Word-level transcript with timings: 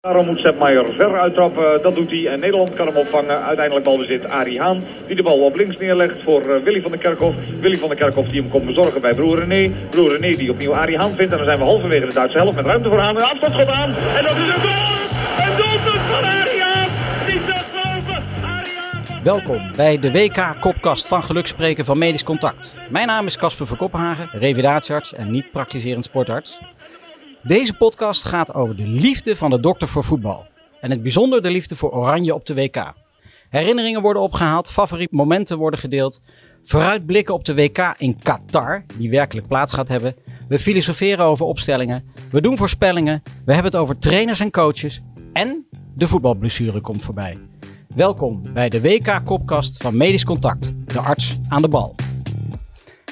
Daarom 0.00 0.26
moet 0.26 0.40
Sepp 0.40 0.58
Maier 0.58 0.94
ver 0.94 1.20
uittrappen, 1.20 1.82
dat 1.82 1.94
doet 1.94 2.10
hij. 2.10 2.26
En 2.26 2.40
Nederland 2.40 2.74
kan 2.74 2.86
hem 2.86 2.96
opvangen. 2.96 3.44
Uiteindelijk 3.44 3.86
balbezit 3.86 4.24
Arie 4.24 4.60
Haan, 4.60 4.84
die 5.06 5.16
de 5.16 5.22
bal 5.22 5.44
op 5.44 5.56
links 5.56 5.78
neerlegt 5.78 6.22
voor 6.24 6.46
uh, 6.46 6.62
Willy 6.62 6.80
van 6.80 6.90
der 6.90 7.00
Kerkhof. 7.00 7.34
Willy 7.60 7.76
van 7.76 7.88
der 7.88 7.98
Kerkhof 7.98 8.26
die 8.26 8.40
hem 8.40 8.50
komt 8.50 8.66
bezorgen 8.66 9.00
bij 9.00 9.14
broer 9.14 9.38
René. 9.38 9.72
Broer 9.90 10.10
René 10.10 10.36
die 10.36 10.50
opnieuw 10.50 10.74
Arie 10.74 10.98
Haan 10.98 11.14
vindt. 11.14 11.32
En 11.32 11.38
dan 11.38 11.46
zijn 11.46 11.58
we 11.58 11.64
halverwege 11.64 12.06
de 12.06 12.14
Duitse 12.14 12.38
helft 12.38 12.56
met 12.56 12.66
ruimte 12.66 12.88
voor 12.88 12.98
Haan. 12.98 13.16
Een 13.16 13.22
afstandsschot 13.22 13.68
aan. 13.68 13.94
En 13.94 14.22
dat 14.22 14.36
is 14.36 14.48
een 14.48 14.60
goal! 14.60 14.96
Een 15.36 15.56
doelpunt 15.56 16.06
van 16.10 16.24
Arie 16.24 16.62
Haan! 16.62 16.90
Die 17.26 17.40
staat 17.48 17.66
boven. 17.72 18.22
Arie 18.42 18.72
Haan! 18.76 19.22
Welkom 19.22 19.72
bij 19.76 19.98
de 19.98 20.10
WK-kopkast 20.10 21.08
van 21.08 21.22
Gelukspreken 21.22 21.84
van 21.84 21.98
Medisch 21.98 22.24
Contact. 22.24 22.74
Mijn 22.90 23.06
naam 23.06 23.26
is 23.26 23.36
Casper 23.36 23.66
van 23.66 23.76
Koppenhagen, 23.76 24.28
revalidatiearts 24.32 25.14
en 25.14 25.30
niet 25.30 25.50
praktiserend 25.50 26.04
sportarts. 26.04 26.60
Deze 27.42 27.74
podcast 27.74 28.24
gaat 28.24 28.54
over 28.54 28.76
de 28.76 28.86
liefde 28.86 29.36
van 29.36 29.50
de 29.50 29.60
dokter 29.60 29.88
voor 29.88 30.04
voetbal. 30.04 30.46
En 30.80 30.90
het 30.90 31.02
bijzonder 31.02 31.42
de 31.42 31.50
liefde 31.50 31.76
voor 31.76 31.90
Oranje 31.90 32.34
op 32.34 32.46
de 32.46 32.54
WK. 32.54 32.92
Herinneringen 33.48 34.02
worden 34.02 34.22
opgehaald, 34.22 34.70
favoriete 34.70 35.14
momenten 35.14 35.58
worden 35.58 35.80
gedeeld. 35.80 36.22
Vooruitblikken 36.62 37.34
op 37.34 37.44
de 37.44 37.54
WK 37.54 37.94
in 37.98 38.18
Qatar, 38.22 38.84
die 38.98 39.10
werkelijk 39.10 39.46
plaats 39.46 39.72
gaat 39.72 39.88
hebben. 39.88 40.14
We 40.48 40.58
filosoferen 40.58 41.24
over 41.24 41.46
opstellingen. 41.46 42.04
We 42.30 42.40
doen 42.40 42.56
voorspellingen. 42.56 43.22
We 43.44 43.52
hebben 43.52 43.72
het 43.72 43.80
over 43.80 43.98
trainers 43.98 44.40
en 44.40 44.50
coaches. 44.50 45.00
En 45.32 45.66
de 45.94 46.06
voetbalblessure 46.06 46.80
komt 46.80 47.02
voorbij. 47.02 47.38
Welkom 47.94 48.42
bij 48.52 48.68
de 48.68 48.80
WK-kopkast 48.80 49.82
van 49.82 49.96
Medisch 49.96 50.24
Contact, 50.24 50.72
de 50.86 51.00
arts 51.00 51.38
aan 51.48 51.62
de 51.62 51.68
bal. 51.68 51.94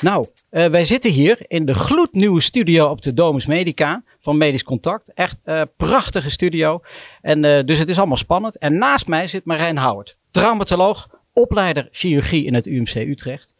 Nou, 0.00 0.27
uh, 0.50 0.66
wij 0.66 0.84
zitten 0.84 1.10
hier 1.10 1.45
in 1.47 1.66
de 1.66 1.74
gloednieuwe 1.74 2.41
studio 2.41 2.86
op 2.86 3.02
de 3.02 3.14
Domus 3.14 3.47
Medica 3.47 4.02
van 4.20 4.36
Medisch 4.36 4.62
Contact. 4.62 5.12
Echt 5.14 5.36
uh, 5.45 5.62
prachtige 5.77 6.30
studio. 6.30 6.80
En 7.20 7.45
uh, 7.45 7.64
dus 7.64 7.78
het 7.78 7.88
is 7.88 7.98
allemaal 7.98 8.16
spannend. 8.16 8.58
En 8.58 8.78
naast 8.78 9.08
mij 9.08 9.28
zit 9.28 9.44
Marijn 9.44 9.78
Howard, 9.78 10.16
traumatoloog, 10.30 11.08
opleider 11.33 11.88
chirurgie 11.91 12.44
in 12.44 12.55
het 12.55 12.66
UMC 12.66 12.94
Utrecht. 12.94 13.55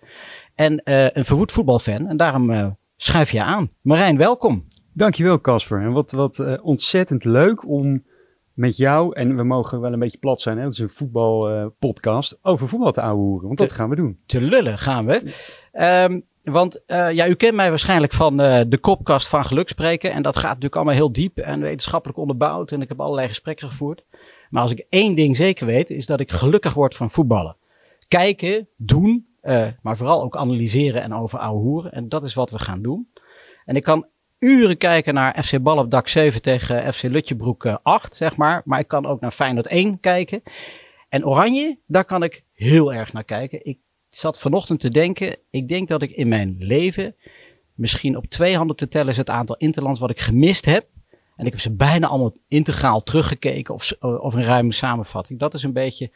En 0.55 0.81
een 0.85 1.25
verwoed 1.25 1.53
voetbalfan. 1.53 2.07
En 2.07 2.17
daarom 2.17 2.77
schuif 2.97 3.31
je 3.31 3.43
aan. 3.43 3.71
Marijn, 3.81 4.17
welkom. 4.17 4.67
Dankjewel 4.93 5.41
Casper. 5.41 5.81
En 5.81 5.93
wat, 5.93 6.11
wat 6.11 6.61
ontzettend 6.63 7.25
leuk 7.25 7.69
om 7.69 8.03
met 8.59 8.77
jou, 8.77 9.15
en 9.15 9.37
we 9.37 9.43
mogen 9.43 9.81
wel 9.81 9.93
een 9.93 9.99
beetje 9.99 10.19
plat 10.19 10.41
zijn, 10.41 10.57
hè? 10.57 10.63
dat 10.63 10.73
is 10.73 10.79
een 10.79 10.89
voetbalpodcast, 10.89 12.39
over 12.43 12.69
voetbal 12.69 12.93
te 12.93 13.01
ouwehoeren. 13.01 13.47
Want 13.47 13.59
dat 13.59 13.73
gaan 13.73 13.89
we 13.89 13.97
doen. 13.97 14.19
Te 14.27 14.41
lullen 14.41 14.79
gaan 14.79 15.07
we. 15.07 15.33
Um, 15.73 16.25
want 16.51 16.83
uh, 16.87 17.13
ja, 17.13 17.29
u 17.29 17.35
kent 17.35 17.55
mij 17.55 17.69
waarschijnlijk 17.69 18.13
van 18.13 18.41
uh, 18.41 18.61
de 18.67 18.79
kopkast 18.79 19.29
van 19.29 19.45
Gelukspreken. 19.45 20.13
En 20.13 20.23
dat 20.23 20.37
gaat 20.37 20.49
natuurlijk 20.49 20.75
allemaal 20.75 20.95
heel 20.95 21.13
diep 21.13 21.39
en 21.39 21.61
wetenschappelijk 21.61 22.19
onderbouwd. 22.19 22.73
En 22.73 22.83
ik 22.83 22.89
heb 22.89 23.01
allerlei 23.01 23.29
gesprekken 23.29 23.69
gevoerd. 23.69 24.05
Maar 24.51 24.63
als 24.63 24.71
ik 24.71 24.87
één 24.89 25.15
ding 25.15 25.37
zeker 25.37 25.67
weet, 25.67 25.91
is 25.91 26.07
dat 26.07 26.21
ik 26.21 26.31
gelukkig 26.31 26.75
word 26.75 26.95
van 26.95 27.11
voetballen. 27.11 27.57
Kijken, 28.09 28.69
doen, 28.77 29.27
uh, 29.43 29.67
maar 29.83 29.97
vooral 29.97 30.23
ook 30.23 30.37
analyseren 30.37 31.03
en 31.03 31.15
over 31.15 31.39
ouwe 31.39 31.61
hoeren. 31.61 31.93
En 31.93 32.09
dat 32.09 32.25
is 32.25 32.35
wat 32.35 32.51
we 32.51 32.59
gaan 32.59 32.83
doen. 32.83 33.09
En 33.65 33.77
ik 33.77 33.83
kan 33.83 34.07
uren 34.39 34.77
kijken 34.77 35.15
naar 35.15 35.43
FC 35.45 35.63
Bal 35.63 35.79
op 35.79 35.91
dak 35.91 36.09
7 36.09 36.43
tegen 36.43 36.95
FC 36.95 37.03
Lutjebroek 37.03 37.67
8, 37.83 38.17
zeg 38.17 38.37
maar. 38.37 38.63
Maar 38.65 38.79
ik 38.79 38.89
kan 38.89 39.07
ook 39.07 39.21
naar 39.21 39.31
Feyenoord 39.31 39.67
1 39.67 40.01
kijken. 40.01 40.43
En 41.09 41.27
Oranje, 41.27 41.79
daar 41.87 42.05
kan 42.05 42.23
ik 42.23 42.45
heel 42.55 42.95
erg 42.95 43.13
naar 43.13 43.25
kijken. 43.25 43.65
Ik 43.65 43.79
zat 44.09 44.39
vanochtend 44.39 44.81
te 44.81 44.89
denken. 44.89 45.37
Ik 45.51 45.69
denk 45.69 45.89
dat 45.89 46.03
ik 46.03 46.11
in 46.11 46.29
mijn 46.29 46.57
leven 46.59 47.15
misschien 47.75 48.17
op 48.17 48.27
twee 48.27 48.57
handen 48.57 48.77
te 48.77 48.89
tellen 48.89 49.09
is 49.09 49.17
het 49.17 49.31
aantal 49.31 49.57
interlands 49.57 50.01
wat 50.01 50.11
ik 50.11 50.21
gemist 50.21 50.65
heb. 50.65 50.87
En 51.37 51.47
ik 51.47 51.53
heb 51.53 51.61
ze 51.61 51.71
bijna 51.71 52.07
allemaal 52.07 52.33
integraal 52.49 53.01
teruggekeken 53.01 53.75
of, 53.75 53.93
of 54.01 54.35
een 54.35 54.45
ruime 54.45 54.73
samenvatting. 54.73 55.39
Dat 55.39 55.55
is 55.55 55.63
een 55.63 55.73
beetje 55.73 56.11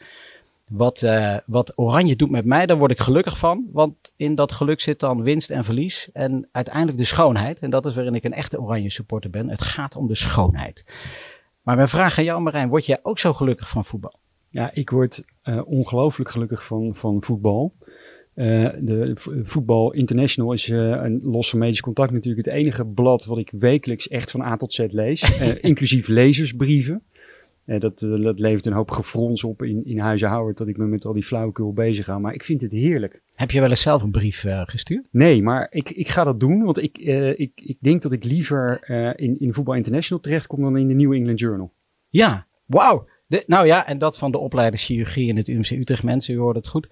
wat, 0.68 1.02
uh, 1.02 1.36
wat 1.46 1.72
Oranje 1.78 2.16
doet 2.16 2.30
met 2.30 2.44
mij. 2.44 2.66
Daar 2.66 2.78
word 2.78 2.90
ik 2.90 3.00
gelukkig 3.00 3.38
van. 3.38 3.68
Want 3.72 3.94
in 4.16 4.34
dat 4.34 4.52
geluk 4.52 4.80
zit 4.80 5.00
dan 5.00 5.22
winst 5.22 5.50
en 5.50 5.64
verlies. 5.64 6.10
En 6.12 6.48
uiteindelijk 6.52 6.98
de 6.98 7.04
schoonheid. 7.04 7.58
En 7.58 7.70
dat 7.70 7.86
is 7.86 7.94
waarin 7.94 8.14
ik 8.14 8.24
een 8.24 8.32
echte 8.32 8.60
Oranje 8.60 8.90
supporter 8.90 9.30
ben. 9.30 9.48
Het 9.48 9.62
gaat 9.62 9.96
om 9.96 10.06
de 10.06 10.14
schoonheid. 10.14 10.84
Maar 11.62 11.76
mijn 11.76 11.88
vraag 11.88 12.18
aan 12.18 12.24
jou 12.24 12.42
Marijn. 12.42 12.68
Word 12.68 12.86
jij 12.86 12.98
ook 13.02 13.18
zo 13.18 13.32
gelukkig 13.32 13.68
van 13.68 13.84
voetbal? 13.84 14.18
Ja, 14.48 14.70
ik 14.74 14.90
word 14.90 15.24
uh, 15.44 15.60
ongelooflijk 15.64 16.30
gelukkig 16.30 16.64
van, 16.64 16.94
van 16.94 17.22
voetbal. 17.22 17.72
Uh, 18.34 18.68
de 18.80 19.12
Voetbal 19.42 19.92
International 19.92 20.52
is 20.52 20.68
uh, 20.68 20.78
een 20.78 21.20
los 21.22 21.50
van 21.50 21.58
medisch 21.58 21.80
contact 21.80 22.12
natuurlijk 22.12 22.46
het 22.46 22.54
enige 22.54 22.86
blad 22.86 23.24
wat 23.24 23.38
ik 23.38 23.52
wekelijks 23.58 24.08
echt 24.08 24.30
van 24.30 24.40
A 24.40 24.56
tot 24.56 24.74
Z 24.74 24.86
lees. 24.90 25.40
uh, 25.40 25.54
inclusief 25.70 26.08
lezersbrieven. 26.08 27.02
dat, 27.64 27.98
dat 27.98 28.40
levert 28.40 28.66
een 28.66 28.72
hoop 28.72 28.90
gefrons 28.90 29.44
op 29.44 29.62
in, 29.62 29.84
in 29.84 29.98
Huizen 29.98 30.30
Howard 30.30 30.56
dat 30.56 30.68
ik 30.68 30.76
me 30.76 30.86
met 30.86 31.04
al 31.04 31.12
die 31.12 31.24
flauwekul 31.24 31.72
bezig 31.72 32.04
ga. 32.04 32.18
Maar 32.18 32.34
ik 32.34 32.44
vind 32.44 32.60
het 32.60 32.72
heerlijk. 32.72 33.22
Heb 33.34 33.50
je 33.50 33.60
wel 33.60 33.70
eens 33.70 33.80
zelf 33.80 34.02
een 34.02 34.10
brief 34.10 34.46
gestuurd? 34.64 35.04
Nee, 35.10 35.42
maar 35.42 35.66
ik, 35.70 35.90
ik 35.90 36.08
ga 36.08 36.24
dat 36.24 36.40
doen. 36.40 36.62
Want 36.62 36.82
ik, 36.82 36.98
ik, 37.36 37.52
ik 37.54 37.76
denk 37.80 38.02
dat 38.02 38.12
ik 38.12 38.24
liever 38.24 38.88
in, 39.18 39.40
in 39.40 39.54
Voetbal 39.54 39.74
International 39.74 40.22
terechtkom 40.22 40.62
dan 40.62 40.76
in 40.76 40.88
de 40.88 40.94
New 40.94 41.12
England 41.12 41.38
Journal. 41.38 41.72
Ja, 42.08 42.46
wauw. 42.66 43.06
De, 43.32 43.44
nou 43.46 43.66
ja, 43.66 43.86
en 43.86 43.98
dat 43.98 44.18
van 44.18 44.32
de 44.32 44.38
opleider 44.38 44.78
chirurgie 44.78 45.28
in 45.28 45.36
het 45.36 45.48
UMC 45.48 45.70
Utrecht. 45.70 46.02
Mensen, 46.02 46.34
u 46.34 46.38
hoort 46.38 46.56
het 46.56 46.68
goed. 46.68 46.88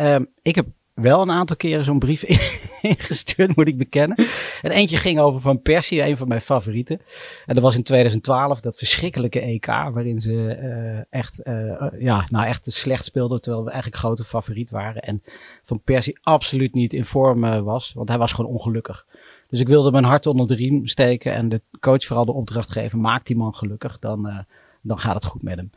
Um, 0.00 0.28
ik 0.42 0.54
heb 0.54 0.66
wel 0.94 1.22
een 1.22 1.30
aantal 1.30 1.56
keren 1.56 1.84
zo'n 1.84 1.98
brief 1.98 2.22
ingestuurd, 2.82 3.56
moet 3.56 3.68
ik 3.68 3.78
bekennen. 3.78 4.26
En 4.62 4.70
eentje 4.70 4.96
ging 4.96 5.18
over 5.18 5.40
Van 5.40 5.62
Persie, 5.62 6.02
een 6.02 6.16
van 6.16 6.28
mijn 6.28 6.40
favorieten. 6.40 7.00
En 7.46 7.54
dat 7.54 7.62
was 7.62 7.76
in 7.76 7.82
2012, 7.82 8.60
dat 8.60 8.78
verschrikkelijke 8.78 9.40
EK, 9.40 9.66
waarin 9.66 10.20
ze 10.20 10.32
uh, 10.32 11.18
echt, 11.20 11.40
uh, 11.44 11.86
ja, 11.98 12.26
nou 12.30 12.46
echt 12.46 12.72
slecht 12.72 13.04
speelden, 13.04 13.40
terwijl 13.40 13.64
we 13.64 13.70
eigenlijk 13.70 14.02
grote 14.02 14.24
favoriet 14.24 14.70
waren. 14.70 15.02
En 15.02 15.22
Van 15.62 15.80
Persie 15.80 16.18
absoluut 16.22 16.74
niet 16.74 16.92
in 16.92 17.04
vorm 17.04 17.64
was, 17.64 17.92
want 17.92 18.08
hij 18.08 18.18
was 18.18 18.32
gewoon 18.32 18.50
ongelukkig. 18.50 19.06
Dus 19.48 19.60
ik 19.60 19.68
wilde 19.68 19.90
mijn 19.90 20.04
hart 20.04 20.26
onder 20.26 20.46
de 20.46 20.54
riem 20.54 20.86
steken 20.86 21.32
en 21.34 21.48
de 21.48 21.60
coach 21.80 22.04
vooral 22.04 22.24
de 22.24 22.32
opdracht 22.32 22.72
geven, 22.72 23.00
maak 23.00 23.26
die 23.26 23.36
man 23.36 23.54
gelukkig, 23.54 23.98
dan 23.98 24.46
dan 24.82 24.98
gaat 24.98 25.14
het 25.14 25.24
goed 25.24 25.42
met 25.42 25.56
hem. 25.56 25.70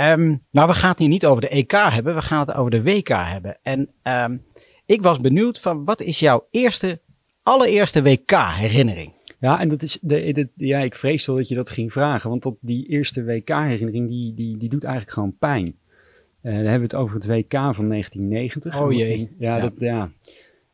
Um, 0.00 0.42
nou, 0.50 0.68
we 0.68 0.74
gaan 0.74 0.90
het 0.90 0.98
hier 0.98 1.08
niet 1.08 1.26
over 1.26 1.40
de 1.40 1.48
EK 1.48 1.72
hebben, 1.72 2.14
we 2.14 2.22
gaan 2.22 2.40
het 2.40 2.54
over 2.54 2.70
de 2.70 2.82
WK 2.82 3.08
hebben. 3.08 3.58
En 3.62 3.88
um, 4.02 4.44
ik 4.86 5.02
was 5.02 5.20
benieuwd 5.20 5.60
van 5.60 5.84
wat 5.84 6.00
is 6.00 6.18
jouw 6.18 6.46
eerste, 6.50 7.00
allereerste 7.42 8.02
WK-herinnering? 8.02 9.12
Ja, 9.38 9.60
en 9.60 9.68
dat 9.68 9.82
is 9.82 9.98
de, 10.00 10.32
de, 10.32 10.48
ja, 10.56 10.78
ik 10.78 10.96
vrees 10.96 11.26
wel 11.26 11.36
dat 11.36 11.48
je 11.48 11.54
dat 11.54 11.70
ging 11.70 11.92
vragen, 11.92 12.30
want 12.30 12.42
dat, 12.42 12.56
die 12.60 12.86
eerste 12.86 13.24
WK-herinnering 13.24 14.08
die, 14.08 14.34
die, 14.34 14.56
die 14.56 14.68
doet 14.68 14.84
eigenlijk 14.84 15.14
gewoon 15.14 15.36
pijn. 15.38 15.64
Uh, 15.66 16.52
dan 16.52 16.52
hebben 16.52 16.74
we 16.74 16.82
het 16.82 16.94
over 16.94 17.14
het 17.14 17.26
WK 17.26 17.52
van 17.52 17.88
1990. 17.88 18.80
Oh 18.80 18.92
jee. 18.92 19.34
Ja, 19.38 19.56
ja. 19.56 19.62
Dat, 19.62 19.72
ja. 19.78 20.10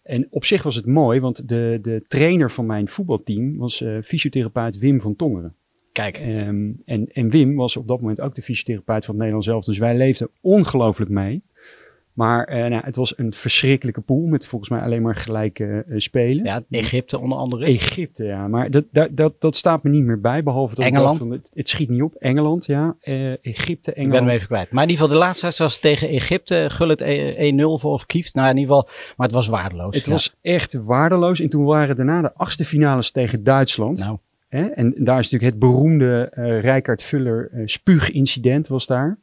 En 0.03 0.27
op 0.31 0.45
zich 0.45 0.63
was 0.63 0.77
het 0.77 0.87
mooi, 0.87 1.21
want 1.21 1.49
de, 1.49 1.79
de 1.83 2.05
trainer 2.09 2.51
van 2.51 2.67
mijn 2.67 2.89
voetbalteam 2.89 3.57
was 3.57 3.81
uh, 3.81 4.03
fysiotherapeut 4.03 4.79
Wim 4.79 5.01
van 5.01 5.17
Tongeren. 5.17 5.55
Kijk. 5.93 6.21
Um, 6.21 6.83
en, 6.85 7.13
en 7.13 7.31
Wim 7.31 7.57
was 7.57 7.77
op 7.77 7.89
dat 7.89 8.01
moment 8.01 8.21
ook 8.21 8.35
de 8.35 8.43
fysiotherapeut 8.43 9.05
van 9.05 9.15
het 9.15 9.17
Nederlands 9.17 9.47
zelf. 9.47 9.65
Dus 9.65 9.79
wij 9.79 9.97
leefden 9.97 10.29
ongelooflijk 10.41 11.11
mee. 11.11 11.43
Maar 12.13 12.53
uh, 12.53 12.67
nou, 12.67 12.85
het 12.85 12.97
was 12.97 13.19
een 13.19 13.33
verschrikkelijke 13.33 14.01
pool 14.01 14.27
met 14.27 14.47
volgens 14.47 14.71
mij 14.71 14.81
alleen 14.81 15.03
maar 15.03 15.15
gelijke 15.17 15.85
uh, 15.89 15.99
spelen. 15.99 16.45
Ja, 16.45 16.63
Egypte 16.71 17.19
onder 17.19 17.39
andere. 17.39 17.65
Egypte, 17.65 18.25
ja. 18.25 18.49
Maar 18.49 18.71
dat, 18.71 18.85
dat, 18.91 19.09
dat, 19.17 19.35
dat 19.39 19.57
staat 19.57 19.83
me 19.83 19.91
niet 19.91 20.03
meer 20.03 20.21
bij, 20.21 20.43
behalve 20.43 20.75
dat 20.75 20.85
Engeland. 20.85 21.19
Van, 21.19 21.31
het, 21.31 21.51
het, 21.55 21.69
schiet 21.69 21.89
niet 21.89 22.03
op. 22.03 22.15
Engeland, 22.15 22.67
ja. 22.67 22.97
Uh, 23.03 23.31
Egypte, 23.31 23.93
Engeland. 23.93 24.15
Ik 24.15 24.21
ben 24.21 24.23
hem 24.23 24.29
even 24.29 24.47
kwijt. 24.47 24.71
Maar 24.71 24.83
in 24.83 24.89
ieder 24.89 25.05
geval 25.05 25.21
de 25.21 25.25
laatste 25.25 25.63
was 25.63 25.79
tegen 25.79 26.09
Egypte. 26.09 26.67
Gullit 26.69 27.03
1-0 27.03 27.81
voor 27.81 27.93
of 27.93 28.07
Kieft. 28.07 28.35
Nou, 28.35 28.51
in 28.51 28.57
ieder 28.57 28.75
geval. 28.75 28.91
Maar 29.17 29.27
het 29.27 29.37
was 29.37 29.47
waardeloos. 29.47 29.95
Het 29.95 30.07
ja. 30.07 30.13
was 30.13 30.35
echt 30.41 30.75
waardeloos. 30.75 31.41
En 31.41 31.49
toen 31.49 31.65
waren 31.65 31.97
daarna 31.97 32.21
de 32.21 32.35
achtste 32.35 32.65
finales 32.65 33.11
tegen 33.11 33.45
Duitsland. 33.45 33.99
Nou. 33.99 34.19
Hè? 34.53 34.65
En 34.67 34.95
daar 34.97 35.19
is 35.19 35.31
natuurlijk 35.31 35.53
het 35.53 35.59
beroemde 35.59 36.33
uh, 36.39 36.61
Rijkaard 36.61 37.03
Vuller 37.03 37.51
uh, 37.55 37.63
spuugincident 37.67 38.69
was 38.69 38.87
daar. 38.87 39.19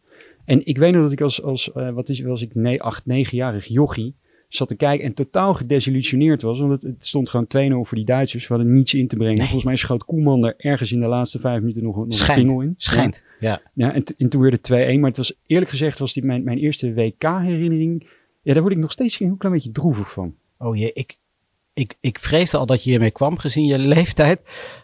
En 0.45 0.65
ik 0.65 0.77
weet 0.77 0.93
nog 0.93 1.01
dat 1.01 1.11
ik 1.11 1.21
als, 1.21 1.43
als 1.43 1.71
uh, 1.75 1.89
wat 1.89 2.09
is, 2.09 2.21
was 2.21 2.41
ik 2.41 2.55
nee, 2.55 2.81
acht, 2.81 3.05
negenjarig 3.05 3.65
jochie 3.65 4.15
zat 4.47 4.67
te 4.67 4.75
kijken 4.75 5.05
en 5.05 5.13
totaal 5.13 5.53
gedesillusioneerd 5.53 6.41
was. 6.41 6.59
Want 6.59 6.71
het, 6.71 6.81
het 6.81 7.05
stond 7.05 7.29
gewoon 7.29 7.45
2-0 7.45 7.49
voor 7.87 7.97
die 7.97 8.05
Duitsers. 8.05 8.47
We 8.47 8.53
hadden 8.53 8.73
niets 8.73 8.93
in 8.93 9.07
te 9.07 9.15
brengen. 9.15 9.35
Nee. 9.35 9.43
Volgens 9.43 9.65
mij 9.65 9.75
schoot 9.75 10.05
Koeman 10.05 10.45
er 10.45 10.53
ergens 10.57 10.91
in 10.91 10.99
de 10.99 11.07
laatste 11.07 11.39
vijf 11.39 11.59
minuten 11.59 11.83
nog, 11.83 11.95
nog 11.95 12.13
Schijnt. 12.13 12.41
een 12.41 12.47
pingel 12.47 12.61
in. 12.61 12.73
Schijnt, 12.77 13.23
ja. 13.39 13.49
ja. 13.49 13.61
ja 13.73 13.93
en, 13.93 14.03
en 14.17 14.29
toen 14.29 14.41
werd 14.41 14.67
het 14.67 14.95
2-1. 14.95 14.99
Maar 14.99 15.09
het 15.09 15.17
was 15.17 15.33
eerlijk 15.45 15.71
gezegd 15.71 15.99
was 15.99 16.13
die 16.13 16.25
mijn, 16.25 16.43
mijn 16.43 16.57
eerste 16.57 16.93
WK-herinnering. 16.93 18.07
Ja, 18.41 18.53
daar 18.53 18.61
word 18.61 18.73
ik 18.73 18.81
nog 18.81 18.91
steeds 18.91 19.19
een 19.19 19.27
heel 19.27 19.35
klein 19.35 19.53
beetje 19.53 19.71
droevig 19.71 20.11
van. 20.11 20.35
Oh 20.57 20.75
jee, 20.77 20.93
ik, 20.93 21.17
ik, 21.79 21.97
ik 21.99 22.19
vreesde 22.19 22.57
al 22.57 22.65
dat 22.65 22.83
je 22.83 22.89
hiermee 22.89 23.11
kwam, 23.11 23.37
gezien 23.37 23.65
je 23.65 23.77
leeftijd, 23.95 24.41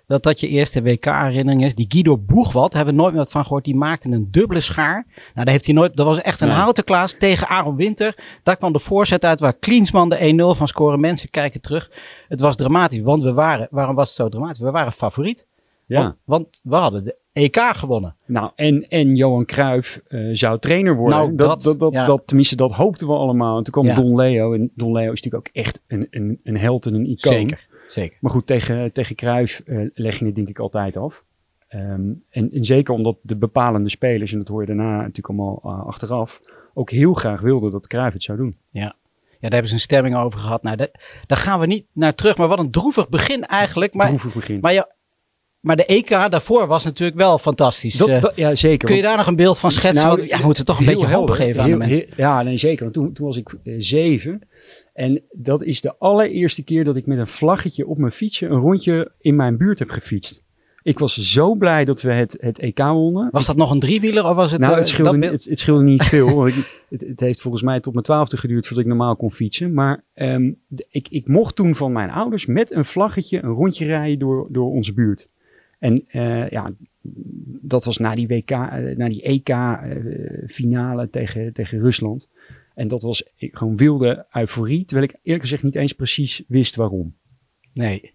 dat 0.08 0.24
dat 0.24 0.40
je 0.40 0.48
eerste 0.48 0.82
WK-herinnering 0.82 1.64
is. 1.64 1.76
Die 1.76 1.86
Guido 1.90 2.18
Boegwald, 2.18 2.74
hebben 2.74 2.94
we 2.94 3.00
nooit 3.00 3.14
meer 3.14 3.22
wat 3.22 3.32
van 3.32 3.44
gehoord, 3.44 3.64
die 3.64 3.76
maakte 3.76 4.10
een 4.10 4.32
dubbele 4.32 4.60
schaar. 4.60 5.06
Nou, 5.16 5.32
daar 5.34 5.48
heeft 5.48 5.66
hij 5.66 5.74
nooit, 5.74 5.96
dat 5.96 6.06
was 6.06 6.22
echt 6.22 6.42
een 6.42 6.48
nee. 6.48 6.58
houten 6.58 6.84
klaas 6.84 7.18
tegen 7.18 7.48
Aaron 7.48 7.76
Winter. 7.76 8.40
Daar 8.44 8.58
kwam 8.58 8.74
de 8.74 8.80
voorzet 8.80 9.24
uit 9.24 9.40
waar 9.40 9.54
Klinsman 9.54 10.10
de 10.10 10.54
1-0 10.54 10.58
van 10.58 10.68
scoren. 10.68 11.00
Mensen 11.00 11.30
kijken 11.30 11.62
terug. 11.62 11.92
Het 12.28 12.40
was 12.40 12.56
dramatisch, 12.56 13.00
want 13.00 13.22
we 13.22 13.34
waren, 13.34 13.68
waarom 13.72 13.96
was 13.96 14.08
het 14.08 14.18
zo 14.18 14.30
dramatisch? 14.30 14.60
We 14.60 14.72
waren 14.72 14.92
favoriet. 14.92 15.48
Ja. 15.86 16.02
Want, 16.02 16.16
want 16.26 16.60
we 16.64 16.76
hadden 16.76 17.04
de 17.04 17.18
EK 17.36 17.58
gewonnen. 17.62 18.16
Nou, 18.26 18.52
en, 18.56 18.88
en 18.88 19.16
Johan 19.16 19.46
Cruijff 19.46 20.02
eh, 20.08 20.30
zou 20.34 20.60
trainer 20.60 20.96
worden. 20.96 21.18
Nou, 21.20 21.36
dat, 21.36 21.48
dat- 21.48 21.62
dat, 21.64 21.80
dat, 21.80 21.94
ja. 21.94 22.06
dat, 22.06 22.22
tenminste, 22.26 22.56
dat 22.56 22.72
hoopten 22.72 23.08
we 23.08 23.14
allemaal. 23.14 23.58
En 23.58 23.64
toen 23.64 23.74
kwam 23.74 23.86
Ja. 23.86 23.96
Don 23.96 24.16
Leo. 24.16 24.54
En 24.54 24.72
Don 24.76 24.92
Leo 24.92 25.12
is 25.12 25.22
natuurlijk 25.22 25.48
ook 25.48 25.56
echt 25.64 25.84
een, 25.88 26.08
een, 26.10 26.40
een 26.44 26.58
held 26.58 26.86
en 26.86 26.94
een 26.94 27.06
icoon. 27.06 27.34
Zeker, 27.34 27.68
zeker. 27.88 28.18
Maar 28.22 28.32
goed, 28.32 28.48
tegen, 28.48 28.92
tegen 28.92 29.16
Cruijff 29.16 29.60
eh, 29.66 29.80
leg 29.94 30.20
je 30.20 30.26
het 30.26 30.36
denk 30.36 30.48
ik 30.50 30.60
altijd 30.60 30.98
af. 30.98 31.24
Ehm, 31.68 31.84
en, 32.30 32.52
en 32.52 32.66
zeker 32.66 32.94
omdat 32.94 33.18
de 33.22 33.36
bepalende 33.36 33.90
spelers, 33.90 34.32
en 34.32 34.38
dat 34.38 34.48
hoor 34.48 34.62
je 34.62 34.68
daarna 34.68 34.98
natuurlijk 34.98 35.28
allemaal 35.28 35.60
eh, 35.64 35.86
achteraf, 35.88 36.42
ook 36.74 36.90
heel 36.90 37.14
graag 37.14 37.42
wilden 37.42 37.72
dat 37.72 37.88
Cruijff 37.88 38.14
het 38.14 38.24
zou 38.24 38.38
doen. 38.38 38.58
Ja, 38.70 38.96
daar 39.40 39.52
hebben 39.60 39.68
ze 39.70 39.74
een 39.74 39.80
stemming 39.90 40.16
over 40.16 40.40
gehad. 40.40 40.64
Nou, 40.64 40.76
daar, 40.78 41.22
daar 41.28 41.38
gaan 41.38 41.60
we 41.60 41.66
niet 41.66 41.86
naar 41.92 42.16
terug. 42.16 42.38
Maar 42.38 42.48
wat 42.48 42.60
een 42.60 42.72
droevig 42.72 43.10
begin 43.10 43.44
eigenlijk. 43.46 43.94
Maar, 43.94 44.08
Droevig 44.08 44.34
begin. 44.34 44.60
maar, 44.60 44.74
ja, 44.74 44.90
maar 45.66 45.76
de 45.76 45.86
EK 45.86 46.10
daarvoor 46.10 46.68
was 46.68 46.84
natuurlijk 46.84 47.18
wel 47.18 47.38
fantastisch. 47.38 47.98
Dat- 47.98 48.08
Eh, 48.10 48.20
dat- 48.20 48.36
ja, 48.36 48.56
zeker. 48.56 48.88
kun 48.88 48.96
je 48.98 49.02
daar 49.02 49.18
nog 49.18 49.28
een 49.28 49.36
beeld 49.36 49.60
van 49.60 49.72
schetsen? 49.72 50.06
Nou, 50.06 50.18
Want, 50.18 50.30
ja, 50.30 50.38
we 50.38 50.46
moeten 50.46 50.66
toch 50.66 50.80
een 50.80 50.86
beetje 50.86 51.02
hoop 51.02 51.10
helder. 51.10 51.36
geven 51.36 51.62
aan 51.62 51.70
de 51.70 51.76
mensen. 51.76 51.98
heel- 51.98 52.08
ja, 52.18 52.42
nee, 52.44 52.58
zeker. 52.58 52.82
Want 52.84 52.94
toen, 52.94 53.14
toen 53.14 53.26
was 53.26 53.38
ik 53.38 53.56
eh, 53.64 53.76
zeven. 53.78 54.42
En 54.94 55.22
dat 55.32 55.64
is 55.64 55.82
de 55.82 55.98
allereerste 55.98 56.64
keer 56.64 56.84
dat 56.84 56.96
ik 56.98 57.06
met 57.06 57.18
een 57.18 57.28
vlaggetje 57.28 57.88
op 57.88 57.98
mijn 57.98 58.12
fietsje 58.12 58.46
een 58.48 58.60
rondje 58.60 59.12
in 59.20 59.36
mijn 59.36 59.58
buurt 59.58 59.80
heb 59.80 59.90
gefietst. 59.90 60.44
Ik 60.84 61.00
was 61.00 61.14
zo 61.18 61.56
blij 61.56 61.86
dat 61.86 62.02
we 62.02 62.12
het, 62.14 62.38
het 62.40 62.60
EK 62.60 62.78
wonnen. 62.80 63.28
Was 63.32 63.46
dat 63.46 63.56
nog 63.56 63.72
een 63.72 63.80
driewieler 63.80 64.26
of 64.26 64.36
was 64.36 64.52
het... 64.52 64.60
nou, 64.60 64.72
eh, 64.74 64.78
het 64.80 64.88
scheelde, 64.88 65.20
dat 65.20 65.32
het, 65.32 65.46
het 65.46 65.60
scheelde 65.60 65.84
niet 65.84 66.04
veel. 66.04 66.36
want 66.36 66.50
ik, 66.56 66.82
het, 66.90 67.02
het 67.08 67.20
heeft 67.20 67.42
volgens 67.42 67.64
mij 67.64 67.80
tot 67.80 67.94
mijn 67.94 68.06
twaalfde 68.06 68.38
geduurd 68.38 68.66
voordat 68.68 68.84
ik 68.86 68.90
normaal 68.92 69.16
kon 69.16 69.32
fietsen. 69.32 69.74
Maar 69.74 70.04
ehm, 70.14 70.52
ik, 70.90 71.08
ik 71.10 71.28
mocht 71.28 71.56
toen 71.56 71.76
van 71.76 71.92
mijn 71.92 72.10
ouders 72.10 72.46
met 72.46 72.72
een 72.72 72.86
vlaggetje 72.86 73.44
een 73.44 73.50
rondje 73.54 73.86
rijden 73.86 74.20
door, 74.20 74.48
door 74.52 74.72
onze 74.72 74.94
buurt. 74.94 75.28
En 75.80 76.04
eh, 76.08 76.50
ja, 76.50 76.72
dat 77.62 77.86
was 77.86 77.98
na 77.98 78.16
die 78.16 78.28
WK, 78.28 78.52
eh, 78.52 78.96
na 78.98 79.10
die 79.10 79.22
EK-finale 80.02 81.10
tegen, 81.10 81.54
tegen 81.54 81.80
Rusland. 81.80 82.30
En 82.74 82.88
dat 82.88 83.02
was 83.02 83.24
gewoon 83.38 83.78
wilde 83.78 84.26
euforie, 84.32 84.86
terwijl 84.86 85.10
ik 85.10 85.20
eerlijk 85.24 85.44
gezegd 85.44 85.64
niet 85.64 85.76
eens 85.76 85.94
precies 85.94 86.44
wist 86.48 86.76
waarom. 86.76 87.16
Nee. 87.74 88.14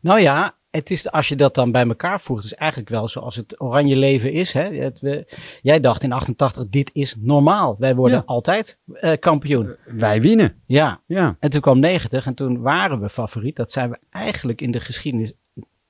Nou 0.00 0.20
ja, 0.20 0.54
het 0.70 0.90
is, 0.90 1.10
als 1.10 1.28
je 1.28 1.36
dat 1.36 1.54
dan 1.54 1.72
bij 1.72 1.86
elkaar 1.86 2.20
voegt, 2.20 2.44
is 2.44 2.54
eigenlijk 2.54 2.90
wel 2.90 3.08
zoals 3.08 3.36
het 3.36 3.60
oranje 3.60 3.96
leven 3.96 4.32
is. 4.32 4.52
Hè? 4.52 4.74
Het, 4.74 5.00
we, 5.00 5.26
jij 5.62 5.80
dacht 5.80 6.02
in 6.02 6.12
88, 6.12 6.68
dit 6.68 6.90
is 6.92 7.16
normaal. 7.18 7.76
Wij 7.78 7.94
worden 7.94 8.16
Ja. 8.16 8.22
altijd 8.26 8.78
eh, 8.92 9.18
kampioen. 9.18 9.74
Wij 9.86 10.20
winnen. 10.20 10.54
Ja, 10.66 11.00
Ja, 11.06 11.36
en 11.40 11.50
toen 11.50 11.60
kwam 11.60 11.78
90 11.78 12.26
en 12.26 12.34
toen 12.34 12.60
waren 12.60 13.00
we 13.00 13.08
favoriet. 13.08 13.56
Dat 13.56 13.70
zijn 13.72 13.90
we 13.90 13.98
eigenlijk 14.10 14.60
in 14.60 14.70
de 14.70 14.80
geschiedenis 14.80 15.32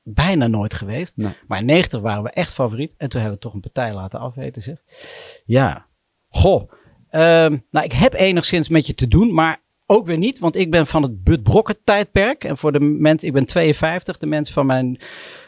bijna 0.03 0.47
nooit 0.47 0.75
geweest. 0.75 1.17
Nee. 1.17 1.37
Maar 1.47 1.59
in 1.59 1.65
90 1.65 2.01
waren 2.01 2.23
we 2.23 2.31
echt 2.31 2.53
favoriet. 2.53 2.95
En 2.97 3.09
toen 3.09 3.21
hebben 3.21 3.39
we 3.39 3.45
toch 3.45 3.55
een 3.55 3.61
partij 3.61 3.95
laten 3.95 4.21
afweten, 4.21 4.63
zeg. 4.63 4.77
Ja. 5.45 5.87
Goh. 6.29 6.71
Ehm, 7.11 7.59
nou, 7.71 7.85
ik 7.85 7.93
heb 7.93 8.15
enigszins 8.15 8.69
met 8.69 8.87
je 8.87 8.95
te 8.95 9.09
doen, 9.09 9.35
maar 9.35 9.61
ook 9.91 10.07
weer 10.07 10.19
niet. 10.19 10.39
Want 10.39 10.57
ik 10.57 10.71
ben 10.71 10.87
van 10.87 11.03
het 11.03 11.25
Bud 11.25 11.43
Brokken 11.43 11.77
tijdperk. 11.85 12.45
En 12.45 12.57
voor 12.57 12.73
de 12.73 12.81
mensen, 12.81 13.29
ik 13.29 13.35
ben 13.35 13.47
52. 13.47 14.19
De 14.19 14.27
mensen 14.27 14.55
van 14.55 14.67
mijn 14.67 15.01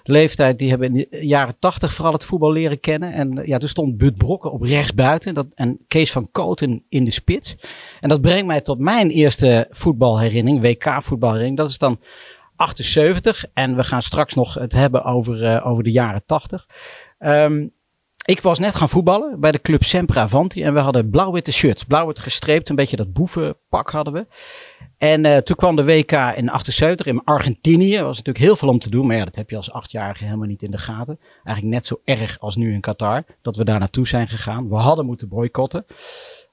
leeftijd, 0.02 0.58
die 0.58 0.70
hebben 0.70 0.96
in 0.96 1.06
de 1.10 1.26
jaren 1.26 1.58
80 1.58 1.92
vooral 1.92 2.12
het 2.12 2.24
voetbal 2.24 2.52
leren 2.52 2.80
kennen. 2.80 3.12
En 3.12 3.38
eh, 3.38 3.46
ja, 3.46 3.58
toen 3.58 3.68
stond 3.68 3.96
Bud 3.96 4.14
Brokken 4.14 4.52
op 4.52 4.62
rechtsbuiten. 4.62 5.34
Dat, 5.34 5.46
en 5.54 5.78
Kees 5.88 6.12
van 6.12 6.28
Koten 6.30 6.84
in 6.88 7.04
de 7.04 7.10
spits. 7.10 7.56
En 8.00 8.08
dat 8.08 8.20
brengt 8.20 8.46
mij 8.46 8.60
tot 8.60 8.78
mijn 8.78 9.10
eerste 9.10 9.66
voetbalherinnering, 9.70 10.62
WK 10.62 11.02
voetbalherinnering. 11.02 11.56
Dat 11.56 11.68
is 11.68 11.78
dan 11.78 12.00
78. 12.62 13.44
En 13.52 13.76
we 13.76 13.84
gaan 13.84 14.02
straks 14.02 14.34
nog 14.34 14.54
het 14.54 14.72
hebben 14.72 15.04
over, 15.04 15.44
eh, 15.44 15.66
over 15.66 15.84
de 15.84 15.90
jaren 15.90 16.22
80. 16.26 16.66
Ehm, 17.18 17.66
ik 18.24 18.40
was 18.40 18.58
net 18.58 18.74
gaan 18.74 18.88
voetballen 18.88 19.40
bij 19.40 19.52
de 19.52 19.60
club 19.60 19.84
Sempre 19.84 20.20
Avanti. 20.20 20.62
En 20.62 20.74
we 20.74 20.80
hadden 20.80 21.10
blauw-witte 21.10 21.52
shirts. 21.52 21.84
Blauw-wit 21.84 22.18
gestreept. 22.18 22.68
Een 22.68 22.76
beetje 22.76 22.96
dat 22.96 23.12
boevenpak 23.12 23.90
hadden 23.90 24.12
we. 24.12 24.26
En 24.98 25.24
eh, 25.24 25.36
toen 25.36 25.56
kwam 25.56 25.76
de 25.76 25.84
WK 25.84 26.12
in 26.12 26.48
78 26.50 27.06
in 27.06 27.24
Argentinië. 27.24 27.96
Er 27.96 28.04
was 28.04 28.16
natuurlijk 28.16 28.44
heel 28.44 28.56
veel 28.56 28.68
om 28.68 28.78
te 28.78 28.90
doen. 28.90 29.06
Maar 29.06 29.16
ja, 29.16 29.24
dat 29.24 29.34
heb 29.34 29.50
je 29.50 29.56
als 29.56 29.72
achtjarige 29.72 30.24
helemaal 30.24 30.46
niet 30.46 30.62
in 30.62 30.70
de 30.70 30.78
gaten. 30.78 31.18
Eigenlijk 31.44 31.76
net 31.76 31.86
zo 31.86 32.00
erg 32.04 32.38
als 32.40 32.56
nu 32.56 32.72
in 32.72 32.80
Qatar. 32.80 33.24
Dat 33.42 33.56
we 33.56 33.64
daar 33.64 33.78
naartoe 33.78 34.06
zijn 34.06 34.28
gegaan. 34.28 34.68
We 34.68 34.74
hadden 34.74 35.06
moeten 35.06 35.28
boycotten. 35.28 35.84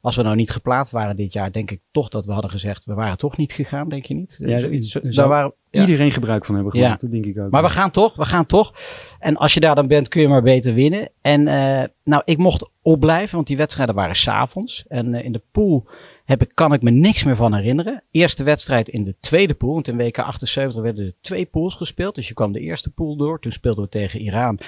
Als 0.02 0.16
we 0.16 0.22
nou 0.24 0.36
niet 0.36 0.52
geplaatst 0.52 0.94
waren 0.94 1.16
dit 1.16 1.34
jaar, 1.34 1.52
denk 1.52 1.72
ik 1.72 1.80
toch 1.92 2.10
dat 2.10 2.26
we 2.26 2.32
hadden 2.32 2.52
gezegd, 2.52 2.86
we 2.86 2.94
waren 2.94 3.18
toch 3.18 3.38
niet 3.38 3.52
gegaan, 3.54 3.90
denk 3.90 4.06
je 4.06 4.14
niet? 4.14 4.36
Ja, 4.40 4.60
Zoiets- 4.60 4.92
daar 4.92 5.14
zou 5.14 5.30
waren, 5.30 5.54
ja. 5.70 5.82
iedereen 5.82 6.12
gebruik 6.12 6.46
van 6.46 6.56
hebben 6.56 6.74
Ja. 6.76 6.84
gemaakt. 6.84 7.02
Dat 7.02 7.12
denk 7.12 7.26
ik 7.26 7.38
ook. 7.40 7.52
Maar 7.52 7.64
we 7.64 7.70
gaan 7.70 7.92
toch, 7.92 8.16
we 8.16 8.26
gaan 8.26 8.46
toch. 8.46 8.74
En 9.20 9.38
als 9.38 9.54
je 9.54 9.60
daar 9.60 9.76
dan 9.76 9.88
bent, 9.88 10.08
kun 10.08 10.22
je 10.22 10.28
maar 10.28 10.42
beter 10.42 10.74
winnen. 10.74 11.10
En 11.22 11.48
eh, 11.48 11.84
nou, 12.04 12.22
ik 12.26 12.38
mocht 12.38 12.70
opblijven, 12.82 13.36
want 13.36 13.48
die 13.48 13.58
wedstrijden 13.58 13.96
waren 13.96 14.16
s'avonds. 14.16 14.86
En 14.88 15.14
eh, 15.14 15.26
in 15.26 15.32
de 15.32 15.42
pool 15.52 15.86
heb 16.26 16.42
ik, 16.42 16.52
kan 16.54 16.74
ik 16.74 16.82
me 16.82 16.90
niks 16.92 17.24
meer 17.24 17.36
van 17.36 17.54
herinneren. 17.54 18.04
Eerste 18.12 18.44
wedstrijd 18.44 18.90
in 18.90 19.04
de 19.04 19.16
tweede 19.20 19.54
pool, 19.54 19.74
want 19.74 19.88
in 19.88 19.98
WK 19.98 20.20
78 20.20 20.82
werden 20.82 21.06
er 21.06 21.14
twee 21.22 21.46
pools 21.46 21.76
gespeeld. 21.76 22.16
Dus 22.16 22.28
je 22.28 22.34
kwam 22.34 22.52
de 22.52 22.60
eerste 22.60 22.90
pool 22.90 23.16
door. 23.18 23.40
Toen 23.40 23.52
speelden 23.52 23.84
we 23.84 23.90
tegen 23.90 24.20
Iran, 24.20 24.60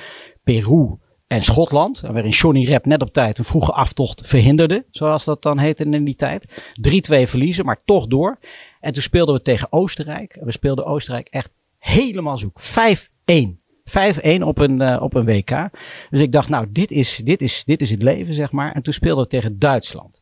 Peru 0.43 0.89
en 1.31 1.41
Schotland. 1.41 1.99
Waarin 1.99 2.31
Johnny 2.31 2.63
Rep 2.63 2.85
net 2.85 3.01
op 3.01 3.13
tijd 3.13 3.37
een 3.37 3.43
vroege 3.43 3.71
aftocht 3.71 4.27
verhinderde, 4.27 4.85
zoals 4.91 5.25
dat 5.25 5.41
dan 5.41 5.57
heette 5.57 5.83
in 5.83 6.03
die 6.03 6.15
tijd. 6.15 6.45
3-2 6.47 7.27
verliezen, 7.27 7.65
maar 7.65 7.81
toch 7.85 8.07
door. 8.07 8.39
En 8.79 8.93
toen 8.93 9.01
speelden 9.01 9.35
we 9.35 9.41
tegen 9.41 9.67
Oostenrijk. 9.71 10.35
En 10.35 10.45
we 10.45 10.51
speelden 10.51 10.85
Oostenrijk 10.85 11.27
echt 11.27 11.51
helemaal 11.77 12.37
zoek. 12.37 12.61
5-1. 12.61 13.59
5-1 13.83 14.43
op 14.43 14.57
een, 14.57 14.81
eh, 14.81 15.01
op 15.01 15.13
een 15.13 15.25
WK. 15.25 15.69
Dus 16.09 16.19
ik 16.19 16.31
dacht, 16.31 16.49
nou, 16.49 16.67
dit 16.69 16.91
is, 16.91 17.21
dit, 17.23 17.41
is, 17.41 17.63
dit 17.65 17.81
is 17.81 17.89
het 17.89 18.01
leven, 18.01 18.33
zeg 18.33 18.51
maar. 18.51 18.71
En 18.71 18.81
toen 18.81 18.93
speelden 18.93 19.23
we 19.23 19.29
tegen 19.29 19.59
Duitsland. 19.59 20.21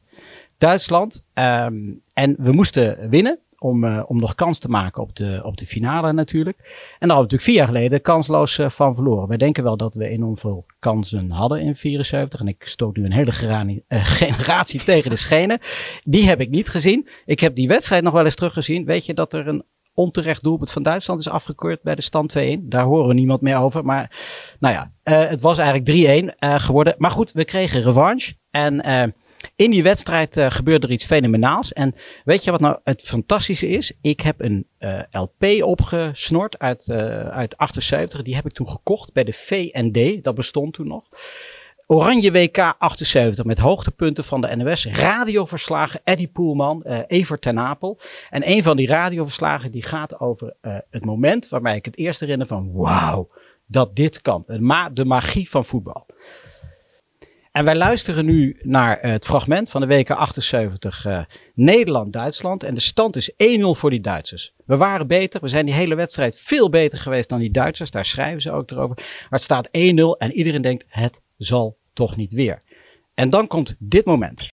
Duitsland. 0.58 1.26
ehm, 1.34 1.76
en 2.14 2.36
we 2.38 2.52
moesten 2.52 3.10
winnen. 3.10 3.40
Om, 3.60 3.84
eh, 3.84 4.04
om 4.08 4.18
nog 4.18 4.36
kans 4.36 4.60
te 4.60 4.70
maken 4.70 5.02
op 5.02 5.16
de, 5.16 5.42
op 5.44 5.58
de 5.58 5.66
finale 5.66 6.14
natuurlijk. 6.14 6.58
En 6.58 6.66
daar 6.66 6.78
hadden 7.00 7.08
we 7.08 7.16
natuurlijk 7.16 7.42
vier 7.42 7.56
jaar 7.56 7.68
geleden 7.68 8.02
kansloos 8.02 8.58
eh, 8.58 8.70
van 8.70 8.96
verloren. 8.96 9.28
Wij 9.28 9.38
denken 9.38 9.64
wel 9.64 9.78
dat 9.78 9.94
we 9.94 10.08
enorm 10.08 10.38
veel 10.38 10.66
kansen 10.80 11.32
hadden 11.32 11.62
in 11.62 11.76
74. 11.76 12.40
En 12.40 12.48
ik 12.48 12.64
stoot 12.68 12.96
nu 12.96 13.06
een 13.06 13.12
hele 13.12 13.32
gerani- 13.32 13.84
eh, 13.88 14.06
generatie 14.22 14.84
tegen 14.84 15.10
de 15.10 15.16
schenen. 15.16 15.60
Die 16.04 16.28
heb 16.28 16.42
ik 16.42 16.50
niet 16.50 16.70
gezien. 16.70 17.08
Ik 17.26 17.40
heb 17.40 17.56
die 17.56 17.68
wedstrijd 17.68 18.04
nog 18.04 18.14
wel 18.14 18.26
eens 18.26 18.36
teruggezien. 18.36 18.86
Weet 18.86 19.06
je 19.06 19.14
dat 19.14 19.34
er 19.34 19.48
een 19.48 19.64
onterecht 19.94 20.44
doelpunt 20.44 20.72
van 20.72 20.84
Duitsland 20.84 21.20
is 21.20 21.30
afgekeurd 21.30 21.82
bij 21.82 21.96
de 21.96 22.02
stand 22.02 22.38
2-1. 22.38 22.42
Daar 22.60 22.84
horen 22.84 23.08
we 23.08 23.14
niemand 23.14 23.42
meer 23.42 23.58
over. 23.58 23.86
Maar 23.86 24.18
nou 24.60 24.74
ja, 24.74 24.92
het 25.30 25.42
was 25.42 25.58
eigenlijk 25.58 26.32
3-1 26.34 26.36
eh, 26.40 26.60
geworden. 26.60 26.96
Maar 26.98 27.12
goed, 27.12 27.32
we 27.32 27.46
kregen 27.46 27.82
revanche. 27.82 28.34
En 28.52 28.82
in 29.60 29.72
die 29.72 29.84
wedstrijd 29.84 30.38
eh, 30.38 30.50
gebeurde 30.50 30.88
er 30.88 30.94
iets 30.94 31.06
fenomenaals. 31.06 31.74
En 31.74 31.96
weet 32.26 32.44
je 32.44 32.52
wat 32.52 32.60
nou 32.60 32.78
het 32.84 33.02
fantastische 33.02 33.68
is? 33.68 33.94
Ik 34.02 34.22
heb 34.22 34.42
een 34.42 34.68
eh, 34.78 35.00
LP 35.12 35.64
opgesnord 35.64 36.60
uit, 36.60 36.90
eh, 36.90 37.28
uit 37.28 37.58
78. 37.58 38.22
Die 38.22 38.36
heb 38.36 38.46
ik 38.46 38.52
toen 38.52 38.70
gekocht 38.70 39.14
bij 39.14 39.24
de 39.24 39.34
V&D. 39.34 40.24
Dat 40.24 40.36
bestond 40.36 40.74
toen 40.74 40.88
nog. 40.88 41.04
Oranje 41.86 42.32
WK 42.32 42.58
78 42.78 43.46
met 43.46 43.60
hoogtepunten 43.60 44.24
van 44.24 44.42
de 44.42 44.56
NOS. 44.56 44.86
Radioverslagen, 44.86 46.02
Eddie 46.04 46.28
Poelman, 46.28 46.84
eh 46.84 47.00
Evert 47.08 47.42
ten 47.42 47.60
Apel. 47.60 48.00
En 48.30 48.50
een 48.50 48.64
van 48.64 48.78
die 48.78 48.88
radioverslagen 48.88 49.72
die 49.72 49.84
gaat 49.84 50.20
over 50.20 50.56
het 50.90 51.06
moment 51.06 51.50
waarbij 51.50 51.76
ik 51.76 51.86
het 51.86 51.98
eerst 51.98 52.20
herinner 52.20 52.48
van 52.48 52.72
wauw, 52.74 53.30
dat 53.66 53.96
dit 53.96 54.22
kan. 54.22 54.44
De 54.94 55.06
magie 55.06 55.50
van 55.50 55.66
voetbal. 55.66 56.06
En 57.52 57.66
wij 57.66 57.76
luisteren 57.76 58.26
nu 58.26 58.60
naar 58.62 58.98
eh, 58.98 59.12
het 59.12 59.26
fragment 59.26 59.70
van 59.70 59.82
de 59.82 59.88
WK 59.88 60.10
78 60.10 61.06
eh, 61.06 61.22
Nederland-Duitsland. 61.54 62.64
En 62.64 62.74
de 62.74 62.80
stand 62.80 63.16
is 63.16 63.32
1-0 63.32 63.36
voor 63.60 63.90
die 63.90 64.02
Duitsers. 64.02 64.54
We 64.66 64.78
waren 64.78 65.08
beter. 65.08 65.42
We 65.42 65.48
zijn 65.48 65.66
die 65.66 65.76
hele 65.76 65.96
wedstrijd 65.96 66.42
veel 66.42 66.70
beter 66.70 66.98
geweest 66.98 67.30
dan 67.30 67.40
die 67.40 67.52
Duitsers. 67.52 67.92
Daar 67.92 68.06
schrijven 68.06 68.42
ze 68.42 68.52
ook 68.52 68.72
erover. 68.72 68.96
Maar 68.96 69.28
het 69.30 69.42
staat 69.42 69.68
1-0 69.68 69.72
en 70.18 70.32
iedereen 70.32 70.62
denkt 70.62 70.86
het 70.88 71.22
zal 71.38 71.78
toch 71.94 72.16
niet 72.16 72.34
weer. 72.34 72.62
En 73.14 73.30
dan 73.30 73.48
komt 73.48 73.76
dit 73.80 74.06
moment. 74.06 74.48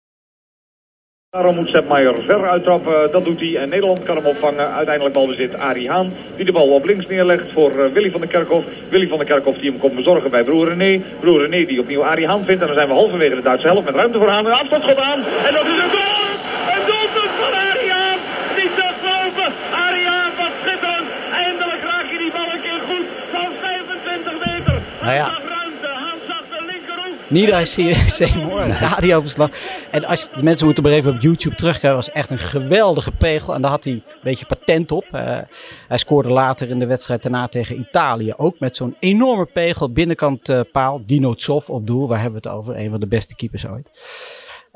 Daarom 1.34 1.56
moet 1.56 1.70
Sepp 1.70 1.88
Maier 1.88 2.24
ver 2.26 2.50
uittrappen, 2.50 3.12
dat 3.12 3.26
doet 3.26 3.40
hij. 3.40 3.56
En 3.56 3.70
Nederland 3.70 4.04
kan 4.04 4.16
hem 4.16 4.26
opvangen. 4.26 4.74
Uiteindelijk 4.74 5.16
balbezit 5.16 5.56
Arie 5.56 5.90
Haan, 5.90 6.14
die 6.36 6.46
de 6.46 6.52
bal 6.52 6.68
op 6.68 6.86
links 6.86 7.08
neerlegt 7.08 7.52
voor 7.54 7.72
eh, 7.72 7.92
Willy 7.94 8.12
van 8.12 8.20
der 8.20 8.30
Kerkhof. 8.30 8.64
Willy 8.90 9.08
van 9.08 9.18
der 9.18 9.28
Kerkhof 9.28 9.58
die 9.58 9.70
hem 9.72 9.80
komt 9.80 9.96
bezorgen 9.96 10.32
bij 10.32 10.44
broer 10.44 10.68
René. 10.68 11.02
Broer 11.20 11.42
René 11.42 11.66
die 11.66 11.80
opnieuw 11.80 12.04
Arie 12.04 12.28
Haan 12.28 12.46
vindt. 12.46 12.62
En 12.62 12.68
dan 12.68 12.76
zijn 12.76 12.88
we 12.88 12.94
halverwege 12.94 13.36
de 13.36 13.42
Duitse 13.42 13.68
helft 13.68 13.86
met 13.86 13.96
ruimte 13.96 14.18
voor 14.18 14.30
Haan. 14.30 14.46
Een 14.46 14.52
afstandsschot 14.52 15.00
aan. 15.00 15.20
En 15.48 15.54
dat 15.54 15.66
is 15.66 15.82
een 15.84 15.92
goal! 15.98 16.30
Een 16.74 16.86
doelpunt 16.90 17.34
van 17.42 17.54
Arie 17.54 17.92
Haan! 17.92 18.20
Niet 18.56 18.74
te 18.78 18.88
geloven! 19.02 19.54
Arie 19.72 20.08
Haan, 20.08 20.32
wat 20.38 20.54
schitterend! 20.62 21.08
Eindelijk 21.46 21.82
raak 21.92 22.08
je 22.12 22.18
die 22.18 22.32
bal 22.32 22.54
een 22.54 22.62
keer 22.62 22.82
goed 22.90 23.06
van 23.32 23.50
25 23.62 24.32
meter. 24.46 24.82
Nou 25.02 25.14
ja. 25.16 25.53
Linkerhoek. 27.34 27.78
Nida 27.78 27.96
Seymour, 28.10 28.68
radioverslag. 28.68 29.50
En 29.92 30.06
als 30.06 30.32
de 30.32 30.44
mensen 30.44 30.66
moeten 30.66 30.84
maar 30.84 30.92
even 30.92 31.14
op 31.14 31.22
YouTube 31.22 31.56
terugkijken, 31.56 31.96
was 31.96 32.12
echt 32.12 32.30
een 32.30 32.38
geweldige 32.38 33.12
pegel. 33.12 33.54
En 33.54 33.62
daar 33.62 33.72
had 33.72 33.84
hij 33.84 33.94
een 33.94 34.04
beetje 34.24 34.46
patent 34.46 34.92
op. 34.92 35.06
Uh, 35.12 35.40
hij 35.88 35.98
scoorde 35.98 36.30
later 36.30 36.70
in 36.70 36.80
de 36.80 36.86
wedstrijd 36.86 37.24
daarna 37.24 37.48
tegen 37.48 37.80
Italië 37.80 38.34
ook 38.38 38.60
met 38.60 38.76
zo'n 38.76 38.96
enorme 39.00 39.46
pegel. 39.46 39.92
Binnenkant 39.92 40.50
uh, 40.50 40.60
paal, 40.72 41.02
Dino 41.06 41.34
Zoff 41.38 41.70
op 41.70 41.88
doel. 41.88 42.08
Waar 42.08 42.22
hebben 42.22 42.42
we 42.42 42.50
het 42.50 42.58
over? 42.58 42.78
Een 42.78 42.90
van 42.90 43.00
de 43.00 43.08
beste 43.08 43.36
keepers 43.36 43.68
ooit. 43.68 43.90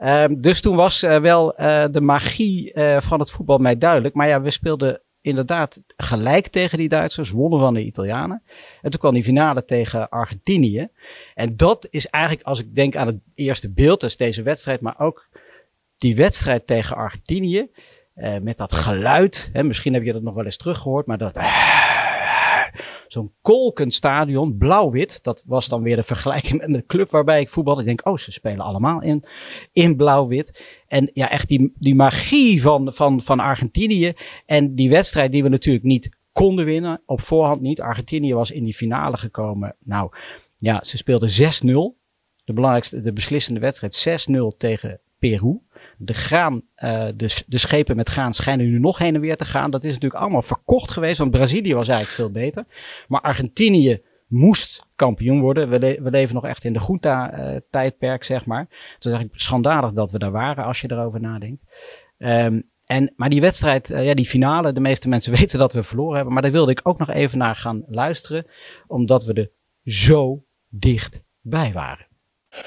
Um, 0.04 0.42
dus 0.42 0.62
toen 0.62 0.76
was 0.76 1.04
uh, 1.04 1.20
wel 1.20 1.54
de 1.92 2.02
magie 2.02 2.72
van 2.98 3.20
het 3.20 3.32
voetbal 3.32 3.58
mij 3.58 3.78
duidelijk. 3.78 4.16
Maar 4.16 4.28
ja, 4.28 4.42
we 4.42 4.52
speelden 4.52 5.02
inderdaad 5.28 5.82
gelijk 5.98 6.48
tegen 6.48 6.78
die 6.78 6.90
Duitsers, 6.90 7.30
wonnen 7.30 7.60
van 7.60 7.74
de 7.74 7.84
Italianen. 7.84 8.44
En 8.82 8.92
toen 8.92 9.00
kwam 9.00 9.14
die 9.14 9.24
finale 9.24 9.66
tegen 9.66 10.10
Argentinië. 10.10 10.88
En 11.36 11.58
dat 11.58 11.88
is 11.90 12.08
eigenlijk, 12.08 12.46
als 12.46 12.60
ik 12.60 12.76
denk 12.76 12.96
aan 12.96 13.08
het 13.08 13.20
eerste 13.36 13.72
beeld, 13.72 14.04
is 14.04 14.18
deze 14.18 14.42
wedstrijd, 14.42 14.82
maar 14.82 15.00
ook 15.00 15.30
die 15.98 16.16
wedstrijd 16.16 16.68
tegen 16.68 16.96
Argentinië. 16.96 17.70
Uh, 18.16 18.38
met 18.38 18.58
dat 18.58 18.74
geluid, 18.74 19.50
hè, 19.54 19.64
misschien 19.64 19.94
heb 19.94 20.04
je 20.04 20.14
dat 20.14 20.22
nog 20.22 20.34
wel 20.34 20.46
eens 20.46 20.58
teruggehoord, 20.58 21.06
maar 21.06 21.18
dat 21.18 21.36
zo'n 23.08 23.32
kolkend 23.42 23.94
stadion, 23.94 24.58
blauw-wit. 24.58 25.24
Dat 25.24 25.44
was 25.46 25.68
dan 25.68 25.82
weer 25.82 25.96
de 25.96 26.04
vergelijking 26.04 26.60
met 26.62 26.74
de 26.74 26.86
club 26.86 27.10
waarbij 27.10 27.42
ik 27.42 27.50
voetbal. 27.50 27.80
Ik 27.80 27.86
denk, 27.86 28.08
oh, 28.08 28.18
ze 28.18 28.32
spelen 28.32 28.66
allemaal 28.66 29.02
in, 29.02 29.24
in 29.74 29.96
blauw-wit. 29.96 30.82
En 30.88 31.10
ja, 31.14 31.30
echt 31.30 31.48
die, 31.48 31.74
die 31.80 31.96
magie 31.96 32.62
van, 32.62 32.94
van, 32.94 33.22
van 33.22 33.40
Argentinië. 33.40 34.14
En 34.46 34.76
die 34.76 34.90
wedstrijd 34.90 35.32
die 35.32 35.44
we 35.44 35.50
natuurlijk 35.50 35.86
niet 35.86 36.10
konden 36.32 36.66
winnen, 36.66 37.02
op 37.06 37.22
voorhand 37.22 37.62
niet. 37.62 37.82
Argentinië 37.82 38.34
was 38.34 38.52
in 38.52 38.64
die 38.64 38.74
finale 38.74 39.18
gekomen. 39.18 39.76
Nou, 39.84 40.12
ja, 40.58 40.84
ze 40.84 40.98
speelden 40.98 41.30
6-0. 41.30 41.36
De 42.44 42.54
belangrijkste, 42.54 43.02
de 43.02 43.14
beslissende 43.14 43.60
wedstrijd 43.60 44.28
6-0 44.32 44.58
tegen 44.58 45.00
Peru. 45.20 45.60
De, 45.98 46.14
graan, 46.14 46.54
uh, 46.54 47.08
de, 47.16 47.44
de 47.48 47.58
schepen 47.58 47.96
met 47.96 48.10
graan 48.10 48.34
schijnen 48.34 48.70
nu 48.70 48.80
nog 48.80 48.98
heen 48.98 49.16
en 49.16 49.22
weer 49.22 49.38
te 49.38 49.46
gaan. 49.46 49.72
Dat 49.72 49.84
is 49.84 49.94
natuurlijk 49.94 50.22
allemaal 50.22 50.42
verkocht 50.42 50.92
geweest, 50.92 51.18
want 51.18 51.32
Brazilië 51.32 51.74
was 51.74 51.88
eigenlijk 51.88 52.18
veel 52.18 52.42
beter. 52.42 52.66
Maar 53.08 53.22
Argentinië 53.22 54.02
moest 54.28 54.86
kampioen 54.96 55.42
worden. 55.42 55.70
We, 55.70 55.80
we 55.80 56.10
leven 56.10 56.36
nog 56.36 56.46
echt 56.46 56.64
in 56.64 56.74
de 56.74 56.84
Junta-tijdperk, 56.88 58.24
zeg 58.24 58.46
maar. 58.46 58.60
Het 58.70 59.06
is 59.06 59.12
eigenlijk 59.12 59.42
schandalig 59.42 59.92
dat 59.92 60.12
we 60.12 60.20
daar 60.20 60.32
waren, 60.32 60.64
als 60.64 60.82
je 60.82 60.92
erover 60.92 61.22
nadenkt. 61.22 61.62
Um, 62.18 62.70
en, 62.86 63.14
maar 63.16 63.30
die 63.30 63.42
wedstrijd, 63.42 63.90
uh, 63.90 64.06
ja, 64.06 64.14
die 64.14 64.26
finale, 64.26 64.74
de 64.74 64.80
meeste 64.80 65.10
mensen 65.10 65.34
weten 65.40 65.60
dat 65.60 65.74
we 65.74 65.84
verloren 65.84 66.16
hebben. 66.16 66.34
Maar 66.34 66.42
daar 66.42 66.52
wilde 66.52 66.72
ik 66.72 66.80
ook 66.84 66.98
nog 66.98 67.10
even 67.10 67.38
naar 67.38 67.56
gaan 67.56 67.84
luisteren, 67.88 68.46
omdat 68.88 69.26
we 69.26 69.34
er 69.34 69.52
zo 69.84 70.44
dicht 70.70 71.24
bij 71.42 71.72
waren. 71.74 72.07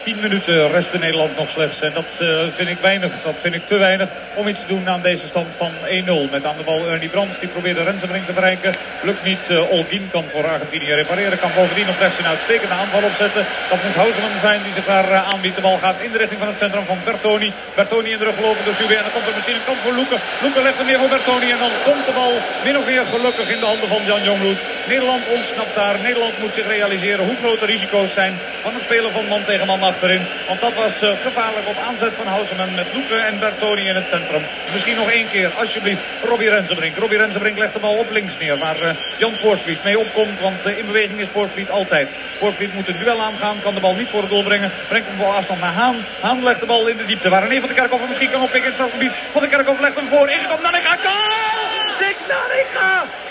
10 0.04 0.20
minuten 0.20 0.70
rest 0.70 0.92
in 0.92 1.00
Nederland 1.00 1.36
nog 1.36 1.50
slechts. 1.50 1.78
En 1.78 1.92
dat 1.92 2.10
uh, 2.18 2.46
vind 2.56 2.68
ik 2.68 2.78
weinig. 2.78 3.12
Dat 3.24 3.34
vind 3.40 3.54
ik 3.54 3.66
te 3.68 3.78
weinig 3.78 4.08
om 4.34 4.48
iets 4.48 4.58
te 4.60 4.66
doen 4.74 4.88
aan 4.88 5.02
deze 5.02 5.26
stand 5.28 5.48
van 5.56 5.72
1-0. 5.72 6.30
Met 6.30 6.44
aan 6.44 6.56
de 6.56 6.64
bal 6.64 6.86
Ernie 6.86 7.08
Brands. 7.08 7.40
Die 7.40 7.48
probeerde 7.48 7.82
Rensenbrink 7.82 8.24
te 8.24 8.32
bereiken. 8.32 8.72
Lukt 9.02 9.24
niet. 9.24 9.44
Uh, 9.48 10.08
kan 10.10 10.24
voor 10.32 10.50
Argentinië 10.52 10.92
repareren. 10.94 11.38
Kan 11.38 11.52
bovendien 11.54 11.88
op 11.88 11.98
rechts 11.98 12.18
een 12.18 12.32
uitstekende 12.34 12.74
aanval 12.74 13.02
opzetten. 13.02 13.46
Dat 13.70 13.84
moet 13.84 13.94
Houseman 13.94 14.40
zijn 14.42 14.62
die 14.62 14.74
zich 14.74 14.84
daar 14.84 15.08
uh, 15.10 15.28
aanbiedt. 15.32 15.56
De 15.56 15.62
bal 15.62 15.78
gaat 15.78 16.00
in 16.00 16.12
de 16.12 16.18
richting 16.18 16.40
van 16.40 16.48
het 16.48 16.58
centrum 16.60 16.86
van 16.86 16.98
Bertoni. 17.04 17.52
Bertoni 17.74 18.10
in 18.10 18.18
de 18.18 18.24
rug 18.24 18.34
gelopen 18.34 18.64
door 18.64 18.76
Juve. 18.78 18.96
En 18.96 19.02
dan 19.02 19.12
komt 19.12 19.26
er 19.28 19.34
misschien 19.34 19.58
een 19.58 19.68
kans 19.70 19.80
voor 19.82 19.94
Loeken. 19.94 20.20
Loeken 20.42 20.62
legt 20.62 20.76
hem 20.76 20.86
neer 20.86 21.00
voor 21.02 21.14
Bertoni. 21.16 21.50
En 21.50 21.58
dan 21.58 21.72
komt 21.84 22.06
de 22.06 22.12
bal 22.12 22.34
min 22.64 22.78
of 22.78 22.86
meer 22.86 23.06
gelukkig 23.06 23.48
in 23.54 23.60
de 23.60 23.66
handen 23.66 23.88
van 23.88 24.02
Jan 24.04 24.22
Jongbloed. 24.22 24.60
Nederland 24.88 25.22
ontsnapt 25.36 25.74
daar. 25.74 26.00
Nederland 26.00 26.38
moet 26.38 26.54
zich 26.54 26.66
realiseren 26.66 27.26
hoe 27.26 27.36
groot 27.42 27.60
de 27.60 27.66
risico's 27.66 28.12
zijn 28.14 28.34
van 28.62 28.74
het 28.74 28.82
spelen 28.82 29.12
van 29.12 29.26
man 29.26 29.44
tegen 29.44 29.66
man 29.66 29.79
achterin. 29.82 30.26
Want 30.46 30.60
dat 30.60 30.74
was 30.74 30.92
uh, 31.02 31.10
gevaarlijk 31.22 31.68
op 31.68 31.76
aanzet 31.76 32.12
van 32.16 32.26
Houseman 32.26 32.74
met 32.74 32.86
Loeken 32.94 33.20
en 33.26 33.38
Bertoni 33.38 33.88
in 33.88 33.94
het 33.94 34.06
centrum. 34.10 34.44
Misschien 34.72 34.96
nog 34.96 35.10
één 35.10 35.28
keer, 35.28 35.50
alsjeblieft, 35.54 36.02
Robbie 36.22 36.50
Rensenbrink. 36.50 36.96
Robbie 36.96 37.18
Rensenbrink 37.18 37.58
legt 37.58 37.74
de 37.74 37.80
bal 37.80 37.96
op 37.96 38.10
links 38.10 38.32
neer, 38.38 38.58
waar 38.58 38.82
uh, 38.82 38.90
Jan 39.18 39.38
Voortvliet 39.42 39.84
mee 39.84 39.98
opkomt. 39.98 40.40
Want 40.40 40.66
uh, 40.66 40.78
in 40.78 40.86
beweging 40.86 41.20
is 41.20 41.28
Voortvliet 41.32 41.70
altijd. 41.70 42.08
Voortvliet 42.38 42.74
moet 42.74 42.88
een 42.88 42.98
duel 42.98 43.22
aangaan, 43.22 43.62
kan 43.62 43.74
de 43.74 43.80
bal 43.80 43.94
niet 43.94 44.10
voor 44.10 44.20
het 44.20 44.30
doel 44.30 44.42
brengen. 44.42 44.72
Brengt 44.88 45.08
hem 45.08 45.16
voor 45.16 45.34
afstand 45.34 45.60
naar 45.60 45.72
Haan. 45.72 46.04
Haan 46.20 46.42
legt 46.42 46.60
de 46.60 46.66
bal 46.66 46.88
in 46.88 46.96
de 46.96 47.04
diepte, 47.04 47.28
waar 47.28 47.42
René 47.42 47.60
van 47.60 47.68
de 47.68 47.74
Kerkhoff 47.74 48.08
misschien 48.08 48.30
kan 48.30 48.42
oppikken 48.42 48.72
in 48.72 48.82
het 48.82 48.90
gebied. 48.90 49.12
Van 49.32 49.42
de 49.42 49.48
Kerkhoff 49.48 49.80
legt 49.80 49.96
hem 49.96 50.08
voor, 50.08 50.30
ingekomen 50.30 50.62
naar 50.62 50.72
Nega. 50.72 50.96
Goal! 51.02 51.98
Dick 51.98 52.16
Nariga! 52.28 53.28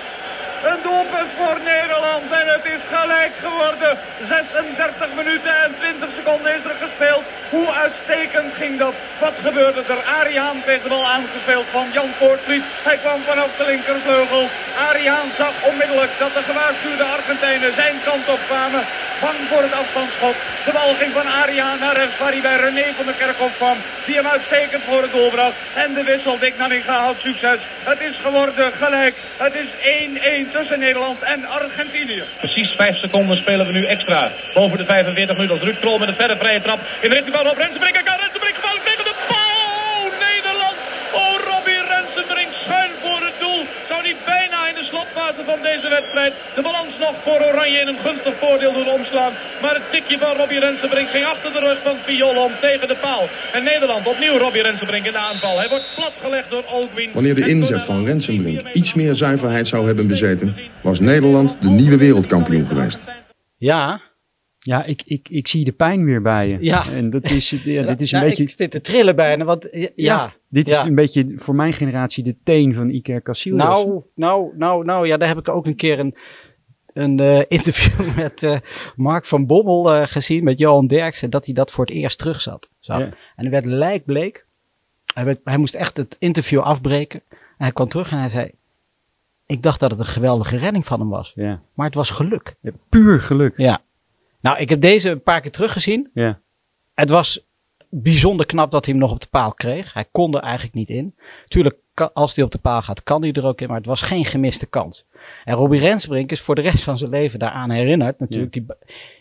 Een 0.63 0.81
doelpunt 0.83 1.31
voor 1.37 1.59
Nederland 1.63 2.31
en 2.31 2.47
het 2.47 2.65
is 2.65 2.83
gelijk 2.91 3.33
geworden. 3.41 3.99
36 4.29 5.13
minuten 5.15 5.55
en 5.65 5.75
20 5.79 6.09
seconden 6.17 6.55
is 6.55 6.63
er 6.63 6.75
gespeeld. 6.85 7.23
Hoe 7.49 7.71
uitstekend 7.71 8.53
ging 8.53 8.79
dat? 8.79 8.93
Wat 9.19 9.33
gebeurde 9.41 9.83
er? 9.87 10.03
Ariaan 10.03 10.61
kreeg 10.65 10.81
de 10.83 10.89
bal 10.89 11.05
aangespeeld 11.05 11.65
van 11.71 11.87
Jan 11.93 12.11
Poortvliet. 12.19 12.63
Hij 12.83 12.97
kwam 12.97 13.21
vanaf 13.23 13.51
de 13.57 13.65
linkervleugel. 13.65 14.49
Ariaan 14.89 15.29
zag 15.37 15.53
onmiddellijk 15.69 16.11
dat 16.19 16.33
de 16.33 16.43
gewaarschuwde 16.43 17.03
Argentijnen 17.03 17.73
zijn 17.75 17.95
kant 18.03 18.27
op 18.29 18.39
kwamen. 18.47 18.83
Bang 19.21 19.39
voor 19.49 19.61
het 19.61 19.73
afstandsschot. 19.73 20.35
De 20.65 20.71
bal 20.71 20.93
ging 20.95 21.13
van 21.13 21.27
Ariaan 21.27 21.79
naar 21.79 21.95
rechts 21.95 22.17
waar 22.17 22.31
hij 22.31 22.41
bij 22.41 22.57
René 22.57 22.93
van 22.95 23.05
der 23.05 23.13
Kerkhoff 23.13 23.55
kwam. 23.55 23.77
Die 24.05 24.15
hem 24.15 24.27
uitstekend 24.27 24.83
voor 24.83 25.01
het 25.01 25.11
doel. 25.11 25.27
En 25.75 25.93
de 25.93 26.03
wissel 26.03 26.39
Dick 26.39 26.57
Nanninga 26.57 26.99
houdt 26.99 27.21
succes. 27.21 27.59
Het 27.83 28.01
is 28.01 28.15
geworden 28.21 28.73
gelijk. 28.73 29.15
Het 29.37 29.53
is 29.53 29.69
1-1 30.47 30.51
tussen 30.51 30.79
Nederland 30.79 31.19
en 31.21 31.45
Argentinië. 31.45 32.23
Precies 32.37 32.71
5 32.71 32.97
seconden 32.97 33.37
spelen 33.37 33.65
we 33.65 33.71
nu 33.71 33.85
extra. 33.85 34.31
Boven 34.53 34.77
de 34.77 34.85
45 34.85 35.35
minuten. 35.35 35.59
Ruud 35.59 35.79
Krol 35.79 35.97
met 35.97 36.07
een 36.07 36.15
verre 36.15 36.37
vrije 36.37 36.61
trap. 36.61 36.79
In 37.01 37.09
de 37.09 37.15
richting 37.15 37.35
van 37.39 37.47
Rob 37.51 37.61
Rensenbrink. 37.63 37.95
Kan 38.09 38.19
Rensenbrink 38.25 38.55
gevallen 38.59 38.83
tegen 38.89 39.05
de 39.11 39.15
paal. 39.31 39.99
Nederland. 40.29 40.77
Oh, 41.21 41.35
Robbie 41.51 41.81
Rensenbrink 41.93 42.51
schuin 42.63 42.91
voor 43.03 43.21
het 43.27 43.37
doel. 43.43 43.61
Zou 43.89 43.99
niet 44.09 44.21
bijna 44.33 44.57
in 44.71 44.75
de 44.79 44.85
slotfase 44.91 45.41
van 45.51 45.59
deze 45.69 45.87
wedstrijd 45.95 46.33
de 46.57 46.61
balans 46.67 46.93
nog 47.05 47.15
voor 47.25 47.39
Oranje 47.49 47.79
in 47.83 47.87
een 47.91 48.01
gunstig 48.07 48.35
voordeel 48.43 48.73
doen 48.77 48.89
omslaan. 48.97 49.33
Maar 49.63 49.75
het 49.79 49.87
tikje 49.93 50.17
van 50.25 50.33
Robbie 50.41 50.61
Rensenbrink 50.65 51.09
ging 51.15 51.25
achter 51.33 51.51
de 51.57 51.61
rug 51.67 51.79
van 51.87 51.97
Piol 52.05 52.35
om 52.47 52.53
tegen 52.67 52.87
de 52.93 52.97
paal. 53.05 53.23
En 53.57 53.63
Nederland 53.71 54.03
opnieuw 54.13 54.37
Robbie 54.45 54.63
Rensenbrink 54.67 55.05
in 55.05 55.15
de 55.17 55.23
aanval. 55.29 55.55
Hij 55.61 55.69
wordt 55.73 55.87
platgelegd 55.99 56.49
door 56.49 56.65
Olgwin. 56.77 57.09
Wanneer 57.13 57.35
de 57.35 57.47
inzet 57.55 57.83
van 57.91 58.05
Rensenbrink 58.05 58.59
iets 58.81 58.93
meer 58.93 59.13
zuiverheid 59.15 59.67
zou 59.67 59.81
hebben 59.89 60.07
bezeten, 60.07 60.55
was 60.81 60.99
Nederland 60.99 61.61
de 61.61 61.69
nieuwe 61.69 61.97
wereldkampioen 61.97 62.65
geweest. 62.65 63.01
Ja, 63.57 64.08
ja, 64.69 64.83
ik, 64.83 65.01
ik, 65.05 65.29
ik 65.29 65.47
zie 65.47 65.63
de 65.65 65.71
pijn 65.71 66.05
weer 66.05 66.21
bij 66.21 66.47
je. 66.47 66.57
Ja. 66.61 66.91
En 66.91 67.09
dat 67.09 67.29
is, 67.29 67.49
ja, 67.49 67.83
dit 67.91 68.01
is 68.01 68.11
een 68.11 68.19
ja, 68.19 68.25
beetje... 68.25 68.43
Ik 68.43 68.49
zit 68.49 68.71
te 68.71 68.81
trillen 68.81 69.15
bijna, 69.15 69.43
want 69.43 69.67
ja. 69.71 69.89
ja 69.95 70.33
dit 70.47 70.67
is 70.67 70.77
een 70.77 70.95
beetje 70.95 71.33
voor 71.35 71.55
mijn 71.55 71.73
generatie 71.73 72.23
de 72.23 72.35
teen 72.43 72.73
van 72.73 72.89
Iker 72.89 73.21
Casillas. 73.21 73.83
Nou, 73.83 74.01
nou, 74.15 74.51
nou, 74.57 74.85
nou, 74.85 75.07
ja, 75.07 75.17
daar 75.17 75.27
heb 75.27 75.37
ik 75.37 75.49
ook 75.49 75.65
een 75.65 75.75
keer 75.75 75.99
een, 75.99 76.15
een 76.93 77.21
uh, 77.21 77.41
interview 77.57 78.15
met 78.15 78.43
uh, 78.43 78.57
Mark 78.95 79.25
van 79.25 79.45
Bommel 79.45 79.95
uh, 79.95 80.07
gezien, 80.07 80.43
met 80.43 80.59
Johan 80.59 80.87
Derksen, 80.87 81.29
dat 81.29 81.45
hij 81.45 81.53
dat 81.53 81.71
voor 81.71 81.85
het 81.85 81.93
eerst 81.93 82.17
terug 82.17 82.41
zat. 82.41 82.69
Zag. 82.79 82.99
En 83.35 83.45
er 83.45 83.49
werd 83.49 83.65
lijkbleek. 83.65 84.45
Hij, 85.13 85.25
werd, 85.25 85.39
hij 85.43 85.57
moest 85.57 85.75
echt 85.75 85.97
het 85.97 86.15
interview 86.19 86.59
afbreken. 86.59 87.21
En 87.29 87.37
hij 87.57 87.71
kwam 87.71 87.87
terug 87.87 88.11
en 88.11 88.17
hij 88.17 88.29
zei, 88.29 88.51
ik 89.45 89.63
dacht 89.63 89.79
dat 89.79 89.91
het 89.91 89.99
een 89.99 90.05
geweldige 90.05 90.57
redding 90.57 90.85
van 90.85 90.99
hem 90.99 91.09
was. 91.09 91.31
Ja. 91.35 91.61
Maar 91.73 91.85
het 91.85 91.95
was 91.95 92.09
geluk. 92.09 92.55
Ja, 92.61 92.71
puur 92.89 93.21
geluk. 93.21 93.57
Ja. 93.57 93.81
Nou, 94.41 94.59
ik 94.59 94.69
heb 94.69 94.81
deze 94.81 95.09
een 95.09 95.23
paar 95.23 95.41
keer 95.41 95.51
teruggezien. 95.51 96.09
Ja. 96.13 96.39
Het 96.93 97.09
was 97.09 97.47
bijzonder 97.89 98.45
knap 98.45 98.71
dat 98.71 98.85
hij 98.85 98.93
hem 98.93 99.03
nog 99.03 99.11
op 99.11 99.21
de 99.21 99.27
paal 99.27 99.53
kreeg. 99.53 99.93
Hij 99.93 100.05
kon 100.11 100.35
er 100.35 100.41
eigenlijk 100.41 100.73
niet 100.75 100.89
in. 100.89 101.15
Tuurlijk, 101.45 101.77
als 102.13 102.35
hij 102.35 102.43
op 102.43 102.51
de 102.51 102.57
paal 102.57 102.81
gaat, 102.81 103.03
kan 103.03 103.21
hij 103.21 103.31
er 103.31 103.45
ook 103.45 103.61
in. 103.61 103.67
Maar 103.67 103.77
het 103.77 103.85
was 103.85 104.01
geen 104.01 104.25
gemiste 104.25 104.65
kans. 104.65 105.05
En 105.43 105.55
Robbie 105.55 105.79
Rensbrink 105.79 106.31
is 106.31 106.41
voor 106.41 106.55
de 106.55 106.61
rest 106.61 106.83
van 106.83 106.97
zijn 106.97 107.09
leven 107.09 107.39
daaraan 107.39 107.69
herinnerd. 107.69 108.19
Natuurlijk, 108.19 108.55
ja. 108.55 108.61
die 108.61 108.75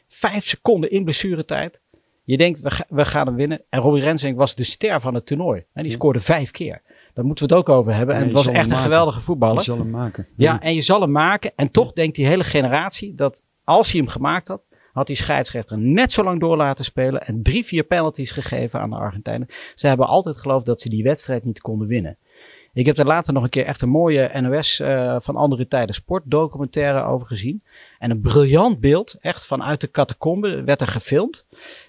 vijf 0.09 0.45
seconden 0.45 0.91
in 0.91 1.05
blessuretijd. 1.05 1.81
Je 2.25 2.37
denkt, 2.37 2.61
we, 2.61 2.71
ga, 2.71 2.85
we 2.89 3.05
gaan 3.05 3.27
hem 3.27 3.37
winnen. 3.37 3.61
En 3.69 3.81
Robbie 3.81 4.03
Rensbrink 4.03 4.37
was 4.37 4.55
de 4.55 4.65
ster 4.65 5.01
van 5.01 5.15
het 5.15 5.27
toernooi. 5.27 5.65
En 5.73 5.83
die 5.83 5.93
scoorde 5.93 6.21
vijf 6.21 6.51
keer. 6.51 6.83
Daar 7.15 7.25
moeten 7.25 7.49
we 7.49 7.55
het 7.55 7.63
ook 7.63 7.77
over 7.77 7.95
hebben. 7.95 8.15
En 8.15 8.23
het 8.23 8.33
was 8.33 8.47
echt 8.47 8.71
een 8.71 8.77
geweldige 8.77 9.21
voetballer. 9.21 9.59
Je 9.59 9.63
zal 9.63 9.79
hem 9.79 9.91
maken. 9.91 10.27
Ja, 10.37 10.53
ja, 10.53 10.61
en 10.61 10.75
je 10.75 10.81
zal 10.81 11.01
hem 11.01 11.11
maken. 11.11 11.53
En 11.57 11.71
toch 11.71 11.93
denkt 11.93 12.17
die 12.17 12.27
hele 12.27 12.45
generatie 12.45 13.15
dat 13.15 13.43
als 13.65 13.91
hij 13.93 14.01
hem 14.01 14.09
gemaakt 14.09 14.49
had, 14.49 14.63
had 14.99 15.07
die 15.07 15.17
scheidsrechter 15.17 15.79
net 15.79 16.13
zo 16.13 16.25
lang 16.25 16.41
door 16.41 16.57
laten 16.57 16.85
spelen 16.85 17.27
en 17.27 17.43
drie, 17.43 17.65
vier 17.65 17.85
penalties 17.85 18.31
gegeven 18.31 18.81
aan 18.81 18.91
de 18.91 18.97
Argentijnen. 18.97 19.49
Ze 19.75 19.87
hebben 19.87 20.07
altijd 20.07 20.37
geloofd 20.37 20.67
dat 20.67 20.81
ze 20.81 20.89
die 20.89 21.03
wedstrijd 21.03 21.45
niet 21.45 21.61
konden 21.61 21.89
winnen. 21.89 22.17
Ik 22.73 22.87
heb 22.87 22.99
er 22.99 23.07
later 23.07 23.33
nog 23.33 23.43
een 23.43 23.49
keer 23.49 23.65
echt 23.65 23.83
een 23.83 23.89
mooie 23.89 24.41
NOS 24.41 24.81
uh, 24.81 25.17
van 25.21 25.37
andere 25.37 25.67
tijden 25.67 25.95
sportdocumentaire 25.95 27.03
over 27.03 27.27
gezien. 27.27 27.63
En 27.99 28.11
een 28.11 28.21
briljant 28.21 28.81
beeld, 28.81 29.17
echt 29.21 29.47
vanuit 29.47 29.81
de 29.81 29.91
catacombe, 29.91 30.63
werd 30.65 30.81
er 30.81 30.87
gefilmd 30.87 31.45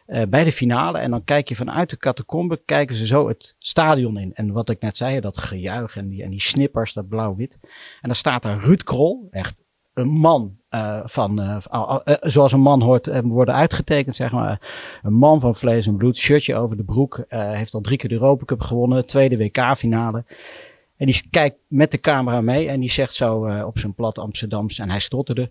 uh, 0.07 0.23
bij 0.25 0.43
de 0.43 0.51
finale. 0.51 0.97
En 0.97 1.11
dan 1.11 1.23
kijk 1.23 1.49
je 1.49 1.55
vanuit 1.55 1.89
de 1.89 1.97
catacombe, 1.97 2.61
kijken 2.65 2.95
ze 2.95 3.05
zo 3.05 3.27
het 3.27 3.55
stadion 3.59 4.17
in. 4.17 4.31
En 4.33 4.51
wat 4.51 4.69
ik 4.69 4.81
net 4.81 4.97
zei, 4.97 5.19
dat 5.19 5.37
gejuich 5.37 5.97
en 5.97 6.09
die, 6.09 6.23
en 6.23 6.29
die 6.29 6.41
snippers, 6.41 6.93
dat 6.93 7.07
blauw-wit. 7.07 7.57
En 7.61 7.69
dan 8.01 8.15
staat 8.15 8.43
daar 8.43 8.59
Ruud 8.59 8.83
Krol, 8.83 9.27
echt 9.31 9.55
een 9.99 10.09
man 10.09 10.57
uh, 10.69 10.99
van, 11.03 11.41
uh, 11.41 11.57
uh, 11.73 12.15
zoals 12.21 12.51
een 12.51 12.61
man 12.61 12.81
hoort 12.81 13.21
worden 13.23 13.55
uitgetekend, 13.55 14.15
zeg 14.15 14.31
maar. 14.31 14.61
Een 15.03 15.13
man 15.13 15.39
van 15.39 15.55
vlees 15.55 15.87
en 15.87 15.97
bloed, 15.97 16.17
shirtje 16.17 16.55
over 16.55 16.77
de 16.77 16.83
broek, 16.83 17.25
heeft 17.29 17.73
al 17.73 17.81
drie 17.81 17.97
keer 17.97 18.09
de 18.09 18.15
Europa 18.15 18.45
Cup 18.45 18.61
gewonnen, 18.61 19.05
tweede 19.05 19.37
WK-finale. 19.37 20.23
En 20.97 21.05
die 21.05 21.23
kijkt 21.29 21.57
met 21.67 21.91
de 21.91 21.99
camera 21.99 22.41
mee 22.41 22.67
en 22.69 22.79
die 22.79 22.91
zegt 22.91 23.13
zo 23.13 23.63
op 23.65 23.79
zijn 23.79 23.93
plat 23.93 24.17
Amsterdams, 24.17 24.79
en 24.79 24.89
hij 24.89 24.99
stotterde, 24.99 25.49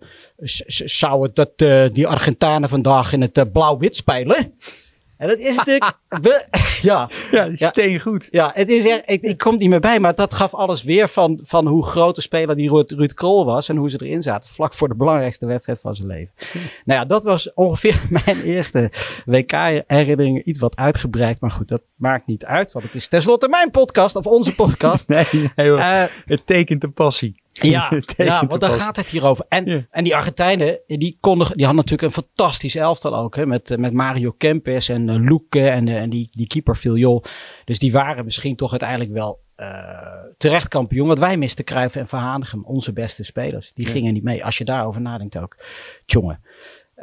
zou 0.67 1.23
het 1.23 1.35
dat 1.35 1.57
die 1.93 2.07
Argentanen 2.07 2.69
vandaag 2.69 3.13
in 3.13 3.21
het 3.21 3.51
blauw-wit 3.51 3.95
spelen? 3.95 4.53
En 5.19 5.27
dat 5.27 5.37
is 5.37 5.55
natuurlijk. 5.55 5.97
ja, 6.81 7.09
ja, 7.31 7.49
steen 7.53 7.99
goed. 7.99 8.27
Ja, 8.31 8.51
het 8.53 8.69
is 8.69 8.85
er, 8.85 9.01
ik, 9.05 9.21
ik 9.21 9.37
kom 9.37 9.57
niet 9.57 9.69
meer 9.69 9.79
bij, 9.79 9.99
maar 9.99 10.15
dat 10.15 10.33
gaf 10.33 10.53
alles 10.53 10.83
weer 10.83 11.09
van, 11.09 11.39
van 11.43 11.67
hoe 11.67 11.85
grote 11.85 12.21
speler 12.21 12.55
die 12.55 12.69
Ruud, 12.69 12.91
Ruud 12.91 13.13
Krol 13.13 13.45
was 13.45 13.69
en 13.69 13.75
hoe 13.75 13.89
ze 13.89 14.05
erin 14.05 14.21
zaten. 14.21 14.49
Vlak 14.49 14.73
voor 14.73 14.87
de 14.87 14.95
belangrijkste 14.95 15.45
wedstrijd 15.45 15.81
van 15.81 15.95
zijn 15.95 16.07
leven. 16.07 16.31
Nou 16.85 16.99
ja, 16.99 17.05
dat 17.05 17.23
was 17.23 17.53
ongeveer 17.53 18.01
mijn 18.25 18.41
eerste 18.41 18.91
WK-herinnering. 19.25 20.43
Iets 20.43 20.59
wat 20.59 20.75
uitgebreid, 20.75 21.41
maar 21.41 21.51
goed, 21.51 21.67
dat 21.67 21.81
maakt 21.95 22.27
niet 22.27 22.45
uit, 22.45 22.71
want 22.71 22.85
het 22.85 22.95
is 22.95 23.07
tenslotte 23.07 23.47
mijn 23.47 23.71
podcast 23.71 24.15
of 24.15 24.25
onze 24.25 24.55
podcast. 24.55 25.07
nee, 25.31 25.51
nee 25.55 25.67
uh, 25.67 26.03
het 26.25 26.45
tekent 26.45 26.81
de 26.81 26.89
passie. 26.89 27.41
Ja, 27.61 27.91
ja 28.17 28.45
want 28.45 28.61
daar 28.61 28.71
gaat 28.71 28.95
het 28.95 29.07
hier 29.07 29.25
over. 29.25 29.45
En, 29.49 29.87
en 29.91 30.03
die 30.03 30.15
Argentijnen, 30.15 30.79
die, 30.87 31.17
konden, 31.19 31.47
die 31.47 31.65
hadden 31.65 31.83
natuurlijk 31.85 32.15
een 32.15 32.23
fantastisch 32.23 32.75
elftal 32.75 33.15
ook. 33.15 33.35
Hè, 33.35 33.45
met, 33.45 33.77
met 33.77 33.93
Mario 33.93 34.31
Kempes 34.37 34.89
en 34.89 35.07
uh, 35.07 35.15
Luque 35.15 35.69
en, 35.69 35.87
uh, 35.87 35.95
en 35.95 36.09
die, 36.09 36.29
die 36.31 36.47
keeper 36.47 36.75
Filiol. 36.75 37.23
Dus 37.65 37.79
die 37.79 37.91
waren 37.91 38.25
misschien 38.25 38.55
toch 38.55 38.71
uiteindelijk 38.71 39.11
wel 39.11 39.39
uh, 39.57 39.67
terecht 40.37 40.67
kampioen. 40.67 41.07
Want 41.07 41.19
wij 41.19 41.37
misten 41.37 41.65
Cruijff 41.65 41.95
en 41.95 42.07
Verhanegem, 42.07 42.65
onze 42.65 42.93
beste 42.93 43.23
spelers. 43.23 43.73
Die 43.73 43.85
gingen 43.85 44.13
niet 44.13 44.23
mee. 44.23 44.45
Als 44.45 44.57
je 44.57 44.65
daarover 44.65 45.01
nadenkt 45.01 45.37
ook. 45.37 45.57
Tjonge. 46.05 46.39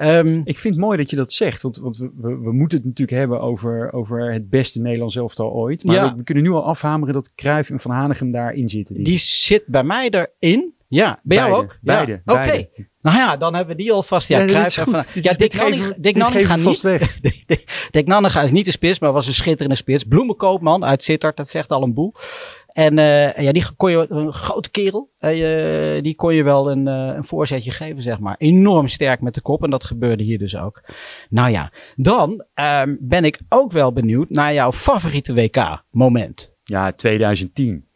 Um, 0.01 0.41
ik 0.45 0.59
vind 0.59 0.75
het 0.75 0.85
mooi 0.85 0.97
dat 0.97 1.11
je 1.11 1.17
dat 1.17 1.33
zegt, 1.33 1.63
want, 1.63 1.77
want 1.77 1.97
we, 1.97 2.11
we, 2.17 2.39
we, 2.39 2.53
moeten 2.53 2.79
het 2.79 2.87
natuurlijk 2.87 3.19
hebben 3.19 3.41
over, 3.41 3.93
over 3.93 4.33
het 4.33 4.51
beste 4.51 4.81
Nederlands 4.81 5.17
elftal 5.17 5.53
ooit. 5.53 5.85
Maar 5.85 5.95
ja. 5.95 6.11
we, 6.11 6.17
we, 6.17 6.23
kunnen 6.23 6.45
nu 6.45 6.51
al 6.51 6.65
afhameren 6.65 7.15
dat 7.15 7.35
Cruijff 7.35 7.71
en 7.71 7.81
Van 7.81 7.91
Hanegem 7.91 8.33
daarin 8.33 8.69
zitten. 8.69 8.95
Die, 8.95 9.05
die 9.05 9.19
zit 9.19 9.63
bij 9.67 9.85
mij 9.85 10.11
erin. 10.11 10.75
Ja, 10.89 11.21
bij 11.23 11.37
jou 11.37 11.53
ook? 11.53 11.79
Beide. 11.81 12.13
Ja. 12.13 12.33
Oké. 12.35 12.43
Okay. 12.43 12.71
Nou 13.01 13.17
ja, 13.17 13.37
dan 13.37 13.55
hebben 13.55 13.77
we 13.77 13.83
die 13.83 13.93
alvast. 13.93 14.29
Ja, 14.29 14.39
ja 14.39 14.47
Cruijff 14.47 14.75
Van 14.75 15.05
Ja, 15.15 15.33
Dick, 15.37 15.39
Dick 15.97 16.17
Nanninga 16.17 16.57
niet. 16.57 16.83
Dick 17.91 18.07
Nanninga 18.07 18.43
is 18.43 18.51
niet 18.51 18.65
de 18.65 18.71
spits, 18.71 18.99
maar 18.99 19.13
was 19.13 19.27
een 19.27 19.33
schitterende 19.33 19.77
spits. 19.77 20.05
Bloemenkoopman 20.05 20.85
uit 20.85 21.03
Sittard, 21.03 21.37
dat 21.37 21.49
zegt 21.49 21.71
al 21.71 21.83
een 21.83 21.95
boel. 21.95 22.15
En 22.77 22.99
uh, 22.99 23.37
ja, 23.37 23.53
die 23.53 23.65
kon 23.77 23.91
je, 23.91 24.07
een 24.09 24.33
grote 24.33 24.71
kerel, 24.71 25.11
uh, 25.21 26.03
die 26.03 26.15
kon 26.15 26.35
je 26.35 26.43
wel 26.43 26.71
een, 26.71 26.87
uh, 26.87 27.15
een 27.17 27.25
voorzetje 27.25 27.71
geven, 27.71 28.03
zeg 28.03 28.19
maar. 28.19 28.35
Enorm 28.39 28.89
sterk 28.89 29.21
met 29.21 29.35
de 29.35 29.41
kop 29.41 29.63
en 29.63 29.71
dat 29.71 29.85
gebeurde 29.85 30.23
hier 30.23 30.39
dus 30.39 30.57
ook. 30.57 30.83
Nou 31.31 31.51
ja, 31.51 31.73
dan 31.95 32.45
um, 32.55 32.99
ben 33.01 33.25
ik 33.25 33.41
ook 33.49 33.73
wel 33.73 33.93
benieuwd 33.93 34.31
naar 34.31 34.55
jouw 34.55 34.73
favoriete 34.73 35.35
WK-moment. 35.35 36.55
Ja, 36.65 36.93
2010. 36.93 37.87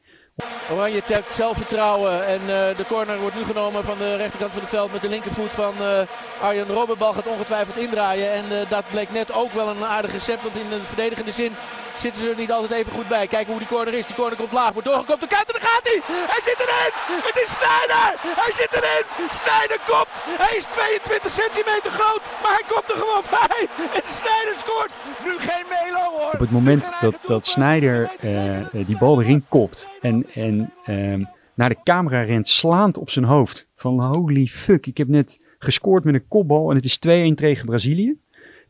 Oranje 0.72 1.02
trekt 1.04 1.34
zelfvertrouwen 1.34 2.26
en 2.26 2.40
uh, 2.40 2.48
de 2.48 2.84
corner 2.88 3.20
wordt 3.20 3.36
nu 3.36 3.44
genomen 3.44 3.84
van 3.84 3.98
de 3.98 4.16
rechterkant 4.16 4.52
van 4.52 4.60
het 4.60 4.70
veld 4.70 4.92
met 4.92 5.02
de 5.02 5.08
linkervoet 5.08 5.50
van 5.50 5.74
uh, 5.80 6.00
Arjen 6.42 6.66
Robbenbal 6.66 7.12
gaat 7.12 7.26
ongetwijfeld 7.26 7.76
indraaien. 7.76 8.32
En 8.32 8.44
uh, 8.50 8.70
dat 8.70 8.84
bleek 8.90 9.12
net 9.12 9.34
ook 9.34 9.52
wel 9.52 9.68
een 9.68 9.84
aardig 9.84 10.12
recept, 10.12 10.42
want 10.42 10.54
in 10.54 10.68
de 10.68 10.80
verdedigende 10.80 11.32
zin 11.32 11.52
zitten 12.00 12.22
ze 12.22 12.30
er 12.30 12.42
niet 12.44 12.52
altijd 12.52 12.72
even 12.80 12.92
goed 12.92 13.08
bij. 13.08 13.26
Kijken 13.26 13.50
hoe 13.54 13.62
die 13.64 13.74
corner 13.74 13.94
is. 13.94 14.06
Die 14.06 14.16
corner 14.20 14.38
komt 14.38 14.52
laag, 14.52 14.72
wordt 14.72 14.88
doorgekopt. 14.88 15.20
De 15.20 15.32
kant 15.36 15.46
en 15.50 15.56
daar 15.58 15.68
gaat 15.70 15.86
hij! 15.90 15.98
Hij 16.34 16.42
zit 16.48 16.58
erin! 16.64 16.92
Het 17.28 17.38
is 17.44 17.50
Snijder! 17.58 18.08
Hij 18.42 18.52
zit 18.60 18.72
erin! 18.78 19.04
Snijder 19.42 19.80
kopt! 19.92 20.14
Hij 20.44 20.56
is 20.60 20.64
22 20.64 21.30
centimeter 21.42 21.90
groot, 21.98 22.22
maar 22.42 22.54
hij 22.58 22.66
komt 22.72 22.88
er 22.92 22.98
gewoon 23.04 23.26
bij! 23.38 23.60
En 23.96 24.04
Snijder 24.20 24.56
scoort! 24.62 24.92
Nu 25.26 25.32
geen 25.48 25.66
Melo 25.74 26.04
hoor! 26.16 26.32
Op 26.32 26.44
het 26.46 26.50
moment 26.50 26.84
dat, 27.00 27.16
dat 27.32 27.46
Snijder 27.46 28.10
uh, 28.24 28.86
die 28.88 28.98
bal 28.98 29.20
erin 29.22 29.44
kopt 29.48 29.88
en, 30.00 30.26
en 30.34 30.72
uh, 30.86 31.26
naar 31.54 31.68
de 31.68 31.82
camera 31.84 32.22
rent 32.22 32.48
slaand 32.48 32.98
op 32.98 33.10
zijn 33.10 33.24
hoofd. 33.24 33.68
Van 33.76 34.00
holy 34.04 34.46
fuck, 34.46 34.86
ik 34.86 34.96
heb 34.96 35.08
net 35.08 35.40
gescoord 35.58 36.04
met 36.04 36.14
een 36.14 36.28
kopbal 36.28 36.70
en 36.70 36.76
het 36.76 36.84
is 36.84 36.96
2-1 36.96 37.34
tegen 37.34 37.66
Brazilië. 37.66 38.18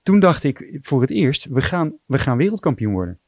Toen 0.03 0.21
dacht 0.21 0.45
ik 0.45 0.79
voor 0.83 1.01
het 1.01 1.11
eerst, 1.11 1.45
we 1.45 1.61
gaan, 1.61 1.93
we 2.07 2.19
gaan 2.19 2.37
wereldkampioen 2.37 2.93
worden. 2.93 3.20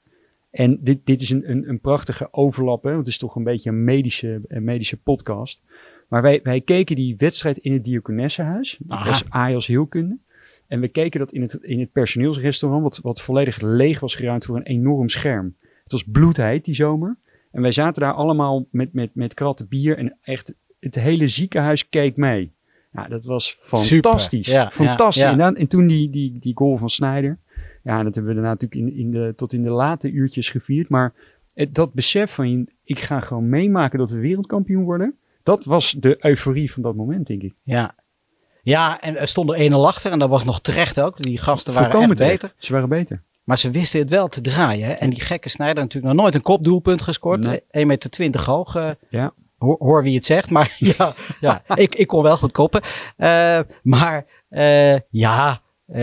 En 0.52 0.78
dit, 0.80 0.98
dit 1.04 1.20
is 1.20 1.30
een, 1.30 1.50
een, 1.50 1.68
een 1.68 1.80
prachtige 1.80 2.28
overlap, 2.30 2.82
hè, 2.82 2.88
want 2.88 3.02
het 3.02 3.12
is 3.12 3.18
toch 3.18 3.36
een 3.36 3.44
beetje 3.44 3.70
een 3.70 3.84
medische, 3.84 4.40
een 4.48 4.64
medische 4.64 4.96
podcast. 4.96 5.62
Maar 6.08 6.22
wij, 6.22 6.40
wij 6.42 6.60
keken 6.60 6.96
die 6.96 7.14
wedstrijd 7.16 7.58
in 7.58 7.72
het 7.72 7.84
Diakonessenhuis. 7.84 8.78
Dat 8.80 9.24
was 9.28 9.66
Heelkunde. 9.66 10.18
En 10.66 10.80
we 10.80 10.88
keken 10.88 11.20
dat 11.20 11.32
in 11.32 11.40
het, 11.40 11.54
in 11.54 11.80
het 11.80 11.92
personeelsrestaurant, 11.92 12.82
wat, 12.82 12.98
wat 12.98 13.20
volledig 13.20 13.60
leeg 13.60 14.00
was 14.00 14.14
geruimd 14.14 14.44
voor 14.44 14.56
een 14.56 14.62
enorm 14.62 15.08
scherm. 15.08 15.56
Het 15.82 15.92
was 15.92 16.04
bloedheid 16.04 16.64
die 16.64 16.74
zomer. 16.74 17.16
En 17.50 17.62
wij 17.62 17.72
zaten 17.72 18.02
daar 18.02 18.12
allemaal 18.12 18.66
met, 18.70 18.92
met, 18.92 19.14
met 19.14 19.34
kratten 19.34 19.68
bier 19.68 19.98
en 19.98 20.16
echt 20.22 20.54
het 20.80 20.94
hele 20.94 21.28
ziekenhuis 21.28 21.88
keek 21.88 22.16
mee. 22.16 22.52
Ja, 22.92 23.08
dat 23.08 23.24
was 23.24 23.56
fantastisch. 23.60 24.46
Ja, 24.46 24.70
fantastisch. 24.70 25.22
En, 25.22 25.38
dan, 25.38 25.56
en 25.56 25.66
toen 25.66 25.86
die, 25.86 26.10
die, 26.10 26.38
die 26.38 26.56
goal 26.56 26.76
van 26.76 26.90
Snyder. 26.90 27.38
Ja, 27.82 28.02
dat 28.02 28.14
hebben 28.14 28.34
we 28.34 28.40
daarna 28.40 28.56
natuurlijk 28.58 28.80
in, 28.80 28.96
in 28.98 29.10
de, 29.10 29.32
tot 29.36 29.52
in 29.52 29.62
de 29.62 29.70
late 29.70 30.10
uurtjes 30.10 30.50
gevierd. 30.50 30.88
Maar 30.88 31.12
het, 31.54 31.74
dat 31.74 31.92
besef 31.92 32.34
van, 32.34 32.68
ik 32.84 32.98
ga 32.98 33.20
gewoon 33.20 33.48
meemaken 33.48 33.98
dat 33.98 34.10
we 34.10 34.18
wereldkampioen 34.18 34.84
worden. 34.84 35.16
Dat 35.42 35.64
was 35.64 35.90
de 35.90 36.16
euforie 36.26 36.72
van 36.72 36.82
dat 36.82 36.94
moment, 36.94 37.26
denk 37.26 37.42
ik. 37.42 37.54
Ja, 37.62 37.94
ja, 38.62 39.00
en 39.00 39.16
er 39.16 39.28
stond 39.28 39.50
er 39.50 39.56
ene 39.56 39.76
achter 39.76 40.12
en 40.12 40.18
dat 40.18 40.28
was 40.28 40.44
nog 40.44 40.60
terecht 40.60 41.00
ook. 41.00 41.22
Die 41.22 41.38
gasten 41.38 41.74
waren 41.74 42.02
echt 42.02 42.16
beter. 42.16 42.52
Ze 42.58 42.72
waren 42.72 42.88
beter. 42.88 43.22
Maar 43.44 43.58
ze 43.58 43.70
wisten 43.70 44.00
het 44.00 44.10
wel 44.10 44.28
te 44.28 44.40
draaien. 44.40 44.86
Hè? 44.86 44.92
En 44.92 45.10
die 45.10 45.20
gekke 45.20 45.48
Snijder 45.48 45.82
natuurlijk 45.82 46.14
nog 46.14 46.22
nooit 46.22 46.34
een 46.34 46.42
kopdoelpunt 46.42 47.02
gescoord. 47.02 47.40
Nee. 47.40 47.60
1,20 47.60 47.64
meter 48.18 48.44
hoog. 48.44 48.76
Uh, 48.76 48.90
ja. 49.08 49.32
Hoor, 49.58 49.76
hoor, 49.78 50.02
wie 50.02 50.14
het 50.14 50.24
zegt. 50.24 50.50
Maar 50.50 50.76
ja, 50.98 51.14
ja 51.40 51.62
ik, 51.74 51.94
ik 51.94 52.06
kon 52.06 52.22
wel 52.22 52.36
goed 52.36 52.52
koppen. 52.52 52.82
Uh, 53.16 53.60
maar 53.82 54.26
uh, 54.50 54.98
ja, 55.10 55.60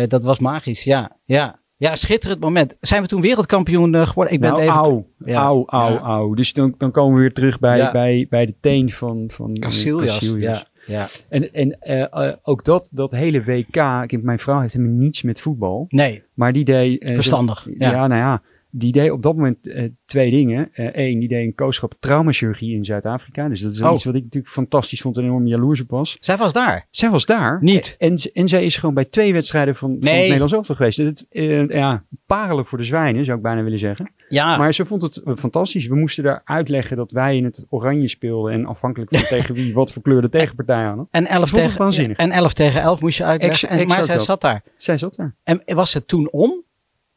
dat 0.08 0.24
was 0.24 0.39
magisch. 0.39 0.84
Ja, 0.84 1.18
ja. 1.26 1.59
Ja, 1.80 1.96
schitterend 1.96 2.39
moment. 2.39 2.76
Zijn 2.82 3.02
we 3.02 3.08
toen 3.08 3.22
wereldkampioen 3.22 4.08
geworden? 4.08 4.34
Ik 4.34 4.39
ben 4.39 4.50
nou, 4.50 4.62
even... 4.62 4.74
Auw, 4.74 5.06
ja. 5.26 5.42
auw, 5.42 5.65
auw, 5.65 5.98
auw. 5.98 6.34
Dus 6.34 6.54
dan, 6.54 6.76
dan 6.78 6.92
komen 6.92 7.15
we 7.15 7.20
weer 7.22 7.34
terug 7.34 7.60
bij, 7.60 7.78
ja. 7.78 7.92
bij, 7.92 8.28
bij 8.30 8.46
de 8.46 8.56
teen 8.60 8.92
van, 8.92 9.24
van 9.28 9.54
Casillas. 9.60 10.06
Casillas. 10.06 10.42
Ja. 10.42 10.68
Ja. 10.86 11.08
En, 11.30 11.54
en 11.54 11.78
uh, 11.82 12.34
ook 12.42 12.65
dat, 12.65 12.89
dat 12.94 13.12
hele 13.12 13.44
WK, 13.44 13.76
ik, 14.08 14.24
mijn 14.24 14.39
vrouw 14.39 14.60
heeft 14.60 14.74
helemaal 14.74 14.96
niets 14.96 15.22
met 15.22 15.42
voetbal. 15.42 15.86
Nee. 15.89 16.24
Maar 16.34 16.54
die 16.54 16.65
deed... 16.65 17.04
Uh, 17.04 17.13
Verstandig. 17.13 17.63
Dat, 17.63 17.74
ja. 17.78 18.08
nou 18.08 18.22
ja. 18.22 18.42
Die 18.71 18.91
deed 18.91 19.12
op 19.12 19.21
dat 19.21 19.36
moment 19.36 19.67
uh, 19.67 19.89
twee 20.05 20.32
dingen. 20.32 20.69
Eén, 20.73 21.19
die 21.19 21.27
deed 21.27 21.45
een 21.45 21.55
kooschap 21.55 21.93
traumachirurgie 21.99 22.75
in 22.75 22.86
Zuid-Afrika. 22.86 23.47
Dus 23.47 23.62
dat 23.62 23.71
is 23.71 23.82
oh. 23.82 23.93
iets 23.93 24.03
wat 24.03 24.15
ik 24.15 24.23
natuurlijk 24.23 24.53
fantastisch 24.53 25.01
vond 25.01 25.17
en 25.17 25.23
enorm 25.23 25.47
jaloers 25.47 25.82
op 25.82 25.89
was. 25.89 26.17
Zij 26.19 26.38
was 26.38 26.53
daar? 26.53 26.88
Zij 26.91 27.10
was 27.10 27.25
daar. 27.25 27.58
Niet? 27.62 27.95
En, 27.97 28.17
en 28.34 28.47
zij 28.47 28.65
is 28.65 28.77
gewoon 28.77 28.95
bij 28.95 29.05
twee 29.05 29.34
wedstrijden 29.34 29.75
van, 29.75 29.89
nee. 29.89 29.99
van 29.99 30.12
het 30.12 30.21
Nederlands 30.21 30.53
elftal 30.53 30.75
geweest. 30.75 30.97
Het, 30.97 31.25
ja, 31.69 32.03
parelen 32.25 32.65
voor 32.65 32.77
de 32.77 32.84
zwijnen, 32.84 33.25
zou 33.25 33.38
ik 33.38 33.43
bijna 33.43 33.63
willen 33.63 33.79
zeggen. 33.79 34.12
Ja. 34.29 34.58
Maar 34.58 34.73
ze 34.73 34.86
vond 34.86 35.01
het 35.01 35.21
fantastisch. 35.36 35.88
We 35.88 35.95
moesten 35.95 36.23
daar 36.23 36.41
uitleggen 36.45 36.97
dat 36.97 37.12
wij 37.12 37.38
in 37.38 37.43
het 37.43 37.65
oranje 37.69 38.08
speelden. 38.08 38.53
En 38.53 38.65
afhankelijk 38.65 39.15
van 39.15 39.27
tegen 39.38 39.55
wie 39.55 39.73
wat 39.73 39.93
voor 39.93 40.01
kleur 40.01 40.21
de 40.21 40.29
tegenpartij 40.29 40.84
hadden. 40.84 41.08
En 41.12 41.25
11 41.25 41.51
tegen, 41.51 42.15
en 42.15 42.32
11 42.32 42.53
tegen 42.53 42.82
11 42.82 43.01
moest 43.01 43.17
je 43.17 43.23
uitleggen. 43.23 43.69
Ex, 43.69 43.82
en, 43.82 43.88
maar 43.88 44.03
zij 44.03 44.15
dat. 44.15 44.25
zat 44.25 44.41
daar. 44.41 44.63
Zij 44.77 44.97
zat 44.97 45.15
daar. 45.15 45.36
En 45.43 45.62
was 45.65 45.93
het 45.93 46.08
toen 46.08 46.32
om? 46.32 46.63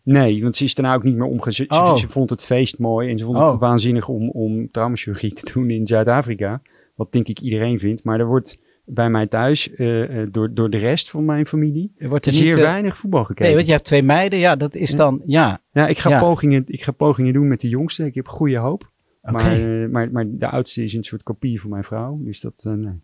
Nee, 0.03 0.43
want 0.43 0.57
ze 0.57 0.65
is 0.65 0.75
daarna 0.75 0.95
ook 0.95 1.03
niet 1.03 1.17
meer 1.17 1.27
omgezet. 1.27 1.71
Oh. 1.71 1.97
Ze, 1.97 2.09
vond 2.09 2.31
het 2.31 2.45
feest 2.45 2.79
mooi 2.79 3.11
en 3.11 3.19
ze 3.19 3.25
vond 3.25 3.37
oh. 3.37 3.51
het 3.51 3.61
waanzinnig 3.61 4.09
om, 4.09 4.31
om 4.31 4.71
traumachirurgie 4.71 5.33
te 5.33 5.53
doen 5.53 5.71
in 5.71 5.87
Zuid-Afrika. 5.87 6.63
Wat 6.95 7.13
denk 7.13 7.29
ik 7.29 7.41
iedereen 7.41 7.79
vindt. 7.79 8.05
Maar 8.05 8.21
er 8.21 8.27
wordt 8.27 8.61
bij 8.85 9.11
mij 9.11 9.27
thuis, 9.27 9.71
uh, 9.77 10.27
door, 10.31 10.55
door 10.55 10.71
de 10.71 10.77
rest 10.77 11.11
van 11.11 11.25
mijn 11.25 11.47
familie, 11.47 11.93
er 11.97 12.09
wordt 12.09 12.27
er 12.27 12.33
zeer 12.33 12.45
niet, 12.45 12.57
uh, 12.57 12.63
weinig 12.63 12.97
voetbal 12.97 13.25
gekeken. 13.25 13.45
Nee, 13.45 13.55
want 13.55 13.67
je 13.67 13.73
hebt 13.73 13.85
twee 13.85 14.03
meiden, 14.03 14.39
ja, 14.39 14.57
dat 14.57 14.75
is 14.75 14.95
dan, 14.95 15.23
ja. 15.27 15.61
Ja, 15.73 15.87
ik 15.87 15.99
ga, 15.99 16.11
ja. 16.11 16.21
Pogingen, 16.21 16.65
ik 16.67 16.83
ga 16.83 16.93
pogingen 16.93 17.33
doen 17.33 17.49
met 17.49 17.61
de 17.61 17.69
jongste. 17.69 18.05
Ik 18.05 18.15
heb 18.15 18.29
goede 18.29 18.57
hoop. 18.57 18.91
Okay. 19.23 19.33
Maar, 19.33 19.61
uh, 19.61 19.89
maar, 19.89 20.11
maar 20.11 20.25
de 20.29 20.49
oudste 20.49 20.85
is 20.85 20.95
een 20.95 21.05
soort 21.05 21.23
kopie 21.23 21.61
van 21.61 21.71
mijn 21.71 21.85
vrouw, 21.85 22.19
dus 22.21 22.41
dat, 22.41 22.65
nee. 22.65 23.01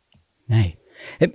Nee. 0.47 0.79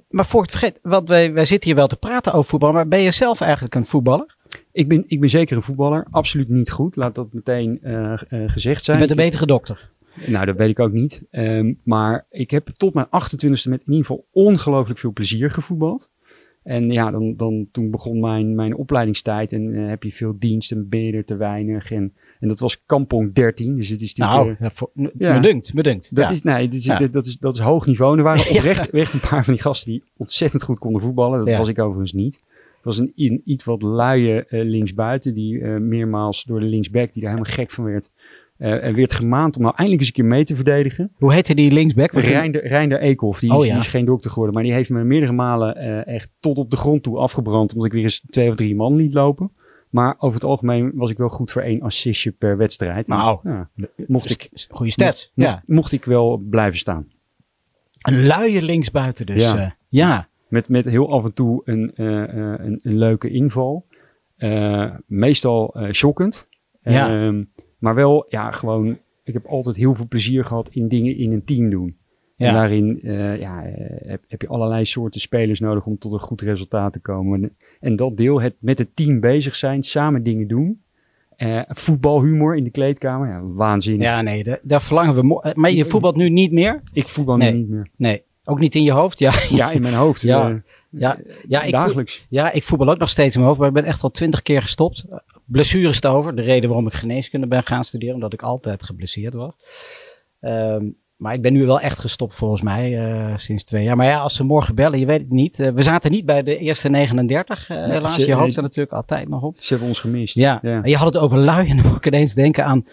Maar 0.10 0.26
voor 0.26 0.42
het 0.42 0.52
vergeet, 0.52 0.80
want 0.82 1.10
wij, 1.10 1.34
wij 1.34 1.46
zitten 1.46 1.70
hier 1.70 1.78
wel 1.78 1.88
te 1.88 1.98
praten 1.98 2.34
over 2.34 2.50
voetbal, 2.50 2.72
maar 2.72 2.88
ben 2.88 3.02
je 3.02 3.12
zelf 3.12 3.42
eigenlijk 3.42 3.76
een 3.76 3.86
voetballer? 3.86 4.33
Ik 4.72 4.88
ben, 4.88 5.04
ik 5.08 5.20
ben 5.20 5.30
zeker 5.30 5.56
een 5.56 5.64
voetballer. 5.64 6.06
Absoluut 6.12 6.50
niet 6.50 6.72
goed. 6.72 6.96
Laat 6.96 7.16
dat 7.16 7.34
meteen 7.34 7.80
uh, 7.84 8.14
uh, 8.30 8.50
gezegd 8.50 8.84
zijn. 8.84 9.00
Je 9.00 9.08
bent 9.08 9.20
een 9.20 9.26
betere 9.26 9.46
dokter. 9.46 9.92
Nou, 10.28 10.46
dat 10.46 10.56
weet 10.58 10.70
ik 10.70 10.80
ook 10.80 10.92
niet. 10.92 11.24
Um, 11.32 11.80
maar 11.84 12.26
ik 12.30 12.52
heb 12.52 12.68
tot 12.68 12.94
mijn 12.94 13.06
28e 13.06 13.50
met 13.50 13.64
in 13.64 13.82
ieder 13.86 14.06
geval 14.06 14.26
ongelooflijk 14.32 15.00
veel 15.00 15.12
plezier 15.14 15.52
gevoetbald. 15.52 16.12
En 16.64 16.92
ja, 16.92 17.12
dan, 17.12 17.34
dan, 17.38 17.68
toen 17.72 17.92
begon 17.92 18.20
mijn, 18.20 18.56
mijn 18.56 18.76
opleidingstijd 18.76 19.52
en 19.52 19.74
eh, 19.74 19.88
heb 19.88 20.04
je 20.04 20.12
veel 20.12 20.36
dienst 20.40 20.72
en 20.72 20.90
ben 20.90 21.00
je 21.00 21.12
er 21.12 21.26
te 21.26 21.36
weinig. 21.36 21.92
En, 21.92 22.14
en 22.40 22.48
dat 22.48 22.60
was 22.60 22.84
kampong 22.86 23.34
13, 23.34 23.76
dus 23.76 23.90
het 23.90 24.02
is 24.02 24.16
natuurlijk... 24.16 24.60
Nou, 24.60 24.72
eh, 24.72 24.76
ja, 24.76 24.76
voor- 24.76 24.92
ja. 25.18 25.34
dat, 26.10 26.30
ja. 26.30 26.30
is, 26.30 26.42
nee, 26.42 26.68
dat, 26.68 26.80
is, 26.80 26.86
Ja. 26.86 27.08
dat, 27.08 27.26
is, 27.26 27.38
dat 27.38 27.56
is 27.56 27.62
hoog 27.62 27.86
niveau. 27.86 28.12
En 28.12 28.18
er 28.18 28.24
waren 28.24 28.50
oprecht 28.58 28.90
echt 28.90 29.14
een 29.14 29.20
paar 29.30 29.44
van 29.44 29.54
die 29.54 29.62
gasten 29.64 29.92
die 29.92 30.04
ontzettend 30.18 30.64
goed 30.64 30.80
konden 30.80 31.02
voetballen. 31.02 31.46
Dat 31.46 31.58
was 31.58 31.68
ik 31.68 31.80
overigens 31.80 32.14
niet. 32.14 32.42
Het 32.84 32.96
was 32.96 32.98
een, 32.98 33.12
een 33.16 33.42
iets 33.46 33.64
wat 33.64 33.82
luie 33.82 34.46
eh, 34.46 34.64
linksbuiten, 34.64 35.34
die 35.34 35.62
eh, 35.62 35.78
meermaals 35.78 36.44
door 36.44 36.60
de 36.60 36.66
linksback, 36.66 37.14
die 37.14 37.22
daar 37.22 37.32
helemaal 37.32 37.54
gek 37.54 37.72
van 37.72 37.84
werd, 37.84 38.12
en 38.58 38.96
werd 38.96 39.14
gemaand 39.14 39.56
om 39.56 39.62
nou 39.62 39.74
eindelijk 39.76 40.00
eens 40.06 40.10
een 40.18 40.24
keer 40.24 40.32
mee 40.32 40.44
te 40.44 40.56
verdedigen. 40.56 41.12
Hoe 41.16 41.34
heette 41.34 41.56
die 41.56 41.72
linksback? 41.72 42.12
Reinder, 42.12 42.68
Reinder 42.68 43.00
Eekhoff, 43.00 43.40
die, 43.40 43.52
Oh, 43.52 43.58
is, 43.60 43.66
ja. 43.66 43.72
die 43.72 43.82
is 43.82 43.88
geen 43.88 44.06
dokter 44.06 44.30
geworden, 44.30 44.56
maar 44.56 44.64
die 44.64 44.74
heeft 44.74 44.90
me 44.90 45.04
meerdere 45.04 45.32
malen 45.32 46.06
echt 46.06 46.32
tot 46.40 46.58
op 46.58 46.70
de 46.72 46.76
grond 46.78 47.04
toe 47.04 47.18
afgebrand, 47.18 47.72
omdat 47.72 47.86
ik 47.88 47.94
weer 47.94 48.04
eens 48.04 48.24
twee 48.30 48.50
of 48.50 48.56
drie 48.56 48.76
man 48.76 48.96
liet 48.96 49.14
lopen. 49.14 49.52
Maar 49.90 50.16
over 50.18 50.34
het 50.34 50.44
algemeen 50.44 50.92
was 50.96 51.10
ik 51.12 51.18
wel 51.18 51.30
goed 51.30 51.52
voor 51.52 51.62
één 51.62 51.82
assistje 51.82 52.32
per 52.32 52.58
wedstrijd. 52.58 53.08
Nou, 53.08 53.40
ja, 53.44 53.70
mocht 54.08 54.30
ik, 54.30 54.50
Goede 54.70 54.92
stats. 54.92 55.32
mocht, 55.36 55.50
Ja. 55.50 55.64
mocht 55.66 55.92
ik 55.92 56.06
wel 56.06 56.38
blijven 56.50 56.80
staan. 56.80 57.08
Een 58.02 58.26
luie 58.26 58.62
linksbuiten 58.62 59.26
dus. 59.26 59.42
Ja. 59.42 59.56
Ja. 59.56 59.76
ja. 59.90 60.28
Met, 60.54 60.70
met 60.70 60.86
heel 60.86 61.12
af 61.12 61.24
en 61.24 61.34
toe 61.34 61.62
een, 61.66 61.92
eh, 61.96 62.24
eh, 62.24 62.60
een, 62.66 62.80
een 62.84 62.98
leuke 62.98 63.30
inval. 63.30 63.86
Eh, 64.36 64.92
meestal 65.08 65.76
shockend. 65.92 66.48
Ja. 66.82 67.10
Ehm, 67.28 67.44
maar 67.80 67.96
wel, 67.96 68.26
ja, 68.30 68.52
gewoon. 68.52 68.98
Ik 69.24 69.34
heb 69.34 69.46
altijd 69.46 69.76
heel 69.76 69.96
veel 69.96 70.08
plezier 70.08 70.46
gehad 70.46 70.70
in 70.70 70.88
dingen 70.88 71.18
in 71.18 71.32
een 71.32 71.44
team 71.44 71.70
doen. 71.70 71.98
En 72.38 72.46
Ja. 72.48 72.54
daarin 72.54 73.00
eh, 73.02 73.40
ja, 73.40 73.62
heb, 74.06 74.22
heb 74.28 74.42
je 74.42 74.48
allerlei 74.48 74.86
soorten 74.86 75.22
spelers 75.22 75.60
nodig 75.60 75.86
om 75.86 75.98
tot 75.98 76.14
een 76.14 76.20
goed 76.20 76.42
resultaat 76.42 76.94
te 76.94 77.00
komen. 77.00 77.44
En, 77.44 77.56
en 77.80 77.96
dat 77.96 78.18
deel, 78.18 78.42
het 78.42 78.56
met 78.60 78.78
het 78.78 78.96
team 78.96 79.20
bezig 79.20 79.56
zijn, 79.56 79.84
samen 79.84 80.24
dingen 80.24 80.48
doen. 80.48 80.82
Eh, 81.36 81.62
voetbalhumor 81.68 82.56
in 82.56 82.64
de 82.64 82.70
kleedkamer, 82.70 83.28
ja, 83.28 83.42
waanzinnig. 83.44 84.06
Ja, 84.08 84.22
nee, 84.22 84.44
da- 84.44 84.60
daar 84.64 84.82
verlangen 84.82 85.16
we. 85.16 85.52
Maar 85.56 85.72
je 85.72 85.86
voetbalt 85.86 86.16
nu 86.16 86.30
niet 86.30 86.52
meer? 86.52 86.82
Ik 86.94 87.08
voetbal 87.08 87.38
Nee. 87.38 87.52
nu 87.54 87.58
niet 87.58 87.70
meer. 87.70 87.88
Nee. 87.96 88.22
Ook 88.46 88.60
niet 88.60 88.76
in 88.76 88.84
je 88.84 88.92
hoofd? 88.92 89.20
Ja, 89.20 89.32
Ja, 89.50 89.72
in 89.72 89.82
mijn 89.82 89.94
hoofd. 89.94 90.22
Ja. 90.32 90.50
eh, 90.50 90.56
ja, 90.90 91.18
ja, 91.48 91.62
ik 91.64 91.70
voel, 91.70 91.80
dagelijks. 91.80 92.26
ja, 92.30 92.52
ik 92.52 92.64
voetbal 92.64 92.90
ook 92.90 92.98
nog 92.98 93.10
steeds 93.10 93.36
in 93.36 93.42
mijn 93.42 93.46
hoofd, 93.46 93.60
maar 93.60 93.68
ik 93.68 93.84
ben 93.84 93.86
echt 93.92 94.04
al 94.04 94.12
twintig 94.12 94.42
keer 94.42 94.62
gestopt. 94.62 95.06
Blessures 95.46 96.00
te 96.00 96.08
over. 96.08 96.36
De 96.36 96.42
reden 96.42 96.70
waarom 96.70 96.88
ik 96.88 96.94
geneeskunde 96.94 97.48
ben 97.48 97.64
gaan 97.64 97.84
studeren, 97.84 98.16
omdat 98.16 98.34
ik 98.34 98.42
altijd 98.42 98.84
geblesseerd 98.84 99.34
was. 99.34 99.52
Ehm, 100.40 100.86
maar 101.16 101.34
ik 101.34 101.42
ben 101.42 101.54
nu 101.54 101.66
wel 101.66 101.80
echt 101.80 102.00
gestopt 102.00 102.36
volgens 102.36 102.62
mij, 102.62 102.98
eh, 103.08 103.34
sinds 103.38 103.64
twee 103.64 103.84
jaar. 103.84 103.96
Maar 103.96 104.06
ja, 104.08 104.20
als 104.20 104.36
ze 104.36 104.44
morgen 104.44 104.76
bellen, 104.76 105.00
je 105.00 105.06
weet 105.06 105.20
het 105.20 105.30
niet. 105.32 105.60
Eh, 105.60 105.72
we 105.72 105.84
zaten 105.84 106.12
niet 106.12 106.26
bij 106.26 106.44
de 106.44 106.58
eerste 106.58 106.90
39, 106.90 107.70
eh, 107.70 107.86
helaas. 107.86 108.14
ze- 108.16 108.26
Je 108.28 108.34
hoopt 108.34 108.56
er 108.58 108.62
natuurlijk 108.62 108.96
altijd 108.96 109.30
nog 109.30 109.42
op. 109.42 109.56
Ze 109.60 109.70
hebben 109.70 109.88
ons 109.88 110.00
gemist. 110.00 110.36
Ja, 110.36 110.60
ja. 110.62 110.82
en 110.84 110.90
je 110.90 110.96
had 110.98 111.14
het 111.14 111.24
over 111.24 111.38
lui 111.38 111.70
en 111.70 111.78
dan 111.78 111.88
moet 111.88 111.96
ik 111.98 112.06
ineens 112.06 112.34
denken 112.34 112.66
aan 112.66 112.86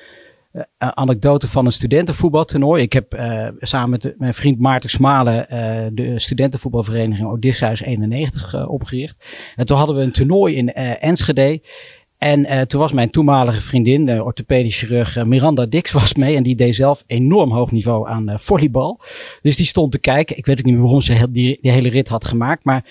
een 0.53 0.97
anekdote 0.97 1.49
van 1.49 1.67
een 1.67 1.73
studentenvoetbaltoernooi. 1.73 2.83
Ik 2.83 2.93
heb 2.93 3.15
eh, 3.15 3.49
samen 3.59 3.91
met 3.91 4.15
mijn 4.19 4.35
vriend 4.35 4.59
Maarten 4.59 4.91
Smalen 4.91 5.47
de 5.95 6.19
studentenvoetbalvereniging 6.19 7.29
Odysseus 7.29 7.81
91 7.81 8.55
eh, 8.55 8.71
opgericht. 8.71 9.17
En 9.57 9.67
toen 9.67 9.77
hadden 9.77 9.97
we 9.97 10.03
een 10.03 10.13
toernooi 10.13 10.57
in 10.57 10.73
Enschede. 10.73 11.61
En 12.19 12.69
toen 12.69 12.81
was 12.81 12.93
mijn 12.93 13.11
toenmalige 13.11 13.61
vriendin, 13.61 14.07
de 14.07 14.25
orthopedisch 14.25 14.79
chirurg 14.79 15.25
Miranda 15.25 15.67
Dix, 15.67 15.93
was 15.93 16.15
mee. 16.15 16.37
En 16.37 16.43
die 16.43 16.57
deed 16.57 16.75
zelf 16.75 17.05
enorm 17.07 17.53
hoog 17.53 17.71
niveau 17.71 18.09
aan 18.09 18.33
volleybal. 18.35 19.01
Dus 19.43 19.57
die 19.57 19.67
stond 19.67 19.93
te 19.93 19.99
kijken. 19.99 20.37
Ik 20.37 20.47
weet 20.47 20.59
ook 20.59 20.65
niet 20.65 20.75
meer 20.75 20.83
waarom 20.83 21.01
ze 21.01 21.31
die, 21.31 21.59
die 21.61 21.71
hele 21.71 21.89
rit 21.89 22.09
had 22.09 22.25
gemaakt. 22.25 22.65
Maar 22.65 22.85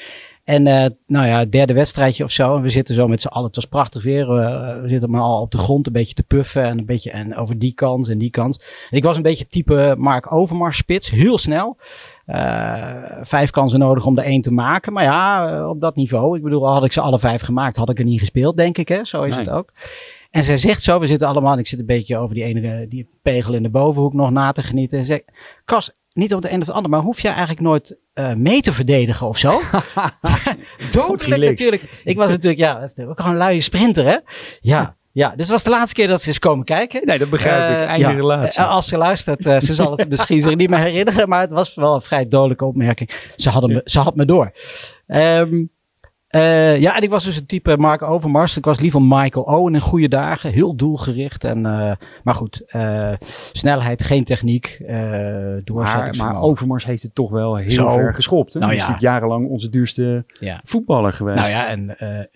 en 0.49 0.67
eh, 0.67 0.89
nou 1.07 1.27
ja, 1.27 1.45
derde 1.45 1.73
wedstrijdje 1.73 2.23
of 2.23 2.31
zo. 2.31 2.55
En 2.55 2.61
we 2.61 2.69
zitten 2.69 2.95
zo 2.95 3.07
met 3.07 3.21
z'n 3.21 3.27
allen. 3.27 3.47
Het 3.47 3.55
was 3.55 3.65
prachtig 3.65 4.03
weer. 4.03 4.21
eh, 4.29 4.81
we 4.81 4.87
zitten 4.87 5.09
maar 5.09 5.21
al 5.21 5.41
op 5.41 5.51
de 5.51 5.57
grond 5.57 5.87
een 5.87 5.93
beetje 5.93 6.13
te 6.13 6.23
puffen. 6.23 6.63
En 6.63 6.77
een 6.77 6.85
beetje 6.85 7.11
en 7.11 7.35
over 7.35 7.59
die 7.59 7.73
kant 7.73 8.09
en 8.09 8.17
die 8.17 8.29
kant. 8.29 8.63
En 8.89 8.97
ik 8.97 9.03
was 9.03 9.17
een 9.17 9.23
beetje 9.23 9.47
type 9.47 9.95
Mark 9.97 10.33
Overmars 10.33 10.77
spits. 10.77 11.09
Heel 11.09 11.37
snel. 11.37 11.77
Eh, 12.25 12.95
vijf 13.21 13.49
kansen 13.49 13.79
nodig 13.79 14.05
om 14.05 14.17
er 14.17 14.23
één 14.23 14.41
te 14.41 14.51
maken. 14.51 14.93
Maar 14.93 15.03
ja, 15.03 15.47
eh, 15.57 15.69
op 15.69 15.81
dat 15.81 15.95
niveau. 15.95 16.37
Ik 16.37 16.43
bedoel, 16.43 16.67
al 16.67 16.73
had 16.73 16.85
ik 16.85 16.93
ze 16.93 17.01
alle 17.01 17.19
vijf 17.19 17.41
gemaakt, 17.41 17.75
had 17.75 17.89
ik 17.89 17.99
er 17.99 18.05
niet 18.05 18.19
gespeeld, 18.19 18.57
denk 18.57 18.77
ik. 18.77 18.87
Hè? 18.87 19.03
Zo 19.05 19.23
is 19.23 19.35
Nee. 19.35 19.45
het 19.45 19.53
ook. 19.53 19.69
En 20.31 20.43
zij 20.43 20.57
zegt 20.57 20.81
zo, 20.81 20.99
we 20.99 21.07
zitten 21.07 21.27
allemaal, 21.27 21.57
ik 21.57 21.67
zit 21.67 21.79
een 21.79 21.85
beetje 21.85 22.17
over 22.17 22.35
die 22.35 22.43
ene 22.43 22.87
die 22.87 23.07
pegel 23.21 23.53
in 23.53 23.63
de 23.63 23.69
bovenhoek 23.69 24.13
nog 24.13 24.31
na 24.31 24.51
te 24.51 24.63
genieten. 24.63 24.99
En 24.99 25.05
zei, 25.05 25.21
Kas, 25.65 25.91
niet 26.19 26.33
op 26.33 26.41
de 26.41 26.51
een 26.51 26.59
of 26.59 26.65
de 26.65 26.71
ander, 26.73 26.91
maar 26.91 26.99
hoef 26.99 27.19
je 27.19 27.27
eigenlijk 27.27 27.59
nooit 27.59 27.97
eh, 28.13 28.33
mee 28.33 28.61
te 28.61 28.73
verdedigen 28.73 29.27
of 29.27 29.37
zo? 29.37 29.49
Dodelijk 30.91 31.21
relaxed. 31.21 31.49
natuurlijk. 31.49 31.83
Ik 32.03 32.17
was 32.17 32.29
natuurlijk, 32.29 32.59
ja, 32.59 32.79
dat 32.79 32.93
is 32.97 33.05
ook 33.05 33.19
gewoon 33.19 33.31
een 33.31 33.37
luie 33.37 33.61
sprinter, 33.61 34.05
hè? 34.05 34.17
Ja, 34.59 34.97
ja. 35.11 35.29
Dus 35.29 35.39
het 35.39 35.49
was 35.49 35.63
de 35.63 35.69
laatste 35.69 35.95
keer 35.95 36.07
dat 36.07 36.21
ze 36.21 36.29
is 36.29 36.39
komen 36.39 36.65
kijken. 36.65 37.05
Nee, 37.05 37.17
dat 37.17 37.29
begrijp 37.29 37.71
ik. 37.71 37.83
Eh, 37.83 37.87
Einde 37.87 38.07
ja. 38.07 38.13
relatie. 38.13 38.61
Eh, 38.61 38.69
als 38.69 38.87
ze 38.87 38.97
luistert, 38.97 39.43
ze 39.43 39.75
zal 39.75 39.91
het 39.91 40.09
misschien 40.13 40.41
zich 40.41 40.55
niet 40.55 40.69
meer 40.69 40.79
herinneren, 40.79 41.29
maar 41.29 41.41
het 41.41 41.51
was 41.51 41.75
wel 41.75 41.95
een 41.95 42.01
vrij 42.01 42.23
dodelijke 42.23 42.65
opmerking. 42.65 43.09
Ze, 43.35 43.49
hadden 43.49 43.71
me, 43.71 43.81
ze 43.83 43.99
had 43.99 44.15
me 44.15 44.25
door. 44.25 44.51
Ehm, 45.07 45.63
eh, 46.29 46.79
ja, 46.79 46.95
en 46.95 47.01
ik 47.01 47.09
was 47.09 47.23
dus 47.23 47.35
een 47.35 47.45
type 47.45 47.77
Mark 47.77 48.01
Overmars. 48.01 48.57
Ik 48.57 48.65
was 48.65 48.79
liever 48.79 49.01
Michael 49.01 49.45
Owen 49.45 49.73
in 49.73 49.81
goede 49.81 50.07
dagen. 50.07 50.51
Heel 50.51 50.75
doelgericht. 50.75 51.43
En, 51.43 51.65
eh, 51.65 51.91
maar 52.23 52.35
goed, 52.35 52.63
eh, 52.67 53.11
snelheid, 53.51 54.03
geen 54.03 54.23
techniek. 54.23 54.81
maar, 55.73 56.15
maar 56.17 56.41
Overmars 56.41 56.85
heeft 56.85 57.03
het 57.03 57.15
toch 57.15 57.29
wel 57.31 57.57
heel 57.57 57.71
Zo. 57.71 57.89
ver 57.89 58.13
geschopt. 58.13 58.53
Hè? 58.53 58.59
Nou 58.59 58.71
Hij 58.71 58.81
is 58.81 58.85
ja. 58.87 58.89
natuurlijk 58.89 59.13
jarenlang 59.19 59.49
onze 59.49 59.69
duurste 59.69 60.25
Ja. 60.39 60.61
voetballer 60.63 61.13
geweest. 61.13 61.37
Nou 61.37 61.49
ja, 61.49 61.67
en 61.67 61.95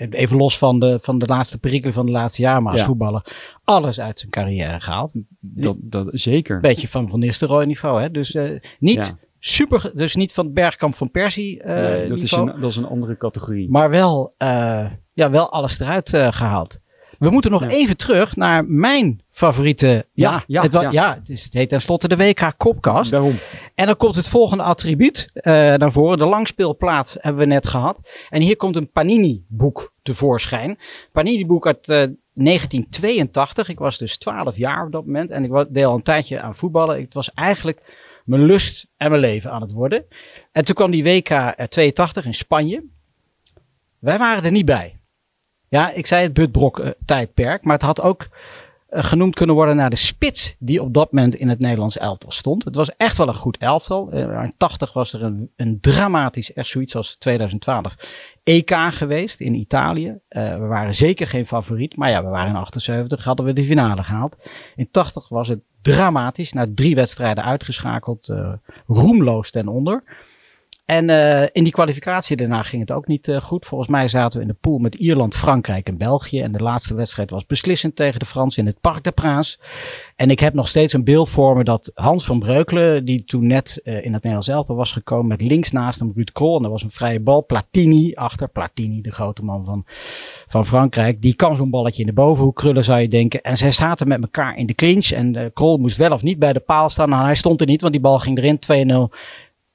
even 0.09 0.37
los 0.37 0.57
van 0.57 0.79
de, 0.79 0.99
van 1.01 1.19
de 1.19 1.25
laatste 1.27 1.59
perikelen 1.59 1.93
van 1.93 2.05
de 2.05 2.11
laatste 2.11 2.41
jaren, 2.41 2.63
maar 2.63 2.71
als 2.71 2.81
Ja. 2.81 2.87
voetballer 2.87 3.25
alles 3.63 3.99
uit 3.99 4.19
zijn 4.19 4.31
carrière 4.31 4.79
gehaald. 4.79 5.11
dat, 5.39 5.75
dat, 5.79 6.07
zeker. 6.11 6.59
Beetje 6.59 6.87
van 6.87 7.09
Van 7.09 7.19
Nistelrooy 7.19 7.65
niveau, 7.65 8.01
hè? 8.01 8.11
Dus 8.11 8.37
niet. 8.79 9.15
Super, 9.45 9.91
dus 9.93 10.15
niet 10.15 10.33
van 10.33 10.45
het 10.45 10.53
Bergkamp 10.53 10.95
van 10.95 11.11
Persie 11.11 11.61
eh, 11.61 11.75
Nee, 11.75 12.09
dat, 12.09 12.21
is 12.21 12.31
een, 12.31 12.45
dat 12.45 12.69
is 12.71 12.75
een 12.75 12.85
andere 12.87 13.17
categorie. 13.17 13.69
maar 13.69 13.89
wel, 13.89 14.33
eh, 14.37 14.85
ja, 15.13 15.29
wel 15.29 15.51
alles 15.51 15.79
eruit 15.79 16.13
eh, 16.13 16.31
gehaald. 16.31 16.81
We 17.19 17.29
moeten 17.29 17.51
nog 17.51 17.61
Ja. 17.61 17.67
even 17.69 17.97
terug 17.97 18.35
naar 18.35 18.65
mijn 18.65 19.21
favoriete. 19.29 20.05
Ja, 20.13 20.43
ja, 20.47 20.61
het, 20.61 20.73
wa- 20.73 20.81
ja. 20.81 20.91
ja. 20.91 21.15
het, 21.19 21.29
is, 21.29 21.43
het 21.43 21.53
heet 21.53 21.69
tenslotte 21.69 22.07
de 22.07 22.15
WK 22.15 22.53
Kopkast. 22.57 23.11
Daarom. 23.11 23.35
En 23.75 23.85
dan 23.85 23.97
komt 23.97 24.15
het 24.15 24.27
volgende 24.29 24.63
attribuut 24.63 25.29
naar 25.43 25.91
voren. 25.91 26.17
De 26.17 26.25
langspeelplaat 26.25 27.17
hebben 27.19 27.41
we 27.41 27.47
net 27.47 27.67
gehad. 27.67 27.99
En 28.29 28.41
hier 28.41 28.55
komt 28.55 28.75
een 28.75 28.91
Panini-boek 28.91 29.93
tevoorschijn. 30.01 30.77
Panini-boek 31.11 31.65
uit 31.67 31.89
eh, 31.89 31.95
1982. 32.33 33.69
Ik 33.69 33.79
was 33.79 33.97
dus 33.97 34.17
12 34.17 34.57
jaar 34.57 34.85
op 34.85 34.91
dat 34.91 35.05
moment. 35.05 35.29
En 35.29 35.43
ik 35.43 35.65
deed 35.69 35.85
al 35.85 35.95
een 35.95 36.01
tijdje 36.03 36.41
aan 36.41 36.55
voetballen. 36.55 37.01
Het 37.01 37.13
was 37.13 37.33
eigenlijk 37.33 37.79
mijn 38.23 38.45
lust 38.45 38.87
en 38.97 39.09
mijn 39.09 39.21
leven 39.21 39.51
aan 39.51 39.61
het 39.61 39.71
worden. 39.71 40.05
En 40.51 40.65
toen 40.65 40.75
kwam 40.75 40.91
die 40.91 41.03
WK 41.03 41.29
eh, 41.29 41.67
82 41.67 42.25
in 42.25 42.33
Spanje. 42.33 42.83
Wij 43.99 44.17
waren 44.17 44.43
er 44.43 44.51
niet 44.51 44.65
bij. 44.65 44.99
Ja, 45.67 45.91
ik 45.91 46.05
zei 46.05 46.23
het 46.23 46.33
Butbrok 46.33 46.79
eh, 46.79 46.89
tijdperk. 47.05 47.63
Maar 47.63 47.73
het 47.73 47.85
had 47.85 48.01
ook 48.01 48.29
eh, 48.93 49.03
genoemd 49.03 49.35
kunnen 49.35 49.55
worden 49.55 49.75
naar 49.75 49.89
de 49.89 49.95
spits 49.95 50.55
die 50.59 50.81
op 50.81 50.93
dat 50.93 51.11
moment 51.11 51.35
in 51.35 51.49
het 51.49 51.59
Nederlands 51.59 51.97
elftal 51.97 52.31
stond. 52.31 52.63
Het 52.63 52.75
was 52.75 52.95
echt 52.95 53.17
wel 53.17 53.27
een 53.27 53.35
goed 53.35 53.57
elftal. 53.57 54.11
Eh, 54.11 54.43
in 54.43 54.53
80 54.57 54.93
was 54.93 55.13
er 55.13 55.23
een, 55.23 55.51
een 55.55 55.77
dramatisch, 55.81 56.53
echt 56.53 56.67
zoiets 56.67 56.95
als 56.95 57.15
2012 57.15 57.95
EK 58.43 58.71
geweest 58.89 59.39
in 59.39 59.53
Italië. 59.53 60.17
Eh, 60.27 60.57
we 60.59 60.65
waren 60.65 60.95
zeker 60.95 61.27
geen 61.27 61.45
favoriet, 61.45 61.95
maar 61.95 62.09
ja, 62.09 62.23
we 62.23 62.29
waren 62.29 62.49
in 62.49 62.55
78, 62.55 63.23
hadden 63.23 63.45
we 63.45 63.53
de 63.53 63.65
finale 63.65 64.03
gehaald. 64.03 64.35
In 64.75 64.91
80 64.91 65.29
was 65.29 65.47
het 65.47 65.61
dramatisch, 65.83 66.53
na 66.53 66.67
drie 66.75 66.95
wedstrijden 66.95 67.43
uitgeschakeld, 67.43 68.29
eh, 68.29 68.53
roemloos 68.87 69.51
ten 69.51 69.67
onder. 69.67 70.03
En 70.93 71.09
eh, 71.09 71.49
in 71.51 71.63
die 71.63 71.73
kwalificatie 71.73 72.37
daarna 72.37 72.63
ging 72.63 72.81
het 72.81 72.91
ook 72.91 73.07
niet 73.07 73.27
eh, 73.27 73.41
goed. 73.41 73.65
Volgens 73.65 73.89
mij 73.89 74.07
zaten 74.07 74.37
we 74.37 74.45
in 74.45 74.51
de 74.51 74.57
pool 74.61 74.77
met 74.77 74.95
Ierland, 74.95 75.35
Frankrijk 75.35 75.87
en 75.87 75.97
België. 75.97 76.41
En 76.41 76.51
de 76.51 76.63
laatste 76.63 76.95
wedstrijd 76.95 77.29
was 77.29 77.45
beslissend 77.45 77.95
tegen 77.95 78.19
de 78.19 78.25
Fransen 78.25 78.61
in 78.61 78.69
het 78.69 78.81
Parc 78.81 79.03
des 79.03 79.13
Princes. 79.13 79.59
En 80.15 80.29
ik 80.29 80.39
heb 80.39 80.53
nog 80.53 80.67
steeds 80.67 80.93
een 80.93 81.03
beeld 81.03 81.29
voor 81.29 81.57
me 81.57 81.63
dat 81.63 81.91
Hans 81.93 82.25
van 82.25 82.39
Breukelen, 82.39 83.05
die 83.05 83.23
toen 83.23 83.47
net 83.47 83.79
eh, 83.83 83.93
in 83.93 84.01
het 84.01 84.11
Nederlands 84.11 84.47
elftal 84.47 84.75
was 84.75 84.91
gekomen, 84.91 85.27
met 85.27 85.41
links 85.41 85.71
naast 85.71 85.99
hem 85.99 86.11
Ruud 86.15 86.31
Krol. 86.31 86.57
En 86.57 86.63
er 86.63 86.69
was 86.69 86.83
een 86.83 86.91
vrije 86.91 87.19
bal. 87.19 87.45
Platini 87.45 88.13
achter. 88.13 88.47
Platini, 88.47 89.01
de 89.01 89.11
grote 89.11 89.43
man 89.43 89.65
van, 89.65 89.85
van 90.47 90.65
Frankrijk. 90.65 91.21
Die 91.21 91.35
kan 91.35 91.55
zo'n 91.55 91.69
balletje 91.69 92.01
in 92.01 92.07
de 92.07 92.13
bovenhoek 92.13 92.55
krullen, 92.55 92.83
zou 92.83 92.99
je 92.99 93.07
denken. 93.07 93.41
En 93.41 93.57
zij 93.57 93.71
zaten 93.71 94.07
met 94.07 94.21
elkaar 94.21 94.57
in 94.57 94.65
de 94.65 94.73
clinch. 94.73 95.11
En 95.11 95.51
Krol 95.53 95.77
moest 95.77 95.97
wel 95.97 96.11
of 96.11 96.23
niet 96.23 96.39
bij 96.39 96.53
de 96.53 96.59
paal 96.59 96.89
staan. 96.89 97.09
Nou, 97.09 97.23
hij 97.23 97.35
stond 97.35 97.61
er 97.61 97.67
niet, 97.67 97.81
want 97.81 97.93
die 97.93 98.01
bal 98.01 98.19
ging 98.19 98.37
erin. 98.37 99.09
2-0. 99.09 99.15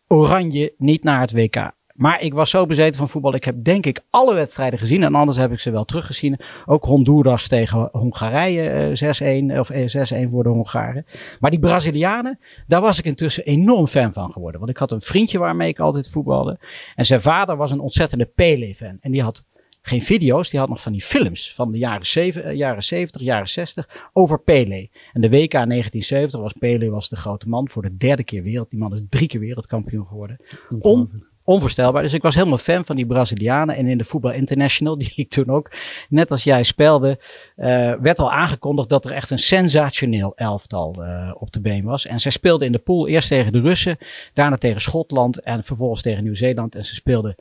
Oranje 0.09 0.75
niet 0.79 1.05
naar 1.05 1.21
het 1.21 1.33
WK 1.33 1.71
Maar 1.95 2.21
ik 2.21 2.35
was 2.35 2.51
zo 2.51 2.67
bezeten 2.67 2.99
van 2.99 3.09
voetbal. 3.09 3.35
Ik 3.35 3.45
heb 3.45 3.65
denk 3.65 3.87
ik 3.87 4.01
alle 4.11 4.35
wedstrijden 4.35 4.79
gezien. 4.79 5.03
En 5.03 5.15
anders 5.15 5.39
heb 5.39 5.53
ik 5.53 5.61
ze 5.61 5.71
wel 5.71 5.85
teruggezien. 5.85 6.41
Ook 6.67 6.85
Honduras 6.85 7.49
tegen 7.49 7.89
Hongarije 7.93 8.97
uh, 9.01 9.53
6-1 9.55 9.59
of 9.59 9.73
6-1 9.73 10.31
voor 10.31 10.43
de 10.43 10.49
Hongaren. 10.49 11.07
Maar 11.41 11.51
die 11.51 11.61
Brazilianen, 11.61 12.39
daar 12.67 12.81
was 12.81 12.99
ik 12.99 13.05
intussen 13.05 13.45
enorm 13.45 13.87
fan 13.87 14.13
van 14.13 14.31
geworden. 14.31 14.61
Want 14.61 14.73
ik 14.73 14.79
had 14.79 14.93
een 14.93 15.01
vriendje 15.01 15.39
waarmee 15.39 15.69
ik 15.69 15.79
altijd 15.79 16.09
voetbalde. 16.09 16.59
En 16.95 17.07
zijn 17.07 17.21
vader 17.21 17.57
was 17.57 17.71
een 17.71 17.81
ontzettende 17.81 18.31
Pele-fan. 18.35 18.99
En 19.01 19.11
die 19.11 19.23
had 19.23 19.45
geen 19.89 20.03
video's, 20.03 20.51
die 20.51 20.61
had 20.61 20.69
nog 20.69 20.83
van 20.83 20.93
die 20.93 21.03
films 21.03 21.55
van 21.55 21.73
de 21.73 21.79
jaren, 21.79 22.07
zeven, 22.07 22.57
jaren 22.57 22.83
70, 22.83 23.21
jaren 23.21 23.49
60 23.49 24.11
over 24.13 24.41
Pele. 24.41 24.89
En 25.13 25.21
de 25.21 25.31
WK 25.31 25.53
1970 25.53 26.41
was 26.41 26.53
Pele 26.53 26.91
was 26.91 27.09
de 27.09 27.17
grote 27.17 27.49
man 27.49 27.69
voor 27.69 27.83
de 27.83 27.97
derde 27.97 28.25
keer 28.25 28.43
wereld. 28.43 28.71
Die 28.71 28.79
man 28.79 28.95
is 28.95 29.03
drie 29.09 29.29
keer 29.29 29.41
wereldkampioen 29.41 30.07
geworden. 30.07 30.41
On, 30.79 31.25
onvoorstelbaar. 31.49 32.03
Dus 32.03 32.13
ik 32.13 32.23
was 32.23 32.35
helemaal 32.35 32.59
fan 32.59 32.85
van 32.85 32.97
die 32.97 33.07
Brazilianen. 33.07 33.77
En 33.77 33.87
in 33.87 33.99
de 33.99 34.05
Voetbal 34.05 34.33
International, 34.33 34.99
die 34.99 35.13
ik 35.15 35.29
toen 35.29 35.49
ook, 35.49 35.71
net 36.09 36.31
als 36.31 36.45
jij 36.45 36.63
speelde, 36.63 37.19
uh, 37.57 37.67
werd 38.01 38.19
al 38.19 38.33
aangekondigd 38.33 38.89
dat 38.89 39.05
er 39.05 39.13
echt 39.13 39.31
een 39.31 39.39
sensationeel 39.39 40.33
elftal 40.37 40.97
uh, 40.99 41.35
op 41.39 41.53
de 41.53 41.61
been 41.61 41.85
was. 41.85 42.07
En 42.07 42.21
zij 42.21 42.31
speelden 42.31 42.67
in 42.67 42.73
de 42.73 42.79
pool 42.79 43.09
eerst 43.09 43.29
tegen 43.29 43.53
de 43.53 43.61
Russen, 43.61 43.99
daarna 44.35 44.57
tegen 44.57 44.81
Schotland 44.81 45.41
en 45.41 45.65
vervolgens 45.65 46.03
tegen 46.03 46.23
Nieuw-Zeeland. 46.23 46.75
En 46.75 46.85
ze 46.85 46.95
speelden 46.95 47.35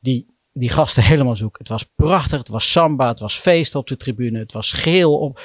die 0.00 0.26
die 0.58 0.68
gasten 0.68 1.02
helemaal 1.02 1.36
zoek. 1.36 1.58
Het 1.58 1.68
was 1.68 1.84
prachtig, 1.84 2.38
het 2.38 2.48
was 2.48 2.70
samba, 2.70 3.08
het 3.08 3.20
was 3.20 3.38
feest 3.38 3.74
op 3.74 3.86
de 3.86 3.96
tribune, 3.96 4.38
het 4.38 4.52
was 4.52 4.72
geel 4.72 5.18
op, 5.18 5.40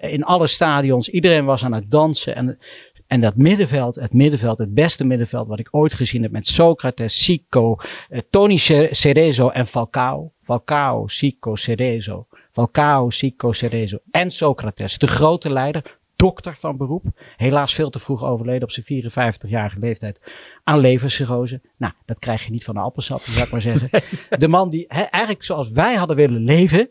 in 0.00 0.24
alle 0.24 0.46
stadions. 0.46 1.08
Iedereen 1.08 1.44
was 1.44 1.64
aan 1.64 1.72
het 1.72 1.90
dansen 1.90 2.34
en, 2.34 2.58
en 3.06 3.20
dat 3.20 3.36
middenveld, 3.36 3.94
het 3.94 4.12
middenveld, 4.12 4.58
het 4.58 4.74
beste 4.74 5.04
middenveld 5.04 5.48
wat 5.48 5.58
ik 5.58 5.68
ooit 5.70 5.94
gezien 5.94 6.22
heb 6.22 6.30
met 6.30 6.46
Socrates, 6.46 7.24
Sico, 7.24 7.76
eh, 8.08 8.20
Tony 8.30 8.56
Cerezo 8.90 9.48
en 9.48 9.66
Falcao. 9.66 10.32
Falcao, 10.42 11.06
Sico, 11.06 11.56
Cerezo. 11.56 12.26
Falcao, 12.52 13.10
Sico, 13.10 13.52
Cerezo 13.52 13.98
en 14.10 14.30
Socrates, 14.30 14.98
de 14.98 15.06
grote 15.06 15.50
leider, 15.50 15.98
dokter 16.16 16.56
van 16.56 16.76
beroep. 16.76 17.04
Helaas 17.36 17.74
veel 17.74 17.90
te 17.90 17.98
vroeg 17.98 18.24
overleden 18.24 18.62
op 18.62 18.70
zijn 18.70 19.04
54-jarige 19.04 19.78
leeftijd 19.78 20.20
aan 20.64 20.78
levercirrose. 20.78 21.60
Nou, 21.76 21.92
dat 22.04 22.18
krijg 22.18 22.44
je 22.44 22.50
niet 22.50 22.64
van 22.64 22.76
een 22.76 22.82
appelsap, 22.82 23.20
zou 23.20 23.44
ik 23.44 23.50
maar 23.50 23.60
zeggen. 23.60 23.90
De 24.38 24.48
man 24.48 24.70
die 24.70 24.84
he, 24.88 25.02
eigenlijk 25.02 25.44
zoals 25.44 25.70
wij 25.70 25.94
hadden 25.94 26.16
willen 26.16 26.44
leven. 26.44 26.88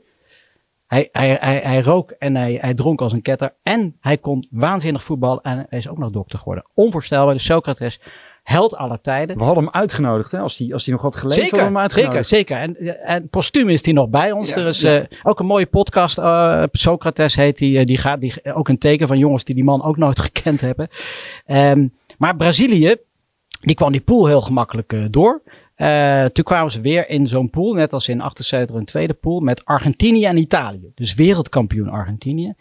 Hij, 0.87 1.09
hij, 1.11 1.37
hij, 1.39 1.59
hij 1.59 1.81
rook 1.81 2.11
en 2.11 2.35
hij, 2.35 2.57
hij 2.61 2.73
dronk 2.73 3.01
als 3.01 3.13
een 3.13 3.21
ketter. 3.21 3.55
En 3.63 3.97
hij 3.99 4.17
kon 4.17 4.47
waanzinnig 4.49 5.03
voetballen. 5.03 5.41
En 5.41 5.65
hij 5.69 5.77
is 5.79 5.89
ook 5.89 5.97
nog 5.97 6.11
dokter 6.11 6.39
geworden. 6.39 6.65
Onvoorstelbaar. 6.73 7.33
De 7.33 7.39
Socrates, 7.39 7.99
held 8.45 8.75
aller 8.75 9.01
tijden. 9.01 9.37
We 9.37 9.43
hadden 9.43 9.63
hem 9.63 9.73
uitgenodigd, 9.73 10.31
hè? 10.31 10.39
Als 10.39 10.57
hij 10.57 10.73
als 10.73 10.83
die 10.83 10.93
nog 10.93 11.01
had 11.01 11.15
geleefd, 11.15 11.39
zeker, 11.39 11.63
hem 11.63 11.77
uitgenodigd. 11.77 12.27
Zeker, 12.27 12.57
zeker. 12.57 12.87
En, 12.87 13.03
en 13.05 13.29
postuum 13.29 13.69
is 13.69 13.85
hij 13.85 13.93
nog 13.93 14.09
bij 14.09 14.31
ons. 14.31 14.49
Ja, 14.49 14.55
er 14.55 14.67
is 14.67 14.81
ja. 14.81 14.99
uh, 14.99 15.05
ook 15.23 15.39
een 15.39 15.45
mooie 15.45 15.65
podcast. 15.65 16.17
Uh, 16.17 16.63
Socrates 16.71 17.35
heet 17.35 17.57
die. 17.57 17.79
Uh, 17.79 17.85
die 17.85 17.97
gaat 17.97 18.21
die, 18.21 18.53
ook 18.53 18.69
een 18.69 18.77
teken 18.77 19.07
van 19.07 19.17
jongens 19.17 19.43
die 19.43 19.55
die 19.55 19.63
man 19.63 19.83
ook 19.83 19.97
nooit 19.97 20.19
gekend 20.29 20.61
hebben. 20.61 20.87
Um, 21.47 21.93
maar 22.17 22.35
Brazilië, 22.35 22.95
die 23.59 23.75
kwam 23.75 23.91
die 23.91 24.01
pool 24.01 24.25
heel 24.25 24.41
gemakkelijk 24.41 24.93
uh, 24.93 25.05
door. 25.09 25.41
Uh, 25.77 26.25
toen 26.25 26.43
kwamen 26.43 26.71
ze 26.71 26.81
weer 26.81 27.09
in 27.09 27.27
zo'n 27.27 27.49
pool, 27.49 27.73
net 27.73 27.93
als 27.93 28.07
in 28.07 28.21
78 28.21 28.75
een 28.75 28.85
tweede 28.85 29.13
pool, 29.13 29.39
met 29.39 29.65
Argentinië 29.65 30.25
en 30.25 30.37
Italië. 30.37 30.91
Dus 30.95 31.13
wereldkampioen 31.13 31.89
Argentinië. 31.89 32.53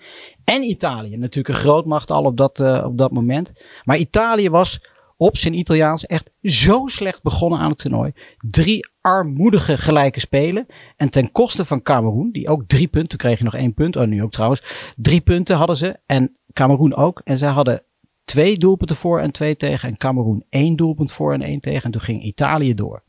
En 0.44 0.62
Italië, 0.62 1.16
natuurlijk 1.16 1.54
een 1.54 1.62
grootmacht 1.62 2.10
al 2.10 2.24
op 2.24 2.36
dat, 2.36 2.60
uh, 2.60 2.84
op 2.86 2.98
dat 2.98 3.10
moment. 3.10 3.52
Maar 3.84 3.96
Italië 3.96 4.50
was 4.50 4.80
op 5.16 5.36
zijn 5.36 5.58
Italiaans 5.58 6.06
echt 6.06 6.30
zo 6.42 6.86
slecht 6.86 7.22
begonnen 7.22 7.58
aan 7.58 7.70
het 7.70 7.78
toernooi. 7.78 8.12
Drie 8.38 8.86
armoedige 9.00 9.78
gelijke 9.78 10.20
spelen. 10.20 10.66
En 10.96 11.10
ten 11.10 11.32
koste 11.32 11.64
van 11.64 11.82
Cameroen, 11.82 12.30
die 12.30 12.48
ook 12.48 12.66
drie 12.66 12.88
punten, 12.88 13.30
je 13.30 13.44
nog 13.44 13.54
één 13.54 13.74
punt. 13.74 13.96
Oh, 13.96 14.06
nu 14.06 14.22
ook 14.22 14.32
trouwens. 14.32 14.92
Drie 14.96 15.20
punten 15.20 15.56
hadden 15.56 15.76
ze. 15.76 15.96
En 16.06 16.36
Cameroen 16.52 16.94
ook. 16.94 17.20
En 17.24 17.38
zij 17.38 17.50
hadden 17.50 17.82
twee 18.24 18.58
doelpunten 18.58 18.96
voor 18.96 19.20
en 19.20 19.30
twee 19.30 19.56
tegen. 19.56 19.88
En 19.88 19.96
Cameroen 19.96 20.44
één 20.48 20.76
doelpunt 20.76 21.12
voor 21.12 21.32
en 21.32 21.42
één 21.42 21.60
tegen. 21.60 21.82
En 21.82 21.90
toen 21.90 22.00
ging 22.00 22.22
Italië 22.22 22.74
door. 22.74 23.02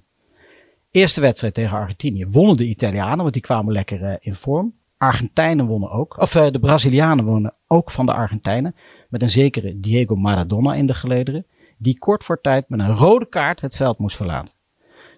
Eerste 0.91 1.21
wedstrijd 1.21 1.53
tegen 1.53 1.77
Argentinië 1.77 2.25
wonnen 2.27 2.57
de 2.57 2.67
Italianen, 2.67 3.17
want 3.17 3.33
die 3.33 3.41
kwamen 3.41 3.73
lekker 3.73 4.01
uh, 4.01 4.13
in 4.19 4.33
vorm. 4.33 4.73
Argentijnen 4.97 5.65
wonnen 5.65 5.91
ook. 5.91 6.17
Of 6.19 6.35
uh, 6.35 6.47
de 6.51 6.59
Brazilianen 6.59 7.25
wonnen 7.25 7.53
ook 7.67 7.91
van 7.91 8.05
de 8.05 8.13
Argentijnen. 8.13 8.75
Met 9.09 9.21
een 9.21 9.29
zekere 9.29 9.79
Diego 9.79 10.15
Maradona 10.15 10.73
in 10.73 10.87
de 10.87 10.93
gelederen. 10.93 11.45
Die 11.77 11.99
kort 11.99 12.23
voor 12.23 12.41
tijd 12.41 12.69
met 12.69 12.79
een 12.79 12.95
rode 12.95 13.29
kaart 13.29 13.61
het 13.61 13.75
veld 13.75 13.97
moest 13.97 14.15
verlaten. 14.15 14.53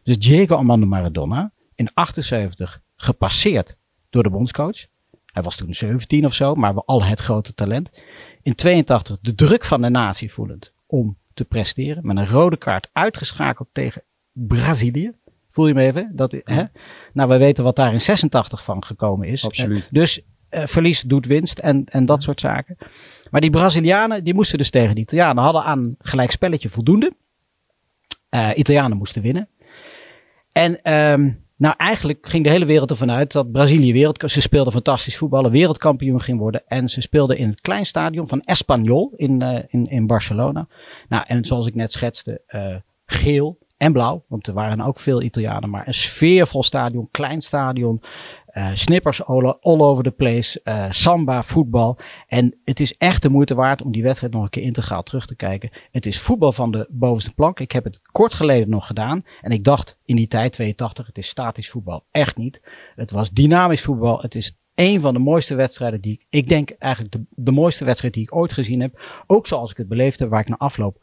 Dus 0.04 0.20
Diego 0.20 0.56
Armando 0.56 0.86
Maradona 0.86 1.52
in 1.76 1.90
78 1.94 2.82
gepasseerd 2.96 3.78
door 4.10 4.24
de 4.24 4.30
bondscoach. 4.30 4.86
Hij 5.26 5.44
was 5.44 5.56
toen 5.56 5.74
17 5.74 6.26
of 6.26 6.34
zo, 6.34 6.56
maar 6.56 6.74
al 6.74 7.04
het 7.04 7.20
grote 7.20 7.54
talent. 7.54 7.90
In 8.42 8.56
82 8.56 9.18
de 9.22 9.36
druk 9.36 9.64
van 9.64 9.82
de 9.82 9.90
natie 9.90 10.34
voelend 10.34 10.72
om 10.86 11.18
te 11.34 11.46
presteren. 11.46 12.06
Met 12.06 12.18
een 12.18 12.28
rode 12.28 12.58
kaart 12.58 12.90
uitgeschakeld 12.94 13.68
tegen 13.72 14.04
Brazilië. 14.32 15.12
Voel 15.50 15.68
je 15.68 15.74
me 15.74 15.82
even? 15.82 16.12
Dat, 16.16 16.36
hè? 16.44 16.64
Nou, 17.14 17.30
we 17.30 17.38
weten 17.38 17.64
wat 17.64 17.76
daar 17.76 17.94
in 17.94 18.02
86 18.02 18.64
van 18.64 18.86
gekomen 18.86 19.28
is. 19.28 19.46
Absoluut. 19.46 19.84
Uh, 19.84 19.92
dus 19.92 20.22
uh, 20.52 20.66
verlies 20.66 21.02
doet 21.02 21.26
winst 21.26 21.60
en, 21.60 21.86
en 21.86 22.06
dat 22.06 22.24
soort 22.24 22.40
zaken. 22.40 22.78
Maar 23.32 23.42
die 23.42 23.50
Brazilianen, 23.50 24.24
die 24.24 24.34
moesten 24.34 24.58
dus 24.58 24.70
tegen 24.70 24.96
de 24.96 25.02
Italianen. 25.02 25.44
Hadden 25.44 25.64
aan 25.64 25.96
gelijk 26.00 26.32
spelletje 26.32 26.70
voldoende. 26.70 27.12
Uh, 28.30 28.50
Italianen 28.56 28.98
moesten 28.98 29.22
winnen. 29.22 29.50
En 30.52 30.94
um, 30.94 31.46
nou, 31.58 31.76
eigenlijk 31.78 32.28
ging 32.28 32.44
de 32.44 32.50
hele 32.50 32.66
wereld 32.66 32.90
ervan 32.90 33.12
uit 33.12 33.32
dat 33.32 33.52
Brazilië 33.52 33.94
wereld, 33.94 34.32
ze 34.32 34.42
speelden 34.42 34.74
fantastisch 34.74 35.18
voetballen, 35.18 35.52
wereldkampioen 35.52 36.22
ging 36.22 36.40
worden. 36.40 36.64
En 36.68 36.90
ze 36.90 37.02
speelden 37.02 37.38
in 37.38 37.50
het 37.50 37.62
klein 37.62 37.86
stadion 37.86 38.28
van 38.28 38.42
Espanyol 38.42 39.14
in, 39.16 39.42
uh, 39.42 39.60
in, 39.68 39.90
in 39.90 40.08
Barcelona. 40.08 40.68
Nou, 41.10 41.24
en 41.28 41.46
zoals 41.46 41.68
ik 41.68 41.76
net 41.76 41.92
schetste, 41.92 42.42
uh, 42.48 42.76
geel 43.06 43.58
en 43.78 43.94
blauw, 43.94 44.24
want 44.28 44.48
er 44.48 44.54
waren 44.54 44.82
ook 44.82 45.00
veel 45.00 45.22
Italianen, 45.22 45.70
maar 45.70 45.88
een 45.88 45.94
sfeervol 45.94 46.64
stadion, 46.64 47.08
klein 47.12 47.42
stadion, 47.42 48.02
uh, 48.58 48.70
snippers 48.74 49.24
all, 49.24 49.46
all, 49.62 49.82
over 49.82 50.04
the 50.04 50.12
place, 50.12 50.62
uh, 50.64 50.86
samba, 50.90 51.44
voetbal. 51.44 51.98
En 52.28 52.60
het 52.66 52.80
is 52.80 52.98
echt 52.98 53.22
de 53.22 53.30
moeite 53.30 53.56
waard 53.56 53.82
om 53.82 53.92
die 53.92 54.04
wedstrijd 54.04 54.34
nog 54.34 54.44
een 54.44 54.50
keer 54.50 54.64
integraal 54.64 55.04
terug 55.04 55.26
te 55.26 55.36
kijken. 55.36 55.70
Het 55.92 56.06
is 56.06 56.20
voetbal 56.20 56.52
van 56.52 56.72
de 56.72 56.88
bovenste 56.90 57.34
plank. 57.34 57.60
Ik 57.60 57.72
heb 57.72 57.84
het 57.84 58.00
kort 58.12 58.34
geleden 58.34 58.70
nog 58.70 58.88
gedaan. 58.88 59.26
En 59.42 59.52
ik 59.52 59.64
dacht 59.64 60.00
in 60.06 60.16
die 60.16 60.28
tijd, 60.28 60.54
82, 60.54 61.08
het 61.08 61.18
is 61.18 61.28
statisch 61.28 61.70
voetbal. 61.70 62.06
Echt 62.12 62.38
niet. 62.38 62.62
Het 62.96 63.12
was 63.12 63.30
dynamisch 63.30 63.82
voetbal. 63.82 64.22
Het 64.22 64.36
is 64.36 64.58
een 64.76 65.02
van 65.02 65.14
de 65.14 65.20
mooiste 65.20 65.56
wedstrijden 65.56 66.02
die 66.02 66.14
ik, 66.14 66.26
ik 66.30 66.48
denk 66.48 66.70
eigenlijk 66.70 67.14
de, 67.14 67.26
de 67.30 67.52
mooiste 67.52 67.86
wedstrijd 67.86 68.14
die 68.14 68.24
ik 68.24 68.36
ooit 68.36 68.54
gezien 68.54 68.82
heb. 68.82 69.24
Ook 69.28 69.48
zoals 69.48 69.72
ik 69.72 69.78
het 69.78 69.88
beleefde, 69.88 70.28
waar 70.28 70.42
ik 70.42 70.50
na 70.50 70.58
afloop 70.58 71.00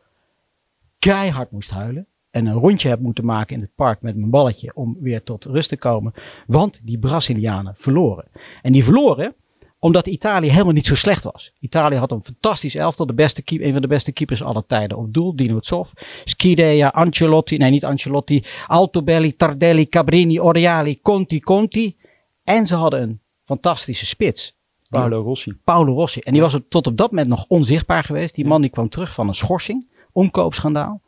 keihard 0.98 1.50
moest 1.50 1.70
huilen 1.70 2.06
en 2.34 2.46
een 2.46 2.54
rondje 2.54 2.88
heb 2.88 3.00
moeten 3.00 3.24
maken 3.24 3.54
in 3.54 3.60
het 3.60 3.74
park 3.74 4.02
met 4.02 4.16
mijn 4.16 4.30
balletje 4.30 4.70
om 4.74 4.96
weer 5.00 5.22
tot 5.22 5.44
rust 5.44 5.68
te 5.68 5.76
komen. 5.76 6.14
Want 6.46 6.80
die 6.84 6.98
Brazilianen 6.98 7.74
verloren. 7.76 8.24
En 8.62 8.72
die 8.72 8.84
verloren 8.84 9.34
omdat 9.78 10.06
Italië 10.06 10.50
helemaal 10.50 10.72
niet 10.72 10.86
zo 10.86 10.94
slecht 10.94 11.24
was. 11.24 11.52
Italië 11.60 11.96
had 11.96 12.12
een 12.12 12.24
fantastisch 12.24 12.74
elftal, 12.74 13.06
de 13.06 13.14
beste 13.14 13.42
keeper, 13.42 13.66
een 13.66 13.72
van 13.72 13.82
de 13.82 13.88
beste 13.88 14.12
keepers 14.12 14.42
aller 14.42 14.66
tijden 14.66 14.98
op 14.98 15.14
doel, 15.14 15.36
Dino 15.36 15.58
Zoff. 15.60 15.92
Schidea, 16.24 16.88
Ancelotti, 16.88 17.56
nee 17.56 17.70
niet 17.70 17.84
Ancelotti, 17.84 18.44
Altobelli, 18.66 19.36
Tardelli, 19.36 19.88
Cabrini, 19.88 20.40
Oriali, 20.40 21.00
Conti, 21.00 21.40
Conti. 21.40 21.96
En 22.44 22.66
ze 22.66 22.74
hadden 22.74 23.02
een 23.02 23.20
fantastische 23.44 24.06
spits. 24.06 24.56
Paolo 24.88 25.22
Rossi. 25.22 25.52
Paolo 25.64 25.94
Rossi. 25.94 26.20
En 26.20 26.32
die 26.32 26.42
was 26.42 26.58
tot 26.68 26.86
op 26.86 26.96
dat 26.96 27.10
moment 27.10 27.28
nog 27.28 27.44
onzichtbaar 27.48 28.04
geweest. 28.04 28.34
Die 28.34 28.46
man 28.46 28.60
die 28.60 28.70
kwam 28.70 28.88
terug 28.88 29.14
van 29.14 29.28
een 29.28 29.34
schorsing, 29.34 29.86
omkoopschandaal. 30.12 31.02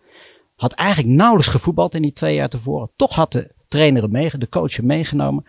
Had 0.56 0.72
eigenlijk 0.72 1.16
nauwelijks 1.16 1.50
gevoetbald 1.50 1.94
in 1.94 2.02
die 2.02 2.12
twee 2.12 2.34
jaar 2.34 2.48
tevoren. 2.48 2.90
Toch 2.96 3.14
had 3.14 3.32
de 3.32 3.54
trainer 3.68 4.02
hem 4.02 4.10
mee, 4.10 4.38
de 4.38 4.48
coach 4.48 4.76
hem 4.76 4.86
meegenomen. 4.86 5.44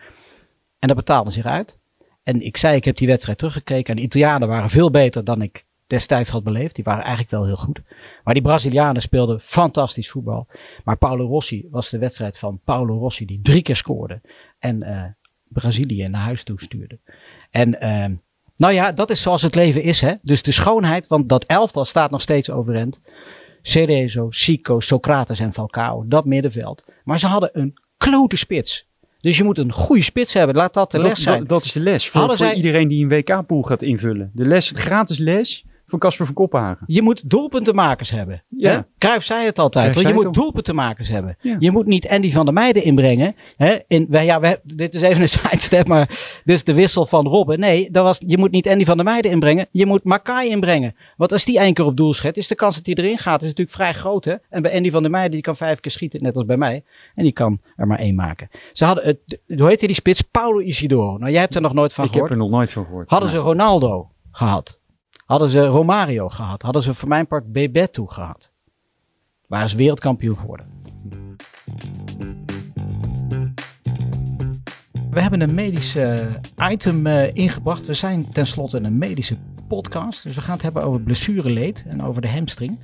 En 0.78 0.88
dat 0.88 0.96
betaalde 0.96 1.30
zich 1.30 1.44
uit. 1.44 1.78
En 2.22 2.40
ik 2.40 2.56
zei, 2.56 2.76
ik 2.76 2.84
heb 2.84 2.96
die 2.96 3.06
wedstrijd 3.06 3.38
teruggekeken. 3.38 3.90
En 3.90 3.96
de 3.96 4.02
Italianen 4.02 4.48
waren 4.48 4.70
veel 4.70 4.90
beter 4.90 5.24
dan 5.24 5.42
ik 5.42 5.64
destijds 5.86 6.30
had 6.30 6.44
beleefd. 6.44 6.74
Die 6.74 6.84
waren 6.84 7.02
eigenlijk 7.02 7.30
wel 7.30 7.46
heel 7.46 7.56
goed. 7.56 7.80
Maar 8.24 8.34
die 8.34 8.42
Brazilianen 8.42 9.02
speelden 9.02 9.40
fantastisch 9.40 10.10
voetbal. 10.10 10.46
Maar 10.84 10.96
Paulo 10.96 11.26
Rossi 11.26 11.66
was 11.70 11.90
de 11.90 11.98
wedstrijd 11.98 12.38
van 12.38 12.60
Paulo 12.64 12.98
Rossi 12.98 13.24
die 13.24 13.40
drie 13.40 13.62
keer 13.62 13.76
scoorde. 13.76 14.20
En 14.58 14.82
uh, 14.82 15.04
Brazilië 15.48 16.08
naar 16.08 16.22
huis 16.22 16.44
toe 16.44 16.60
stuurde. 16.60 16.98
En 17.50 17.76
uh, 17.84 18.16
nou 18.56 18.72
ja, 18.72 18.92
dat 18.92 19.10
is 19.10 19.22
zoals 19.22 19.42
het 19.42 19.54
leven 19.54 19.82
is. 19.82 20.00
Hè? 20.00 20.14
Dus 20.22 20.42
de 20.42 20.52
schoonheid, 20.52 21.06
want 21.06 21.28
dat 21.28 21.44
elftal 21.44 21.84
staat 21.84 22.10
nog 22.10 22.20
steeds 22.20 22.50
overeind. 22.50 23.00
Cerezo, 23.68 24.26
Sico, 24.30 24.80
Socrates 24.80 25.40
en 25.40 25.52
Falcao. 25.52 26.04
Dat 26.06 26.24
middenveld. 26.24 26.84
Maar 27.04 27.18
ze 27.18 27.26
hadden 27.26 27.50
een 27.52 27.78
klote 27.96 28.36
spits. 28.36 28.86
Dus 29.20 29.36
je 29.36 29.44
moet 29.44 29.58
een 29.58 29.72
goede 29.72 30.02
spits 30.02 30.34
hebben. 30.34 30.56
Laat 30.56 30.74
dat 30.74 30.90
de 30.90 30.98
dat, 30.98 31.08
les 31.08 31.22
zijn. 31.22 31.38
Dat, 31.38 31.48
dat 31.48 31.64
is 31.64 31.72
de 31.72 31.80
les 31.80 32.08
voor, 32.08 32.20
voor 32.20 32.36
zij... 32.36 32.54
iedereen 32.54 32.88
die 32.88 33.02
een 33.02 33.08
WK-pool 33.08 33.62
gaat 33.62 33.82
invullen. 33.82 34.30
De 34.34 34.44
les, 34.44 34.72
gratis 34.74 35.18
les 35.18 35.64
van 35.88 35.98
Casper 35.98 36.26
van 36.26 36.34
Kopenhagen. 36.34 36.84
Je 36.86 37.02
moet 37.02 37.30
doelpuntenmakers 37.30 38.10
hebben. 38.10 38.42
Ja. 38.48 38.70
Hè? 38.70 38.80
Cruijff 38.98 39.24
zei 39.26 39.44
het 39.44 39.58
altijd. 39.58 40.00
Je 40.00 40.12
moet 40.12 40.34
doelpuntenmakers 40.34 41.08
hebben. 41.08 41.36
Ja. 41.40 41.56
Je 41.58 41.70
moet 41.70 41.86
niet 41.86 42.08
Andy 42.08 42.30
van 42.30 42.44
der 42.44 42.54
Meijden 42.54 42.84
inbrengen. 42.84 43.34
Hè? 43.56 43.78
In, 43.86 44.06
wij, 44.08 44.24
ja, 44.24 44.40
wij, 44.40 44.60
dit 44.62 44.94
is 44.94 45.02
even 45.02 45.22
een 45.22 45.28
sidestep, 45.38 45.88
maar 45.88 46.06
dit 46.44 46.56
is 46.56 46.64
de 46.64 46.74
wissel 46.74 47.06
van 47.06 47.26
Robben. 47.26 47.60
Nee, 47.60 47.90
dat 47.90 48.04
was, 48.04 48.22
je 48.26 48.38
moet 48.38 48.50
niet 48.50 48.68
Andy 48.68 48.84
van 48.84 48.96
der 48.96 49.04
Meijden 49.06 49.30
inbrengen. 49.30 49.66
Je 49.70 49.86
moet 49.86 50.04
Makai 50.04 50.48
inbrengen. 50.50 50.94
Want 51.16 51.32
als 51.32 51.44
die 51.44 51.58
één 51.58 51.74
keer 51.74 51.84
op 51.84 51.96
doel 51.96 52.14
schet, 52.14 52.36
is 52.36 52.48
de 52.48 52.54
kans 52.54 52.76
dat 52.76 52.86
hij 52.86 52.94
erin 52.94 53.18
gaat 53.18 53.42
is 53.42 53.48
natuurlijk 53.48 53.76
vrij 53.76 53.92
groot. 53.92 54.24
Hè? 54.24 54.34
En 54.50 54.62
bij 54.62 54.74
Andy 54.74 54.90
van 54.90 55.02
der 55.02 55.10
Meijden, 55.10 55.30
die 55.30 55.40
kan 55.40 55.56
vijf 55.56 55.80
keer 55.80 55.92
schieten, 55.92 56.22
net 56.22 56.36
als 56.36 56.44
bij 56.44 56.56
mij. 56.56 56.84
En 57.14 57.22
die 57.22 57.32
kan 57.32 57.60
er 57.76 57.86
maar 57.86 57.98
één 57.98 58.14
maken. 58.14 58.50
Ze 58.72 58.84
hadden, 58.84 59.04
het, 59.04 59.38
hoe 59.58 59.68
heette 59.68 59.86
die 59.86 59.94
spits? 59.94 60.20
Paulo 60.22 60.60
Isidoro. 60.60 61.18
Nou, 61.18 61.30
jij 61.32 61.40
hebt 61.40 61.54
er 61.54 61.60
nog 61.60 61.72
nooit 61.72 61.94
van 61.94 62.04
ik 62.04 62.10
gehoord. 62.10 62.30
heb 62.30 62.38
er 62.38 62.44
nog 62.44 62.54
nooit 62.54 62.72
van 62.72 62.84
gehoord. 62.84 63.10
Hadden 63.10 63.28
ze. 63.28 63.36
Ronaldo 63.36 64.10
gehad? 64.30 64.77
Hadden 65.28 65.50
ze 65.50 65.66
Romario 65.66 66.28
gehad? 66.28 66.62
Hadden 66.62 66.82
ze 66.82 66.94
voor 66.94 67.08
mijn 67.08 67.26
part 67.26 67.52
Bebeto 67.52 68.06
gehad? 68.06 68.52
Waren 69.46 69.70
ze 69.70 69.76
wereldkampioen 69.76 70.36
geworden? 70.36 70.66
We 75.10 75.20
hebben 75.20 75.40
een 75.40 75.54
medische 75.54 76.40
item 76.70 77.06
eh, 77.06 77.34
ingebracht. 77.34 77.86
We 77.86 77.94
zijn 77.94 78.32
tenslotte 78.32 78.76
een 78.78 78.98
medische 78.98 79.36
podcast. 79.68 80.22
Dus 80.22 80.34
we 80.34 80.40
gaan 80.40 80.54
het 80.54 80.62
hebben 80.62 80.82
over 80.82 81.00
blessureleed 81.00 81.84
en 81.88 82.02
over 82.02 82.22
de 82.22 82.30
hamstring. 82.30 82.78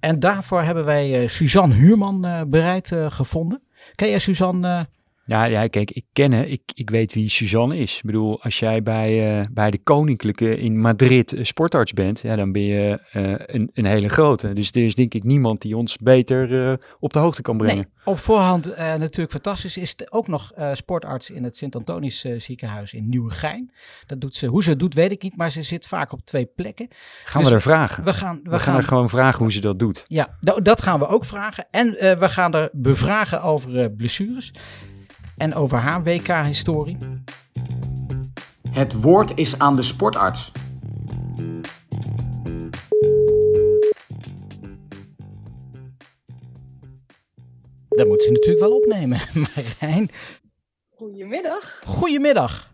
En 0.00 0.20
daarvoor 0.20 0.62
hebben 0.62 0.84
wij 0.84 1.22
eh, 1.22 1.28
Suzanne 1.28 1.74
Huurman 1.74 2.24
eh, 2.24 2.42
bereid 2.46 2.92
eh, 2.92 3.10
gevonden. 3.10 3.62
Ken 3.94 4.08
jij 4.08 4.18
Suzanne? 4.18 4.88
Ja, 5.26 5.44
ja, 5.44 5.66
kijk, 5.66 5.90
ik 5.90 6.04
ken 6.12 6.32
haar. 6.32 6.46
Ik, 6.46 6.60
ik 6.74 6.90
weet 6.90 7.12
wie 7.14 7.28
Suzanne 7.28 7.76
is. 7.78 7.96
Ik 7.96 8.02
bedoel, 8.04 8.42
als 8.42 8.58
jij 8.58 8.82
bij, 8.82 9.38
eh, 9.40 9.46
bij 9.52 9.70
de 9.70 9.78
Koninklijke 9.78 10.56
in 10.58 10.80
Madrid 10.80 11.32
eh, 11.32 11.44
sportarts 11.44 11.92
bent, 11.92 12.20
ja, 12.20 12.36
dan 12.36 12.52
ben 12.52 12.62
je 12.62 12.98
eh, 13.12 13.32
een, 13.54 13.70
een 13.74 13.84
hele 13.84 14.08
grote. 14.08 14.52
Dus 14.52 14.70
er 14.70 14.84
is 14.84 14.94
denk 14.94 15.14
ik 15.14 15.24
niemand 15.24 15.60
die 15.60 15.76
ons 15.76 15.96
beter 15.98 16.78
op 17.00 17.12
de 17.12 17.18
hoogte 17.18 17.42
kan 17.42 17.56
brengen. 17.56 17.76
Nee, 17.76 17.86
op 18.04 18.18
voorhand 18.18 18.76
natuurlijk 18.76 19.30
fantastisch. 19.30 19.76
Is 19.76 19.90
het 19.96 20.12
ook 20.12 20.28
nog 20.28 20.52
sportarts 20.72 21.30
in 21.30 21.44
het 21.44 21.56
Sint-Antonisch 21.56 22.24
ziekenhuis 22.38 22.92
in 22.92 23.08
Nieuwegein. 23.08 23.72
Dat 24.06 24.20
doet 24.20 24.34
ze. 24.34 24.46
Hoe 24.46 24.62
ze 24.62 24.70
het 24.70 24.78
doet, 24.78 24.94
weet 24.94 25.12
ik 25.12 25.22
niet, 25.22 25.36
maar 25.36 25.50
ze 25.50 25.62
zit 25.62 25.86
vaak 25.86 26.12
op 26.12 26.24
twee 26.24 26.46
plekken. 26.56 26.88
Gaan 27.24 27.40
Dus 27.40 27.50
we 27.50 27.56
er 27.56 27.62
vragen? 27.62 28.04
We 28.04 28.12
gaan, 28.12 28.40
we 28.42 28.50
We, 28.50 28.58
gaan 28.58 28.76
er 28.76 28.82
gewoon 28.82 29.08
vragen 29.08 29.38
hoe 29.42 29.52
ze 29.52 29.60
dat 29.60 29.78
doet. 29.78 30.02
ja, 30.06 30.36
da- 30.40 30.60
dat 30.60 30.82
gaan 30.82 30.98
we 30.98 31.06
ook 31.06 31.24
vragen. 31.24 31.66
En 31.70 31.90
we 32.18 32.28
gaan 32.28 32.54
er 32.54 32.68
bevragen 32.72 33.42
over 33.42 33.90
blessures 33.90 34.52
en 35.36 35.54
over 35.54 35.78
haar 35.78 36.02
WK-historie. 36.02 36.98
Het 38.70 39.00
woord 39.00 39.32
is 39.38 39.58
aan 39.58 39.76
de 39.76 39.82
sportarts. 39.82 40.52
Dat 47.88 48.06
moet 48.06 48.22
ze 48.22 48.30
natuurlijk 48.30 48.64
wel 48.64 48.76
opnemen, 48.76 49.20
Marijn. 49.80 50.10
Goedemiddag. 50.96 51.80
Goedemiddag. 51.84 52.72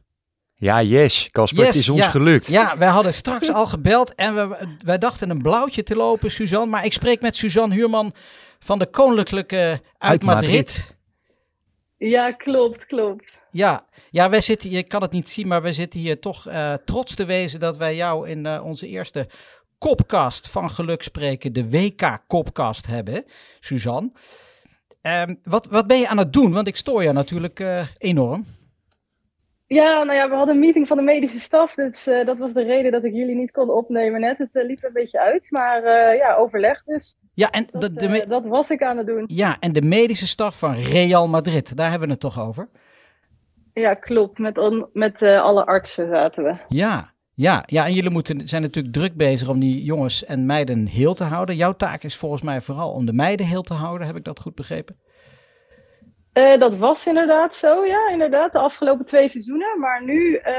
Ja, 0.55 0.83
yes, 0.83 1.29
Casper, 1.33 1.59
Yes, 1.59 1.69
het 1.69 1.77
is 1.77 1.89
ons 1.89 2.01
ja. 2.01 2.11
gelukt. 2.11 2.47
Ja, 2.47 2.79
wij 2.79 2.89
hadden 2.89 3.15
straks 3.15 3.53
al 3.53 3.67
gebeld 3.67 4.15
en 4.15 4.35
we, 4.35 4.67
wij 4.85 4.99
dachten 4.99 5.31
een 5.31 5.43
blauwtje 5.43 5.83
te 5.83 5.97
lopen, 5.97 6.31
Suzanne. 6.31 6.67
Maar 6.67 6.85
ik 6.85 6.93
spreek 6.93 7.21
met 7.21 7.37
Suzanne 7.37 7.75
Huurman 7.75 8.13
van 8.59 8.79
de 8.79 8.87
Koninklijke 8.87 9.57
uit, 9.57 9.83
Uit 9.99 10.23
Madrid. 10.23 10.51
Madrid. 10.51 10.99
Ja, 12.09 12.33
klopt, 12.33 12.87
klopt. 12.87 13.39
Ja, 13.51 13.87
ja, 14.11 14.31
wij 14.31 14.41
zitten, 14.41 14.71
je 14.71 14.83
kan 14.83 15.03
het 15.03 15.11
niet 15.11 15.29
zien, 15.29 15.47
maar 15.47 15.63
we 15.63 15.73
zitten 15.73 16.01
hier 16.01 16.21
toch 16.21 16.47
eh, 16.47 16.75
trots 16.85 17.15
te 17.15 17.25
wezen 17.25 17.61
dat 17.61 17.77
wij 17.77 17.97
jou 17.97 18.29
in 18.29 18.47
eh, 18.47 18.65
onze 18.65 18.87
eerste 18.89 19.29
kopkast 19.79 20.49
van 20.49 20.71
geluk 20.71 21.03
spreken, 21.03 21.53
de 21.53 21.71
WK-kopkast 21.71 22.87
hebben, 22.87 23.25
Suzanne. 23.61 24.11
Ehm, 25.03 25.35
wat, 25.43 25.67
wat 25.67 25.87
ben 25.87 25.99
je 25.99 26.09
aan 26.09 26.19
het 26.19 26.33
doen? 26.33 26.53
Want 26.53 26.67
ik 26.67 26.77
stoor 26.77 27.03
je 27.03 27.13
natuurlijk 27.13 27.61
eh, 27.61 27.87
enorm. 27.99 28.47
Ja, 29.75 30.03
nou 30.03 30.19
ja, 30.19 30.29
we 30.29 30.35
hadden 30.35 30.55
een 30.55 30.61
meeting 30.61 30.87
van 30.87 30.97
de 30.97 31.03
medische 31.03 31.41
staf. 31.41 31.75
Dus 31.75 32.07
eh, 32.07 32.27
dat 32.27 32.39
was 32.39 32.53
de 32.53 32.63
reden 32.63 32.93
dat 32.93 33.05
ik 33.05 33.13
jullie 33.13 33.35
niet 33.35 33.51
kon 33.51 33.71
opnemen 33.71 34.21
net. 34.21 34.39
Het 34.39 34.49
eh, 34.53 34.67
liep 34.67 34.85
een 34.85 34.93
beetje 34.93 35.21
uit, 35.21 35.47
maar 35.51 35.83
eh, 35.83 36.17
ja, 36.17 36.35
overleg 36.35 36.85
dus. 36.85 37.17
Ja 37.35 37.51
en, 37.51 37.67
Dat, 37.73 37.99
de, 37.99 38.25
dat 38.29 38.45
was 38.45 38.71
ik 38.71 38.83
aan 38.83 38.97
het 38.97 39.07
doen. 39.07 39.25
ja, 39.27 39.57
en 39.61 39.73
de 39.73 39.83
medische 39.83 40.27
staf 40.27 40.59
van 40.59 40.75
Real 40.75 41.29
Madrid, 41.29 41.77
daar 41.77 41.91
hebben 41.91 42.09
we 42.09 42.13
het 42.13 42.23
toch 42.23 42.41
over? 42.41 42.69
Ja, 43.73 43.95
klopt. 43.95 44.39
Met, 44.39 44.89
met 44.93 45.23
alle 45.23 45.67
artsen 45.67 46.09
zaten 46.09 46.45
we. 46.45 46.57
Ja, 46.69 47.13
ja, 47.35 47.63
ja, 47.67 47.87
en 47.87 47.95
jullie 47.95 48.11
moeten, 48.11 48.49
zijn 48.49 48.63
natuurlijk 48.63 48.95
druk 48.95 49.17
bezig 49.17 49.49
om 49.49 49.61
die 49.61 49.85
jongens 49.85 50.25
en 50.25 50.47
meiden 50.47 50.87
heel 50.87 51.15
te 51.15 51.25
houden. 51.25 51.57
Jouw 51.57 51.73
taak 51.73 52.03
is 52.03 52.17
volgens 52.17 52.43
mij 52.43 52.61
vooral 52.61 52.93
om 52.93 53.07
de 53.07 53.13
meiden 53.13 53.47
heel 53.47 53.63
te 53.63 53.75
houden, 53.75 54.07
heb 54.07 54.17
ik 54.17 54.25
dat 54.25 54.41
goed 54.41 54.55
begrepen? 54.55 54.97
Eh, 56.33 56.59
dat 56.59 56.77
was 56.77 57.07
inderdaad 57.07 57.55
zo, 57.55 57.85
ja, 57.85 58.11
inderdaad. 58.11 58.53
De 58.53 58.59
afgelopen 58.59 59.07
twee 59.07 59.29
seizoenen. 59.29 59.79
Maar 59.79 60.05
nu 60.05 60.35
eh, 60.35 60.55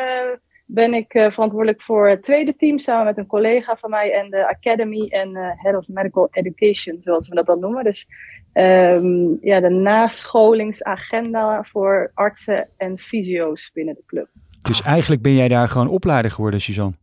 ben 0.66 0.94
ik 0.94 1.14
eh, 1.14 1.32
verantwoordelijk 1.32 1.82
voor 1.82 2.10
het 2.10 2.24
tweede 2.24 2.56
team 2.56 2.78
samen 2.78 3.06
met 3.06 3.18
een 3.18 3.26
collega 3.26 3.76
van 3.76 3.90
mij 3.90 4.14
en 4.14 4.30
de 4.30 4.48
Academy 4.48 5.08
en 5.10 5.36
Head 5.36 5.76
of 5.76 5.88
Medical 5.88 6.28
Education, 6.32 6.98
zoals 7.00 7.28
we 7.28 7.36
dat 7.36 7.46
dan 7.46 7.60
noemen. 7.60 7.84
Dus 7.84 8.08
ehm, 8.54 9.36
ja, 9.42 9.60
de 9.60 9.70
nascholingsagenda 9.70 11.64
voor 11.64 12.12
artsen 12.14 12.68
en 12.78 12.98
fysio's 12.98 13.72
binnen 13.74 13.96
de 13.96 14.04
club. 14.06 14.28
Dus 14.62 14.82
eigenlijk 14.82 15.22
ben 15.22 15.34
jij 15.34 15.48
daar 15.48 15.68
gewoon 15.68 15.88
opleider 15.88 16.32
geworden, 16.32 16.62
Suzanne. 16.62 17.01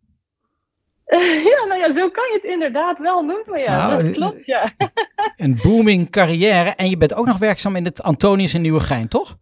ja, 1.51 1.65
nou 1.65 1.79
ja, 1.79 1.93
zo 1.93 2.11
kan 2.11 2.25
je 2.25 2.39
het 2.43 2.53
inderdaad 2.53 2.99
wel 2.99 3.23
noemen, 3.23 3.61
ja. 3.61 3.87
Nou, 3.87 4.03
dat 4.03 4.07
eh, 4.07 4.17
klopt, 4.17 4.47
ja. 4.47 4.73
Een 5.37 5.61
booming 5.63 6.11
carrière 6.11 6.71
en 6.71 6.91
je 6.91 6.97
bent 6.97 7.15
ook 7.15 7.27
nog 7.27 7.39
werkzaam 7.39 7.77
in 7.77 7.85
het 7.85 8.03
Antonius 8.03 8.55
in 8.55 8.61
Nieuwegein, 8.61 9.09
toch? 9.09 9.39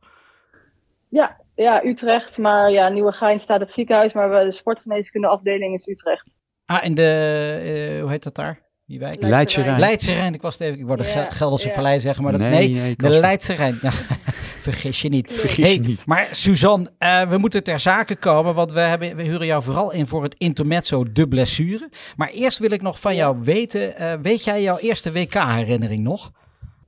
ja. 1.08 1.44
Ja, 1.54 1.84
Utrecht, 1.84 2.38
maar 2.38 2.70
ja, 2.70 2.88
Nieuwegein 2.88 3.40
staat 3.40 3.60
het 3.60 3.70
ziekenhuis, 3.70 4.12
maar 4.12 4.44
de 4.44 4.52
sportgeneeskunde 4.52 5.26
afdeling 5.26 5.74
is 5.74 5.86
Utrecht. 5.86 6.34
Ah, 6.66 6.84
in 6.84 6.94
de, 6.94 7.02
eh, 7.62 8.00
hoe 8.00 8.10
heet 8.10 8.22
dat 8.22 8.34
daar? 8.34 8.65
Die 8.86 8.98
wijk? 8.98 9.16
Leidse 9.20 9.62
Rijn. 9.62 9.78
Leidse 9.78 10.12
Rijn, 10.12 10.34
ik 10.34 10.42
was 10.42 10.58
even, 10.58 10.78
ik 10.78 10.86
wou 10.86 11.02
de 11.02 11.26
Gelderse 11.30 11.68
ja. 11.68 11.74
Vallei 11.74 12.00
zeggen, 12.00 12.22
maar 12.22 12.32
dat, 12.32 12.40
nee, 12.40 12.50
Nee, 12.50 12.80
nee, 12.80 12.96
de. 12.96 13.08
Leidse 13.08 13.52
Rijn. 13.52 13.78
Ja, 13.82 13.90
vergis 14.66 15.02
je 15.02 15.08
niet. 15.08 15.32
Vergis 15.32 15.56
je 15.72 15.80
Hey, 15.80 15.86
niet. 15.86 16.06
Maar 16.06 16.28
Suzanne, 16.30 16.90
eh, 16.98 17.28
we 17.28 17.38
moeten 17.38 17.62
ter 17.62 17.80
zake 17.80 18.16
komen, 18.16 18.54
want 18.54 18.72
we, 18.72 18.80
hebben, 18.80 19.16
we 19.16 19.22
huren 19.22 19.46
jou 19.46 19.62
vooral 19.62 19.92
in 19.92 20.06
voor 20.06 20.22
het 20.22 20.34
intermezzo 20.38 21.12
de 21.12 21.28
blessure. 21.28 21.90
Maar 22.16 22.28
eerst 22.28 22.58
wil 22.58 22.70
ik 22.70 22.82
nog 22.82 23.00
van 23.00 23.14
jou 23.14 23.36
weten, 23.42 23.96
eh, 23.96 24.14
weet 24.22 24.44
jij 24.44 24.62
jouw 24.62 24.78
eerste 24.78 25.12
WK-herinnering 25.12 26.02
nog? 26.02 26.32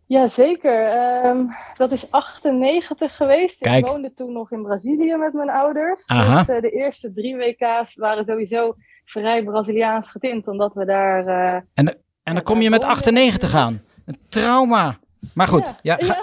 Jazeker, 0.09 0.89
Ehm 0.89 1.47
dat 1.77 1.93
is 1.93 2.11
98 2.11 3.17
geweest. 3.17 3.59
Kijk. 3.59 3.79
Ik 3.79 3.87
woonde 3.91 4.15
toen 4.15 4.33
nog 4.33 4.51
in 4.53 4.63
Brazilië 4.63 5.17
met 5.17 5.33
mijn 5.33 5.51
ouders. 5.51 6.07
Aha. 6.09 6.39
Dus 6.39 6.49
eh, 6.49 6.61
de 6.63 6.71
eerste 6.71 7.13
drie 7.13 7.37
WK's 7.37 7.95
waren 7.97 8.25
sowieso 8.25 8.75
vrij 9.05 9.43
Braziliaans 9.45 10.11
getint, 10.11 10.49
omdat 10.49 10.75
we 10.75 10.85
daar... 10.85 11.27
eh, 11.27 11.55
En, 11.55 11.67
en 11.75 11.95
dan 12.23 12.35
Ja, 12.35 12.41
kom 12.41 12.61
je 12.61 12.71
met 12.71 12.81
woon 12.81 12.89
je 12.89 12.95
98 12.97 13.55
aan. 13.55 13.83
Een 14.07 14.19
trauma. 14.29 14.99
Maar 15.35 15.47
goed, 15.49 15.75
ja, 15.83 15.97
ja, 16.01 16.07
ga- 16.07 16.23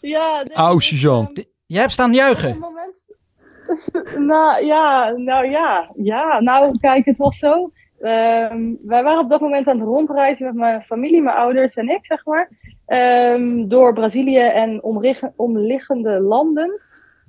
ja, 0.00 0.42
Au, 0.54 0.74
dus, 0.78 0.86
Suzanne. 0.86 1.28
ehm, 1.34 1.42
jij 1.66 1.80
hebt 1.80 1.92
staan 1.92 2.12
juichen. 2.12 2.58
moment... 2.58 2.94
nou 4.32 4.64
ja, 4.64 5.10
nou 5.16 5.50
ja, 5.50 5.90
ja. 5.96 6.40
Nou, 6.40 6.78
kijk, 6.80 7.04
het 7.04 7.16
was 7.16 7.38
zo. 7.38 7.70
Ehm, 8.00 8.74
wij 8.82 9.02
waren 9.02 9.18
op 9.24 9.30
dat 9.30 9.40
moment 9.40 9.68
aan 9.68 9.78
het 9.78 9.88
rondreizen 9.88 10.46
met 10.46 10.54
mijn 10.54 10.82
familie, 10.84 11.22
mijn 11.22 11.36
ouders 11.36 11.74
en 11.74 11.88
ik, 11.88 12.04
zeg 12.06 12.24
maar. 12.24 12.50
ehm, 12.86 13.66
door 13.68 13.92
Brazilië 13.92 14.38
en 14.38 14.82
omliggende 15.36 16.20
landen. 16.20 16.80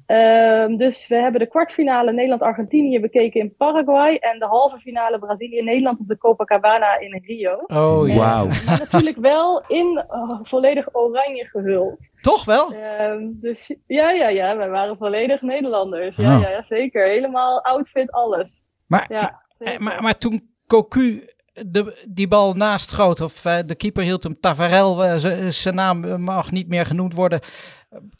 Ehm, 0.05 0.75
dus 0.77 1.07
we 1.07 1.15
hebben 1.15 1.39
de 1.39 1.47
kwartfinale 1.47 2.11
Nederland-Argentinië 2.11 2.99
bekeken 2.99 3.39
in 3.41 3.55
Paraguay. 3.57 4.15
En 4.15 4.39
de 4.39 4.45
halve 4.45 4.77
finale 4.79 5.19
Brazilië-Nederland 5.19 5.99
op 5.99 6.07
de 6.07 6.17
Copacabana 6.17 6.99
in 6.99 7.23
Rio. 7.25 7.63
Oh 7.67 8.07
ja. 8.07 8.15
Wauw. 8.15 8.45
Maar 8.45 8.79
natuurlijk 8.79 9.17
wel 9.17 9.63
in 9.67 10.03
eh, 10.09 10.39
volledig 10.43 10.95
oranje 10.95 11.45
gehuld. 11.45 11.97
Toch 12.21 12.45
wel? 12.45 12.73
Ehm, 12.73 13.27
dus 13.31 13.75
ja, 13.87 14.11
ja, 14.11 14.29
ja, 14.29 14.57
wij 14.57 14.69
waren 14.69 14.97
volledig 14.97 15.41
Nederlanders. 15.41 16.15
Ja, 16.15 16.35
Ah. 16.35 16.41
ja, 16.41 16.49
ja, 16.49 16.63
zeker. 16.63 17.05
Helemaal 17.07 17.63
outfit, 17.63 18.11
alles. 18.11 18.63
Maar, 18.87 19.05
Ja, 19.09 19.41
eh, 19.57 19.77
maar, 19.77 20.01
maar 20.01 20.17
toen 20.17 20.49
Cocu 20.69 21.29
de, 21.67 22.05
die 22.09 22.27
bal 22.27 22.53
naast 22.53 22.89
schoot, 22.89 23.21
of 23.21 23.45
eh, 23.45 23.59
de 23.65 23.75
keeper 23.75 24.03
hield 24.03 24.23
hem, 24.23 24.39
Tavarel, 24.39 25.03
eh, 25.03 25.47
zijn 25.47 25.75
naam 25.75 26.03
eh, 26.03 26.15
mag 26.15 26.51
niet 26.51 26.67
meer 26.67 26.85
genoemd 26.85 27.13
worden. 27.13 27.39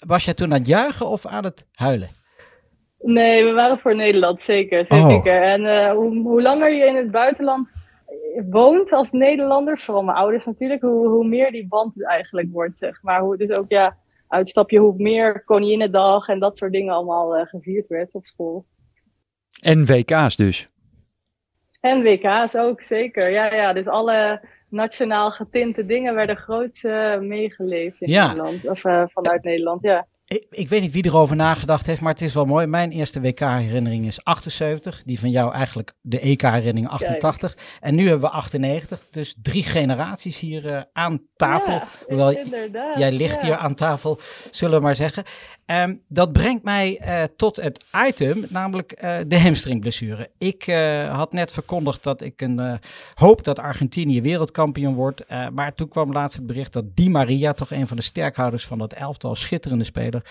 Was 0.07 0.25
jij 0.25 0.33
toen 0.33 0.51
aan 0.53 0.59
het 0.59 0.67
juichen 0.67 1.07
of 1.07 1.25
aan 1.25 1.43
het 1.43 1.65
huilen? 1.71 2.09
Nee, 3.01 3.43
we 3.43 3.51
waren 3.51 3.79
voor 3.79 3.95
Nederland, 3.95 4.41
zeker. 4.41 4.85
Oh. 4.89 5.07
zeker. 5.07 5.41
En 5.41 5.65
eh, 5.65 5.91
hoe, 5.91 6.21
hoe 6.21 6.41
langer 6.41 6.73
je 6.73 6.85
in 6.85 6.95
het 6.95 7.11
buitenland 7.11 7.67
woont 8.49 8.91
als 8.91 9.11
Nederlander, 9.11 9.79
vooral 9.79 10.03
mijn 10.03 10.17
ouders 10.17 10.45
natuurlijk, 10.45 10.81
hoe, 10.81 11.07
hoe 11.07 11.27
meer 11.27 11.51
die 11.51 11.67
band 11.67 12.05
eigenlijk 12.05 12.47
wordt, 12.51 12.77
zeg 12.77 13.01
maar. 13.01 13.21
Hoe 13.21 13.37
dus 13.37 13.57
ook, 13.57 13.69
ja, 13.69 13.97
uitstapje, 14.27 14.79
hoe 14.79 14.93
meer 14.97 15.43
Koninginnedag 15.43 16.27
en 16.27 16.39
dat 16.39 16.57
soort 16.57 16.71
dingen 16.71 16.93
allemaal 16.93 17.45
gevierd 17.45 17.87
werd 17.87 18.13
op 18.13 18.25
school. 18.25 18.65
En 19.61 19.85
WK's 19.85 20.35
dus. 20.35 20.69
En 21.79 22.03
WK's 22.03 22.55
ook, 22.55 22.81
zeker. 22.81 23.29
Ja, 23.29 23.53
ja, 23.53 23.73
dus 23.73 23.87
alle 23.87 24.47
nationaal 24.69 25.31
getinte 25.31 25.85
dingen 25.85 26.15
werden 26.15 26.37
groots 26.37 26.83
uh, 26.83 27.17
meegeleefd 27.19 28.01
in 28.01 28.09
Ja. 28.11 28.27
Nederland. 28.27 28.67
Of 28.67 28.83
uh, 28.83 29.03
vanuit 29.07 29.43
Nederland, 29.43 29.81
ja. 29.81 30.07
Ik, 30.25 30.45
ik 30.49 30.69
weet 30.69 30.81
niet 30.81 30.91
wie 30.91 31.05
erover 31.05 31.35
nagedacht 31.35 31.85
heeft, 31.85 32.01
maar 32.01 32.13
het 32.13 32.21
is 32.21 32.33
wel 32.33 32.45
mooi. 32.45 32.65
Mijn 32.67 32.91
eerste 32.91 33.21
WK-herinnering 33.21 34.05
is 34.05 34.23
78. 34.23 35.03
Die 35.03 35.19
van 35.19 35.29
jou 35.29 35.53
eigenlijk 35.53 35.93
de 36.01 36.19
EK-herinnering 36.19 36.87
88. 36.87 37.57
En 37.79 37.95
nu 37.95 38.07
hebben 38.07 38.29
we 38.29 38.35
98. 38.35 39.07
Dus 39.09 39.35
drie 39.41 39.63
generaties 39.63 40.39
hier 40.39 40.65
uh, 40.65 40.81
aan 40.93 41.21
tafel. 41.35 41.71
Ja, 41.71 41.87
Hoewel 42.07 42.31
inderdaad. 42.31 42.97
jij 42.97 43.11
ligt 43.11 43.41
ja. 43.41 43.45
hier 43.47 43.55
aan 43.55 43.75
tafel, 43.75 44.19
zullen 44.51 44.77
we 44.77 44.83
maar 44.83 44.95
zeggen. 44.95 45.23
Um, 45.71 46.01
dat 46.07 46.31
brengt 46.31 46.63
mij 46.63 47.01
uh, 47.01 47.23
tot 47.35 47.55
het 47.55 47.85
item, 48.07 48.45
namelijk 48.49 49.03
uh, 49.03 49.17
de 49.27 49.39
hamstringblessure. 49.39 50.29
Ik 50.37 50.67
uh, 50.67 51.15
had 51.15 51.33
net 51.33 51.51
verkondigd 51.51 52.03
dat 52.03 52.21
ik 52.21 52.41
een, 52.41 52.79
hoop 53.13 53.43
dat 53.43 53.59
Argentinië 53.59 54.21
wereldkampioen 54.21 54.93
wordt. 54.93 55.29
maar 55.53 55.73
toen 55.73 55.87
kwam 55.87 56.11
laatst 56.11 56.37
het 56.37 56.45
bericht 56.45 56.73
dat 56.73 56.95
Di 56.95 57.09
Maria, 57.09 57.53
toch 57.53 57.71
een 57.71 57.87
van 57.87 57.97
de 57.97 58.03
sterkhouders 58.03 58.65
van 58.65 58.77
dat 58.77 58.93
elftal, 58.93 59.35
schitterende 59.35 59.83
speler, 59.83 60.23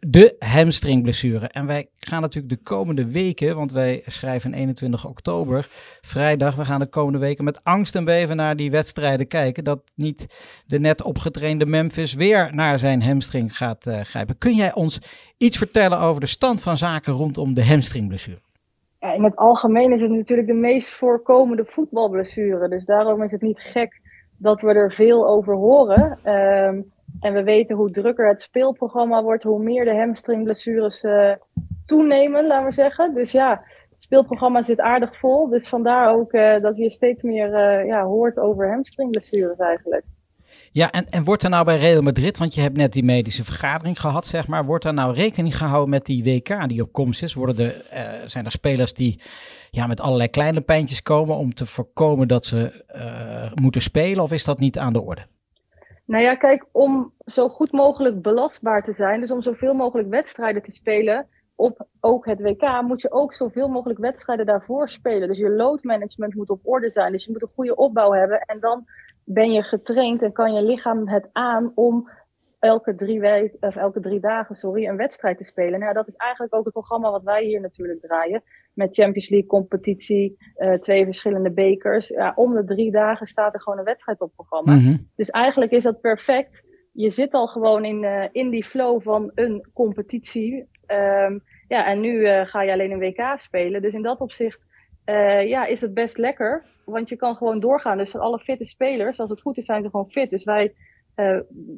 de 0.00 0.36
hamstringblessure. 0.38 1.46
En 1.46 1.66
wij 1.66 1.88
gaan 1.98 2.20
natuurlijk 2.20 2.54
de 2.54 2.62
komende 2.62 3.10
weken, 3.10 3.56
want 3.56 3.72
wij 3.72 4.02
schrijven 4.06 4.54
21 4.54 5.06
oktober, 5.06 5.68
vrijdag, 6.00 6.56
we 6.56 6.64
gaan 6.64 6.80
de 6.80 6.86
komende 6.86 7.18
weken 7.18 7.44
met 7.44 7.64
angst 7.64 7.94
en 7.94 8.04
beven 8.04 8.36
naar 8.36 8.56
die 8.56 8.70
wedstrijden 8.70 9.28
kijken. 9.28 9.64
Dat 9.64 9.82
niet 9.94 10.26
de 10.66 10.78
net 10.78 11.02
opgetrainde 11.02 11.66
Memphis 11.66 12.14
weer 12.14 12.54
naar 12.54 12.78
zijn 12.78 13.02
hamstring 13.02 13.56
gaat 13.56 13.86
uh, 13.86 14.00
grijpen. 14.00 14.38
Kun 14.38 14.54
jij 14.54 14.74
ons 14.74 15.00
iets 15.36 15.58
vertellen 15.58 16.00
over 16.00 16.20
de 16.20 16.26
stand 16.26 16.62
van 16.62 16.76
zaken 16.76 17.12
rondom 17.12 17.54
de 17.54 17.66
hamstringblessure? 17.66 18.40
In 19.00 19.24
het 19.24 19.36
algemeen 19.36 19.92
is 19.92 20.00
het 20.00 20.10
natuurlijk 20.10 20.48
de 20.48 20.54
meest 20.54 20.94
voorkomende 20.94 21.64
voetbalblessure. 21.64 22.68
Dus 22.68 22.84
daarom 22.84 23.22
is 23.22 23.30
het 23.30 23.42
niet 23.42 23.60
gek 23.60 24.00
dat 24.36 24.60
we 24.60 24.72
er 24.72 24.92
veel 24.92 25.28
over 25.28 25.54
horen. 25.54 26.18
Um, 26.24 26.92
en 27.20 27.32
we 27.32 27.42
weten 27.42 27.76
hoe 27.76 27.90
drukker 27.90 28.28
het 28.28 28.40
speelprogramma 28.40 29.22
wordt, 29.22 29.42
hoe 29.42 29.62
meer 29.62 29.84
de 29.84 29.94
hamstringblessures 29.96 31.02
uh, 31.02 31.32
toenemen, 31.86 32.46
laten 32.46 32.66
we 32.66 32.72
zeggen. 32.72 33.14
Dus 33.14 33.32
ja, 33.32 33.62
het 33.90 34.02
speelprogramma 34.02 34.62
zit 34.62 34.80
aardig 34.80 35.18
vol. 35.18 35.48
Dus 35.48 35.68
vandaar 35.68 36.14
ook 36.14 36.32
uh, 36.32 36.60
dat 36.60 36.76
je 36.76 36.90
steeds 36.90 37.22
meer 37.22 37.48
uh, 37.48 37.86
ja, 37.86 38.04
hoort 38.04 38.38
over 38.38 38.70
hamstringblessures 38.70 39.58
eigenlijk. 39.58 40.04
Ja, 40.72 40.90
en, 40.90 41.06
en 41.08 41.24
wordt 41.24 41.42
er 41.42 41.50
nou 41.50 41.64
bij 41.64 41.78
Real 41.78 42.02
Madrid, 42.02 42.38
want 42.38 42.54
je 42.54 42.60
hebt 42.60 42.76
net 42.76 42.92
die 42.92 43.04
medische 43.04 43.44
vergadering 43.44 44.00
gehad, 44.00 44.26
zeg 44.26 44.46
maar, 44.46 44.64
wordt 44.64 44.84
er 44.84 44.94
nou 44.94 45.14
rekening 45.14 45.56
gehouden 45.56 45.90
met 45.90 46.04
die 46.04 46.24
WK 46.24 46.68
die 46.68 46.82
op 46.82 46.92
komst 46.92 47.22
is? 47.22 47.34
Worden 47.34 47.90
er, 47.90 48.30
zijn 48.30 48.44
er 48.44 48.50
spelers 48.50 48.94
die 48.94 49.20
ja, 49.70 49.86
met 49.86 50.00
allerlei 50.00 50.28
kleine 50.28 50.60
pijntjes 50.60 51.02
komen 51.02 51.36
om 51.36 51.54
te 51.54 51.66
voorkomen 51.66 52.28
dat 52.28 52.44
ze 52.44 52.84
moeten 53.54 53.82
spelen, 53.82 54.22
of 54.22 54.32
is 54.32 54.44
dat 54.44 54.58
niet 54.58 54.78
aan 54.78 54.92
de 54.92 55.02
orde? 55.02 55.26
Nou 56.10 56.22
ja, 56.22 56.34
kijk, 56.34 56.66
om 56.72 57.12
zo 57.24 57.48
goed 57.48 57.72
mogelijk 57.72 58.22
belastbaar 58.22 58.84
te 58.84 58.92
zijn, 58.92 59.20
dus 59.20 59.30
om 59.30 59.42
zoveel 59.42 59.74
mogelijk 59.74 60.08
wedstrijden 60.08 60.62
te 60.62 60.70
spelen 60.70 61.28
op 61.54 61.86
ook 62.00 62.26
het 62.26 62.40
WK, 62.40 62.82
moet 62.82 63.00
je 63.00 63.12
ook 63.12 63.32
zoveel 63.32 63.68
mogelijk 63.68 63.98
wedstrijden 63.98 64.46
daarvoor 64.46 64.88
spelen. 64.88 65.28
Dus 65.28 65.38
je 65.38 65.50
load 65.50 65.82
management 65.82 66.34
moet 66.34 66.50
op 66.50 66.60
orde 66.62 66.90
zijn. 66.90 67.12
Dus 67.12 67.24
je 67.24 67.32
moet 67.32 67.42
een 67.42 67.52
goede 67.54 67.76
opbouw 67.76 68.12
hebben. 68.12 68.40
En 68.40 68.60
dan 68.60 68.84
ben 69.24 69.52
je 69.52 69.62
getraind 69.62 70.22
en 70.22 70.32
kan 70.32 70.54
je 70.54 70.62
lichaam 70.62 71.08
het 71.08 71.28
aan 71.32 71.72
om 71.74 72.10
elke 72.58 72.94
drie, 72.94 73.20
week, 73.20 73.56
of 73.60 73.76
elke 73.76 74.00
drie 74.00 74.20
dagen 74.20 74.54
sorry, 74.54 74.86
een 74.86 74.96
wedstrijd 74.96 75.38
te 75.38 75.44
spelen. 75.44 75.80
Nou, 75.80 75.92
dat 75.92 76.08
is 76.08 76.16
eigenlijk 76.16 76.54
ook 76.54 76.64
het 76.64 76.72
programma 76.72 77.10
wat 77.10 77.22
wij 77.22 77.44
hier 77.44 77.60
natuurlijk 77.60 78.00
draaien. 78.00 78.42
Met 78.72 78.94
Champions 78.94 79.28
League 79.28 79.48
competitie, 79.48 80.36
uh, 80.56 80.72
twee 80.72 81.04
verschillende 81.04 81.50
bekers. 81.50 82.08
Ja, 82.08 82.32
om 82.36 82.54
de 82.54 82.64
drie 82.64 82.90
dagen 82.90 83.26
staat 83.26 83.54
er 83.54 83.60
gewoon 83.60 83.78
een 83.78 83.84
wedstrijd 83.84 84.20
op 84.20 84.32
programma. 84.34 84.74
Mhm. 84.74 84.96
Dus 85.16 85.30
eigenlijk 85.30 85.70
is 85.70 85.82
dat 85.82 86.00
perfect. 86.00 86.64
Je 86.92 87.10
zit 87.10 87.34
al 87.34 87.46
gewoon 87.46 87.84
in, 87.84 88.02
uh, 88.02 88.24
in 88.32 88.50
die 88.50 88.64
flow 88.64 89.02
van 89.02 89.30
een 89.34 89.68
competitie. 89.72 90.68
Um, 90.86 91.42
ja, 91.68 91.86
en 91.86 92.00
nu 92.00 92.12
uh, 92.12 92.46
ga 92.46 92.62
je 92.62 92.72
alleen 92.72 92.90
een 92.90 92.98
WK 92.98 93.32
spelen. 93.36 93.82
Dus 93.82 93.94
in 93.94 94.02
dat 94.02 94.20
opzicht 94.20 94.60
ja, 95.44 95.66
is 95.66 95.80
het 95.80 95.94
best 95.94 96.18
lekker. 96.18 96.64
Want 96.84 97.08
je 97.08 97.16
kan 97.16 97.34
gewoon 97.36 97.60
doorgaan. 97.60 97.98
Dus 97.98 98.16
alle 98.16 98.38
fitte 98.38 98.64
spelers, 98.64 99.18
als 99.20 99.30
het 99.30 99.40
goed 99.40 99.58
is, 99.58 99.64
zijn 99.64 99.82
ze 99.82 99.90
gewoon 99.90 100.10
fit. 100.10 100.30
Dus 100.30 100.44
wij, 100.44 100.74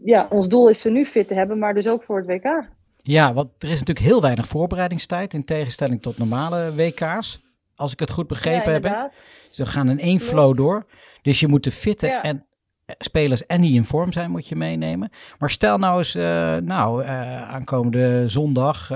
ja, 0.05 0.26
ons 0.30 0.49
doel 0.49 0.68
is 0.68 0.80
ze 0.80 0.90
nu 0.90 1.07
fit 1.07 1.28
te 1.28 1.34
hebben, 1.34 1.59
maar 1.59 1.74
dus 1.74 1.88
ook 1.88 2.03
voor 2.03 2.16
het 2.16 2.26
WK. 2.26 2.68
Ja, 3.03 3.32
want 3.34 3.48
er 3.59 3.68
is 3.70 3.78
natuurlijk 3.78 4.07
heel 4.07 4.20
weinig 4.20 4.46
voorbereidingstijd 4.46 5.34
in 5.34 5.44
tegenstelling 5.44 6.03
tot 6.03 6.18
normale 6.18 6.74
WK's. 6.74 7.40
Als 7.74 7.92
ik 7.92 8.00
het 8.00 8.11
goed 8.11 8.26
begrepen 8.26 8.72
ja, 8.72 9.03
heb. 9.03 9.12
Ze 9.50 9.66
gaan 9.66 9.88
in 9.88 10.00
één 10.00 10.20
flow 10.20 10.57
door. 10.57 10.86
Dus 11.22 11.40
je 11.40 11.48
moet 11.48 11.64
de 11.64 11.70
fitte 11.70 12.07
Ja. 12.07 12.22
en 12.22 12.46
eh, 12.84 12.94
spelers 12.98 13.46
en 13.46 13.61
die 13.61 13.74
in 13.74 13.84
vorm 13.84 14.12
zijn, 14.12 14.30
moet 14.30 14.48
je 14.48 14.57
meenemen. 14.57 15.11
Maar 15.38 15.50
stel 15.50 15.78
nou 15.78 15.98
eens, 15.98 16.14
eh, 16.14 16.57
nou, 16.57 17.03
eh, 17.03 17.42
aankomende 17.50 18.24
zondag 18.28 18.90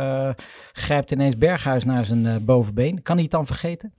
grijpt 0.73 1.11
ineens 1.11 1.39
Berghuis 1.39 1.85
naar 1.85 2.05
zijn 2.05 2.45
bovenbeen. 2.45 3.03
Kan 3.03 3.15
hij 3.15 3.25
het 3.25 3.33
dan 3.33 3.47
vergeten? 3.47 3.95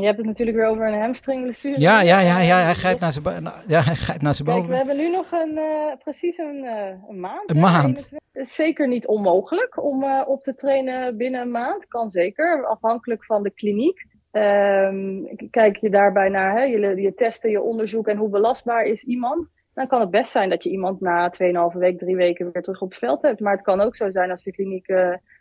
Je 0.00 0.04
hebt 0.04 0.16
het 0.16 0.26
natuurlijk 0.26 0.56
weer 0.56 0.66
over 0.66 0.86
een 0.86 1.00
hamstringblessure. 1.00 1.80
Ja, 1.80 2.00
ja, 2.00 2.20
ja, 2.20 2.38
ja 2.40 2.62
hij 2.62 2.74
grijpt 2.74 3.00
naar 3.00 3.12
zijn, 3.12 3.52
ja, 3.66 3.80
hij 3.80 3.94
grijpt 3.94 4.22
naar 4.22 4.34
zijn 4.34 4.48
Kijk, 4.48 4.66
we 4.66 4.76
hebben 4.76 4.96
nu 4.96 5.10
nog 5.10 5.32
een, 5.32 5.58
eh, 5.58 5.96
precies 5.98 6.38
een, 6.38 6.64
eh, 6.64 7.08
een 7.08 7.20
maand. 7.20 7.50
Een 7.50 7.56
hè, 7.56 7.62
maand. 7.62 7.98
21. 7.98 8.18
Het 8.32 8.46
is 8.46 8.54
zeker 8.54 8.88
niet 8.88 9.06
onmogelijk 9.06 9.82
om 9.82 10.02
eh, 10.02 10.22
op 10.26 10.42
te 10.42 10.54
trainen 10.54 11.16
binnen 11.16 11.40
een 11.40 11.50
maand. 11.50 11.86
Kan 11.88 12.10
zeker, 12.10 12.66
afhankelijk 12.66 13.24
van 13.24 13.42
de 13.42 13.50
kliniek. 13.50 14.04
Ehm, 14.30 15.22
kijk 15.50 15.76
je 15.76 15.90
daarbij 15.90 16.28
naar 16.28 16.56
hè, 16.56 16.62
je, 16.62 17.00
je 17.00 17.14
testen, 17.14 17.50
je 17.50 17.62
onderzoek 17.62 18.08
en 18.08 18.16
hoe 18.16 18.30
belastbaar 18.30 18.84
is 18.84 19.04
iemand. 19.04 19.48
Dan 19.74 19.86
kan 19.86 20.00
het 20.00 20.10
best 20.10 20.32
zijn 20.32 20.50
dat 20.50 20.62
je 20.62 20.70
iemand 20.70 21.00
na 21.00 21.30
2,5 21.30 21.78
week, 21.78 21.98
drie 21.98 22.16
weken 22.16 22.52
weer 22.52 22.62
terug 22.62 22.80
op 22.80 22.90
het 22.90 22.98
veld 22.98 23.22
hebt. 23.22 23.40
Maar 23.40 23.52
het 23.52 23.62
kan 23.62 23.80
ook 23.80 23.96
zo 23.96 24.10
zijn 24.10 24.30
als 24.30 24.42
de 24.42 24.52
kliniek 24.52 24.86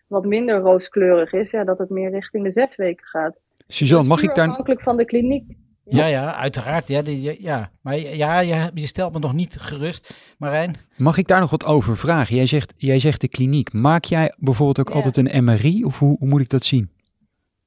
wat 0.08 0.26
minder 0.26 0.60
rooskleurig 0.60 1.34
is, 1.34 1.52
ja, 1.52 1.64
dat 1.64 1.78
het 1.78 1.90
meer 1.90 2.10
richting 2.10 2.44
de 2.44 2.52
zes 2.52 2.76
weken 2.76 3.06
gaat. 3.06 3.38
Suzanne, 3.74 4.08
mag 4.08 4.22
ik 4.22 4.36
daar... 4.36 4.48
Afhankelijk 4.50 4.82
van 4.82 4.98
de 4.98 5.06
kliniek. 5.06 5.44
Ja, 5.86 6.06
ja, 6.06 6.36
uiteraard. 6.36 6.88
Ja, 6.88 7.02
die, 7.02 7.42
ja. 7.42 7.72
maar 7.82 8.00
ja, 8.00 8.40
je, 8.40 8.72
je 8.74 8.88
stelt 8.88 9.14
me 9.14 9.20
nog 9.20 9.34
niet 9.34 9.56
gerust, 9.60 10.14
Marijn. 10.38 10.76
Mag 10.98 11.18
ik 11.18 11.28
daar 11.28 11.40
nog 11.40 11.50
wat 11.50 11.66
over 11.66 11.98
vragen? 11.98 12.36
Jij 12.36 12.46
zegt, 12.46 12.74
jij 12.78 13.00
zegt 13.00 13.22
de 13.22 13.28
kliniek. 13.28 13.74
Maak 13.74 14.04
jij 14.04 14.34
bijvoorbeeld 14.38 14.80
ook 14.80 14.90
Ja. 14.90 14.96
altijd 14.96 15.18
een 15.18 15.44
MRI? 15.44 15.84
Of 15.84 16.00
hoe, 16.00 16.16
hoe 16.20 16.28
moet 16.28 16.42
ik 16.42 16.50
dat 16.50 16.64
zien? 16.64 16.90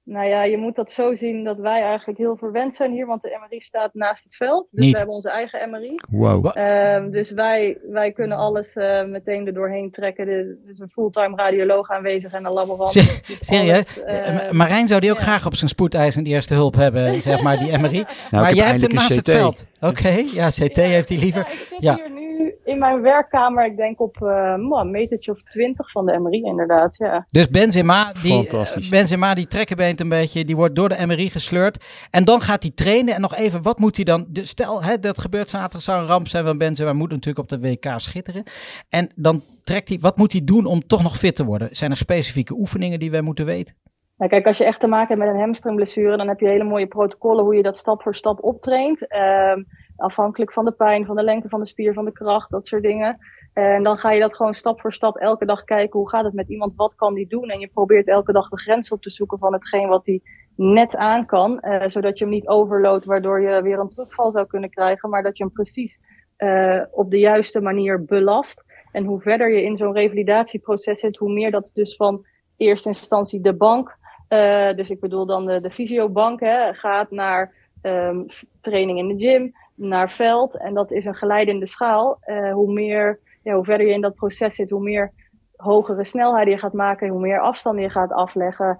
Nou 0.04 0.26
ja, 0.28 0.42
je 0.44 0.56
moet 0.56 0.76
dat 0.76 0.92
zo 0.92 1.14
zien 1.14 1.44
dat 1.44 1.58
wij 1.58 1.82
eigenlijk 1.82 2.18
heel 2.18 2.36
verwend 2.36 2.76
zijn 2.76 2.92
hier, 2.92 3.06
want 3.06 3.22
de 3.22 3.38
MRI 3.48 3.60
staat 3.60 3.94
naast 3.94 4.24
het 4.24 4.36
veld. 4.36 4.66
Dus 4.70 4.80
Niet. 4.80 4.92
we 4.92 4.96
hebben 4.98 5.14
onze 5.14 5.30
eigen 5.30 5.70
MRI. 5.70 5.94
Wow. 6.10 6.50
Ehm, 6.54 7.10
dus 7.10 7.30
wij, 7.30 7.78
wij 7.90 8.12
kunnen 8.12 8.36
alles 8.38 8.72
eh, 8.72 9.04
meteen 9.04 9.46
er 9.46 9.54
doorheen 9.54 9.90
trekken. 9.90 10.28
Er 10.28 10.56
is 10.68 10.78
een 10.78 10.88
fulltime 10.90 11.36
radioloog 11.36 11.90
aanwezig 11.90 12.32
en 12.32 12.44
een 12.44 12.52
laborant. 12.52 12.92
Dus 12.92 13.22
Serieus? 13.48 14.02
eh, 14.02 14.50
Marijn 14.50 14.86
zou 14.86 15.00
die 15.00 15.10
ook 15.10 15.16
ja. 15.16 15.22
graag 15.22 15.46
op 15.46 15.54
zijn 15.54 15.70
spoedeisende 15.70 16.30
eerste 16.30 16.54
hulp 16.54 16.74
hebben, 16.74 17.20
zeg 17.22 17.42
maar, 17.42 17.58
die 17.58 17.78
MRI. 17.78 18.04
Nou, 18.30 18.42
maar 18.44 18.54
jij 18.54 18.66
hebt 18.66 18.82
hem 18.82 18.94
naast 18.94 19.16
het 19.16 19.30
veld. 19.30 19.66
Oké, 19.80 20.08
ja, 20.34 20.48
CT 20.48 20.76
heeft 20.76 21.08
hij 21.08 21.18
liever. 21.18 21.40
Ja, 21.46 21.50
ik 21.52 21.66
zit 21.68 21.76
Ja. 21.80 21.94
hier 21.94 22.10
nu 22.10 22.23
in 22.64 22.78
mijn 22.78 23.00
werkkamer, 23.00 23.64
ik 23.64 23.76
denk 23.76 24.00
op 24.00 24.16
eh, 24.22 24.54
mwah, 24.54 24.84
een 24.84 24.90
metertje 24.90 25.30
of 25.30 25.42
twintig 25.42 25.90
van 25.90 26.06
de 26.06 26.18
MRI 26.18 26.42
inderdaad. 26.42 26.96
Ja. 26.96 27.26
Dus 27.30 27.48
Benzema, 27.48 28.12
die, 28.22 28.48
eh, 28.48 28.90
Benzema, 28.90 29.34
die 29.34 29.46
trekkenbeent 29.46 30.00
een 30.00 30.08
beetje, 30.08 30.44
die 30.44 30.56
wordt 30.56 30.74
door 30.74 30.88
de 30.88 31.06
MRI 31.06 31.30
gesleurd. 31.30 31.84
En 32.10 32.24
dan 32.24 32.40
gaat 32.40 32.62
hij 32.62 32.72
trainen. 32.74 33.14
En 33.14 33.20
nog 33.20 33.34
even, 33.34 33.62
wat 33.62 33.78
moet 33.78 33.96
hij 33.96 34.04
dan? 34.04 34.26
Dus 34.28 34.48
stel, 34.48 34.82
hè, 34.82 34.98
dat 34.98 35.20
gebeurt 35.20 35.50
zaterdag, 35.50 35.82
zou 35.82 36.00
een 36.00 36.06
ramp 36.06 36.28
zijn 36.28 36.44
van 36.44 36.58
Benzema. 36.58 36.92
Moet 36.92 37.10
natuurlijk 37.10 37.38
op 37.38 37.48
de 37.48 37.68
WK 37.68 37.92
schitteren. 37.96 38.42
En 38.88 39.12
dan 39.16 39.42
trekt 39.64 39.88
hij, 39.88 39.98
wat 40.00 40.16
moet 40.16 40.32
hij 40.32 40.44
doen 40.44 40.66
om 40.66 40.86
toch 40.86 41.02
nog 41.02 41.18
fit 41.18 41.36
te 41.36 41.44
worden? 41.44 41.68
Zijn 41.70 41.90
er 41.90 41.96
specifieke 41.96 42.54
oefeningen 42.54 42.98
die 42.98 43.10
wij 43.10 43.20
moeten 43.20 43.44
weten? 43.44 43.74
Nou, 44.18 44.30
kijk, 44.30 44.46
als 44.46 44.58
je 44.58 44.64
echt 44.64 44.80
te 44.80 44.86
maken 44.86 45.08
hebt 45.08 45.20
met 45.20 45.34
een 45.34 45.40
hamstringblessure, 45.40 46.16
dan 46.16 46.28
heb 46.28 46.40
je 46.40 46.48
hele 46.48 46.64
mooie 46.64 46.86
protocollen 46.86 47.44
hoe 47.44 47.56
je 47.56 47.62
dat 47.62 47.76
stap 47.76 48.02
voor 48.02 48.14
stap 48.14 48.44
optraint. 48.44 49.08
Ehm, 49.08 49.62
afhankelijk 49.96 50.52
van 50.52 50.64
de 50.64 50.72
pijn, 50.72 51.06
van 51.06 51.16
de 51.16 51.22
lengte 51.22 51.48
van 51.48 51.60
de 51.60 51.66
spier, 51.66 51.92
van 51.92 52.04
de 52.04 52.12
kracht, 52.12 52.50
dat 52.50 52.66
soort 52.66 52.82
dingen. 52.82 53.18
En 53.52 53.82
dan 53.82 53.96
ga 53.96 54.10
je 54.12 54.20
dat 54.20 54.36
gewoon 54.36 54.54
stap 54.54 54.80
voor 54.80 54.92
stap 54.92 55.16
elke 55.16 55.44
dag 55.46 55.64
kijken. 55.64 55.98
Hoe 55.98 56.08
gaat 56.08 56.24
het 56.24 56.32
met 56.34 56.48
iemand? 56.48 56.72
Wat 56.76 56.94
kan 56.94 57.14
die 57.14 57.26
doen? 57.28 57.48
En 57.50 57.60
je 57.60 57.68
probeert 57.68 58.08
elke 58.08 58.32
dag 58.32 58.48
de 58.48 58.60
grens 58.60 58.90
op 58.92 59.02
te 59.02 59.10
zoeken 59.10 59.38
van 59.38 59.52
hetgeen 59.52 59.88
wat 59.88 60.04
die 60.04 60.22
net 60.56 60.96
aan 60.96 61.26
kan. 61.26 61.60
eh, 61.60 61.88
zodat 61.88 62.18
je 62.18 62.24
hem 62.24 62.32
niet 62.32 62.48
overloopt, 62.48 63.04
waardoor 63.04 63.40
je 63.40 63.62
weer 63.62 63.78
een 63.78 63.88
terugval 63.88 64.30
zou 64.32 64.46
kunnen 64.46 64.70
krijgen. 64.70 65.10
Maar 65.10 65.22
dat 65.22 65.36
je 65.36 65.44
hem 65.44 65.52
precies 65.52 66.00
eh, 66.36 66.80
op 66.90 67.10
de 67.10 67.18
juiste 67.18 67.60
manier 67.60 68.04
belast. 68.04 68.64
En 68.92 69.04
hoe 69.04 69.20
verder 69.20 69.50
je 69.50 69.62
in 69.62 69.76
zo'n 69.76 69.92
revalidatieproces 69.92 71.00
zit, 71.00 71.16
hoe 71.16 71.32
meer 71.32 71.50
dat 71.50 71.70
dus 71.74 71.96
van 71.96 72.26
eerste 72.56 72.88
instantie 72.88 73.40
de 73.40 73.54
bank. 73.54 73.96
eh, 74.28 74.74
dus 74.74 74.90
ik 74.90 75.00
bedoel 75.00 75.26
dan 75.26 75.46
de, 75.46 75.70
fysiobank 75.70 76.40
hè, 76.40 76.72
gaat 76.74 77.10
naar 77.10 77.54
ehm, 77.82 78.22
training 78.60 78.98
in 78.98 79.08
de 79.08 79.24
gym, 79.26 79.52
naar 79.74 80.10
veld. 80.10 80.56
En 80.56 80.74
dat 80.74 80.90
is 80.90 81.04
een 81.04 81.14
geleidende 81.14 81.66
schaal. 81.66 82.18
Eh, 82.20 82.52
hoe 82.52 82.72
meer, 82.72 83.20
ja, 83.42 83.54
hoe 83.54 83.64
verder 83.64 83.86
je 83.86 83.92
in 83.92 84.00
dat 84.00 84.14
proces 84.14 84.54
zit, 84.54 84.70
hoe 84.70 84.82
meer 84.82 85.12
hogere 85.56 86.04
snelheden 86.04 86.52
je 86.52 86.58
gaat 86.58 86.72
maken, 86.72 87.08
hoe 87.08 87.20
meer 87.20 87.40
afstanden 87.40 87.82
je 87.82 87.90
gaat 87.90 88.12
afleggen. 88.12 88.78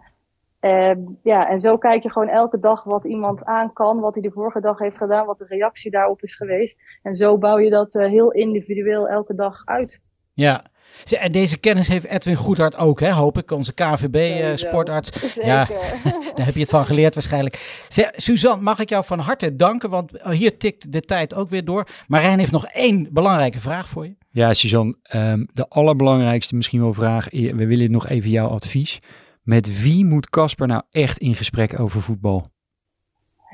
Ehm, 0.61 1.01
ja, 1.23 1.49
en 1.49 1.61
zo 1.61 1.79
kijk 1.79 2.03
je 2.03 2.11
gewoon 2.11 2.29
elke 2.29 2.59
dag 2.59 2.85
wat 2.85 3.05
iemand 3.05 3.45
aan 3.45 3.73
kan, 3.73 4.01
wat 4.01 4.15
hij 4.15 4.23
de 4.23 4.31
vorige 4.31 4.61
dag 4.61 4.79
heeft 4.79 4.97
gedaan, 4.97 5.27
wat 5.27 5.39
de 5.39 5.47
reactie 5.49 5.91
daarop 5.91 6.23
is 6.23 6.37
geweest. 6.37 6.79
En 7.03 7.15
zo 7.15 7.39
bouw 7.39 7.59
je 7.59 7.71
dat 7.71 7.95
uh, 7.95 8.07
heel 8.07 8.33
individueel 8.33 9.09
elke 9.09 9.35
dag 9.35 9.65
uit. 9.65 10.01
Ja, 10.33 10.65
en 11.05 11.33
deze 11.33 11.59
kennis 11.59 11.89
heeft 11.89 12.05
Edwin 12.05 12.37
Goedhart 12.37 12.77
ook, 12.77 13.01
hè, 13.01 13.13
hoop 13.13 13.39
ik, 13.39 13.51
onze 13.51 13.73
KVB-sportarts. 13.73 15.11
Uh, 15.37 15.45
ja, 15.45 15.69
daar 16.35 16.47
heb 16.47 16.55
je 16.55 16.61
het 16.61 16.71
van 16.71 16.87
geleerd 16.87 17.15
waarschijnlijk. 17.15 17.87
Suzanne, 18.17 18.63
mag 18.63 18.79
ik 18.79 18.89
jou 18.89 19.05
van 19.05 19.19
harte 19.19 19.57
danken, 19.57 19.91
want 19.91 20.11
hier 20.31 20.59
tikt 20.59 20.93
de 20.93 21.01
tijd 21.01 21.35
ook 21.35 21.49
weer 21.49 21.65
door. 21.65 21.89
Marijn 22.07 22.39
heeft 22.39 22.51
nog 22.51 22.67
één 22.67 23.09
belangrijke 23.11 23.61
vraag 23.61 23.89
voor 23.89 24.05
je. 24.07 24.17
Ja, 24.31 24.55
Suzanne, 24.55 24.97
um, 25.15 25.49
de 25.53 25.69
allerbelangrijkste 25.69 26.57
misschien 26.57 26.81
wel 26.81 26.95
vraag. 26.95 27.31
We 27.31 27.67
willen 27.67 27.91
nog 27.91 28.09
even 28.09 28.31
jouw 28.31 28.49
advies. 28.49 29.01
Met 29.43 29.83
wie 29.83 30.05
moet 30.05 30.31
Casper 30.31 30.67
nou 30.67 30.83
echt 30.91 31.19
in 31.19 31.35
gesprek 31.35 31.81
over 31.81 32.03
voetbal? 32.03 32.53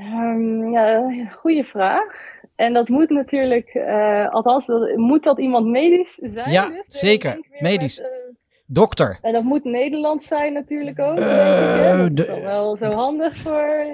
Um, 0.01 0.71
ja, 0.71 1.11
goede 1.31 1.65
vraag. 1.65 2.39
En 2.57 2.73
dat 2.73 2.89
moet 2.89 3.11
natuurlijk, 3.11 3.75
uh, 3.75 4.29
althans, 4.29 4.67
dat, 4.67 4.97
moet 4.97 5.23
dat 5.23 5.39
iemand 5.39 5.67
medisch 5.67 6.15
zijn? 6.23 6.51
Ja, 6.51 6.67
dus, 6.67 6.83
zeker. 6.87 7.47
Medisch. 7.59 7.99
Met, 7.99 8.07
uh, 8.07 8.29
Dokter. 8.67 9.19
En 9.23 9.33
dat 9.33 9.43
moet 9.43 9.65
Nederlands 9.65 10.27
zijn 10.27 10.53
natuurlijk 10.53 10.99
ook. 10.99 11.19
Uh, 11.19 11.75
denk 11.75 12.11
ik, 12.11 12.17
dat 12.17 12.37
is 12.37 12.43
wel 12.43 12.77
zo 12.77 12.91
handig 12.91 13.37
voor... 13.37 13.87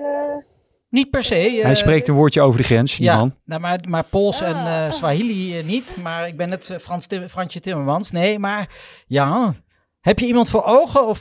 Niet 0.89 1.11
per 1.11 1.23
se. 1.23 1.61
Hij 1.63 1.75
spreekt 1.75 2.09
een 2.09 2.15
woordje 2.15 2.41
over 2.41 2.59
de 2.59 2.67
grens, 2.67 2.97
ja, 2.97 3.17
man. 3.17 3.35
Nou, 3.45 3.61
maar, 3.61 3.81
maar 3.89 4.05
Pools 4.05 4.43
ah. 4.43 4.49
en 4.49 4.93
Swahili 4.93 5.63
niet. 5.63 5.97
Maar 6.03 6.29
ik 6.29 6.37
ben 6.37 6.49
net 6.49 6.77
Frans 6.81 7.07
Tim, 7.07 7.29
Fransje 7.29 7.61
Timmermans. 7.61 8.11
Nee, 8.11 8.39
maar 8.39 8.69
ja. 9.07 9.55
Heb 10.01 10.19
je 10.19 10.27
iemand 10.27 10.51
voor 10.51 10.63
ogen? 10.63 11.07
Of 11.07 11.19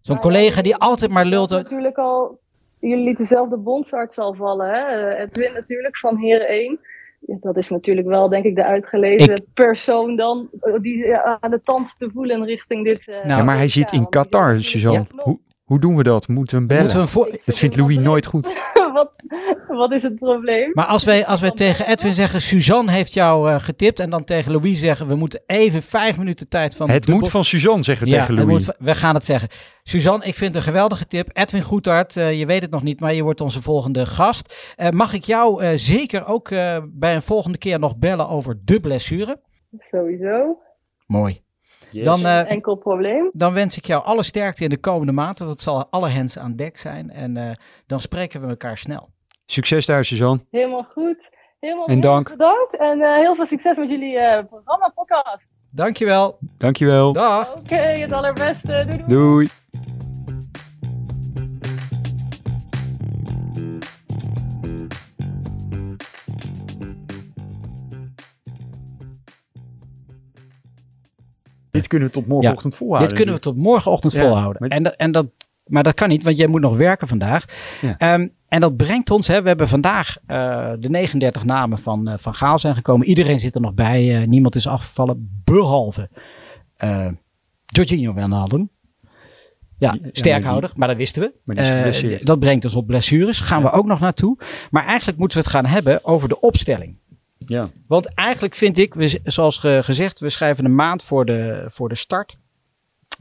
zo'n 0.00 0.18
collega 0.18 0.62
die 0.62 0.76
altijd 0.76 1.10
maar 1.10 1.24
lult... 1.24 1.50
natuurlijk 1.50 1.96
al 1.96 2.40
jullie 2.88 3.04
lieten 3.04 3.26
zelf 3.26 3.48
de 3.48 3.56
bondsarts 3.56 4.18
al 4.18 4.34
vallen. 4.34 4.68
Hè? 4.70 5.14
Edwin 5.16 5.52
natuurlijk 5.52 5.98
van 5.98 6.16
Heren 6.16 6.48
1. 6.48 6.78
dat 7.20 7.56
is 7.56 7.68
natuurlijk 7.68 8.06
wel, 8.06 8.28
denk 8.28 8.44
ik, 8.44 8.54
de 8.54 8.64
uitgelezen 8.64 9.46
persoon 9.54 10.16
dan. 10.16 10.48
Die 10.80 11.16
aan 11.16 11.50
de 11.50 11.60
tand 11.62 11.94
te 11.98 12.10
voelen 12.12 12.44
richting 12.44 12.84
dit. 12.84 13.06
Uh, 13.06 13.24
nou, 13.24 13.44
maar 13.44 13.56
hij 13.56 13.68
zit 13.68 13.92
in 13.92 14.08
Qatar, 14.08 14.60
Suzanne. 14.60 15.06
Hoe, 15.16 15.38
hoe 15.64 15.80
doen 15.80 15.96
we 15.96 16.02
dat? 16.02 16.28
Moeten 16.28 16.54
we 16.54 16.74
hem 16.74 16.86
bellen? 16.86 17.10
We 17.12 17.20
hem 17.20 17.38
dat 17.44 17.58
vindt 17.58 17.76
Louis 17.76 17.98
nooit 17.98 18.26
goed. 18.26 18.52
wat, 18.92 19.12
wat 19.82 19.92
is 19.92 20.02
het 20.02 20.14
probleem? 20.14 20.70
Maar 20.72 20.86
als 20.86 21.04
wij, 21.04 21.26
als 21.26 21.40
wij 21.40 21.50
tegen 21.50 21.86
Edwin 21.86 22.14
zeggen, 22.14 22.40
Suzanne 22.40 22.90
heeft 22.90 23.12
jou 23.12 23.50
uh, 23.50 23.58
getipt. 23.58 24.00
En 24.00 24.10
dan 24.10 24.24
tegen 24.24 24.52
Louis 24.52 24.78
zeggen, 24.78 25.06
we 25.06 25.14
moeten 25.14 25.42
even 25.46 25.82
vijf 25.82 26.18
minuten 26.18 26.48
tijd 26.48 26.76
van... 26.76 26.90
Het 26.90 27.08
moet 27.08 27.30
van 27.30 27.44
Suzanne 27.44 27.82
zeggen 27.82 28.06
ja, 28.06 28.18
tegen 28.18 28.34
Louis. 28.34 28.70
We 28.78 28.94
gaan 28.94 29.14
het 29.14 29.24
zeggen. 29.24 29.48
Suzanne, 29.82 30.24
ik 30.24 30.34
vind 30.34 30.54
het 30.54 30.54
een 30.54 30.72
geweldige 30.72 31.06
tip. 31.06 31.28
Edwin 31.32 31.62
Goedhart, 31.62 32.16
uh, 32.16 32.38
je 32.38 32.46
weet 32.46 32.62
het 32.62 32.70
nog 32.70 32.82
niet, 32.82 33.00
maar 33.00 33.14
je 33.14 33.22
wordt 33.22 33.40
onze 33.40 33.62
volgende 33.62 34.06
gast. 34.06 34.74
Uh, 34.76 34.88
mag 34.90 35.12
ik 35.12 35.24
jou 35.24 35.78
zeker 35.78 36.26
ook 36.26 36.48
bij 36.84 37.14
een 37.14 37.22
volgende 37.22 37.58
keer 37.58 37.78
nog 37.78 37.96
bellen 37.96 38.28
over 38.28 38.58
de 38.64 38.80
blessure? 38.80 39.40
Sowieso. 39.78 40.58
Mooi. 41.06 41.42
Yes. 41.92 42.04
Dan, 42.04 42.20
uh, 42.20 42.50
enkel 42.50 42.74
probleem. 42.76 43.30
Dan 43.32 43.52
wens 43.52 43.76
ik 43.76 43.86
jou 43.86 44.04
alle 44.04 44.22
sterkte 44.22 44.64
in 44.64 44.70
de 44.70 44.78
komende 44.78 45.12
maand. 45.12 45.38
Want 45.38 45.50
het 45.50 45.60
zal 45.60 45.86
alle 45.90 46.08
hens 46.08 46.38
aan 46.38 46.56
dek 46.56 46.76
zijn. 46.76 47.10
En 47.10 47.38
uh, 47.38 47.50
dan 47.86 48.00
spreken 48.00 48.40
we 48.40 48.46
elkaar 48.46 48.78
snel. 48.78 49.08
Succes 49.46 49.86
daar, 49.86 50.04
Suzanne. 50.04 50.40
Helemaal 50.50 50.86
goed. 50.92 51.30
Helemaal 51.60 51.86
en 51.86 52.00
dank. 52.00 52.30
bedankt. 52.30 52.76
En 52.76 52.98
uh, 52.98 53.14
heel 53.14 53.34
veel 53.34 53.46
succes 53.46 53.76
met 53.76 53.88
jullie 53.88 54.44
programma, 54.44 54.92
podcast. 54.94 55.48
Dankjewel. 55.74 56.38
Dankjewel. 56.58 57.12
Dag. 57.12 57.50
Oké, 57.50 57.58
okay, 57.58 58.00
het 58.00 58.12
allerbeste. 58.12 58.84
Doei. 58.86 59.04
doei. 59.06 59.06
doei. 59.06 59.48
Dit 71.72 71.86
kunnen 71.86 72.08
we 72.08 72.14
tot 72.14 72.26
morgenochtend 72.26 72.72
ja, 72.72 72.78
volhouden. 72.78 73.08
Dit 73.08 73.16
kunnen 73.16 73.34
we 73.34 73.40
tot 73.40 73.56
morgenochtend 73.56 74.12
ja, 74.12 74.20
volhouden. 74.20 74.68
En, 74.68 74.82
dat, 74.82 74.94
en 74.96 75.12
dat, 75.12 75.26
maar 75.72 75.82
dat 75.82 75.94
kan 75.94 76.08
niet, 76.08 76.22
want 76.22 76.36
jij 76.36 76.46
moet 76.46 76.60
nog 76.60 76.76
werken 76.76 77.08
vandaag. 77.08 77.44
Ja. 77.80 78.14
Um, 78.14 78.32
en 78.48 78.60
dat 78.60 78.76
brengt 78.76 79.10
ons, 79.10 79.26
hè, 79.26 79.42
we 79.42 79.48
hebben 79.48 79.68
vandaag 79.68 80.16
uh, 80.26 80.72
de 80.78 80.88
39 80.88 81.44
namen 81.44 81.78
van, 81.78 82.08
uh, 82.08 82.14
van 82.16 82.34
Gaal 82.34 82.58
zijn 82.58 82.74
gekomen. 82.74 83.06
Iedereen 83.06 83.38
zit 83.38 83.54
er 83.54 83.60
nog 83.60 83.74
bij. 83.74 84.20
Uh, 84.20 84.26
niemand 84.26 84.54
is 84.54 84.66
afgevallen, 84.66 85.42
behalve 85.44 86.08
Jorginho 87.66 88.14
Wijnaldum. 88.14 88.70
Ja, 89.78 89.98
sterkhouder, 90.12 90.72
maar 90.74 90.88
dat 90.88 90.96
wisten 90.96 91.22
we. 91.44 91.54
Uh, 92.04 92.20
dat 92.20 92.38
brengt 92.38 92.64
ons 92.64 92.74
op 92.74 92.86
blessures. 92.86 93.40
Gaan 93.40 93.62
we 93.62 93.70
ook 93.70 93.86
nog 93.86 94.00
naartoe. 94.00 94.38
Maar 94.70 94.86
eigenlijk 94.86 95.18
moeten 95.18 95.38
we 95.38 95.44
het 95.44 95.52
gaan 95.52 95.66
hebben 95.66 96.04
over 96.04 96.28
de 96.28 96.40
opstelling. 96.40 96.96
Ja. 97.38 97.68
Want 97.86 98.14
eigenlijk 98.14 98.54
vind 98.54 98.78
ik, 98.78 98.94
we, 98.94 99.20
zoals 99.24 99.58
gezegd, 99.58 100.18
we 100.18 100.30
schrijven 100.30 100.64
een 100.64 100.74
maand 100.74 101.02
voor 101.02 101.24
de, 101.24 101.64
voor 101.66 101.88
de 101.88 101.94
start. 101.94 102.36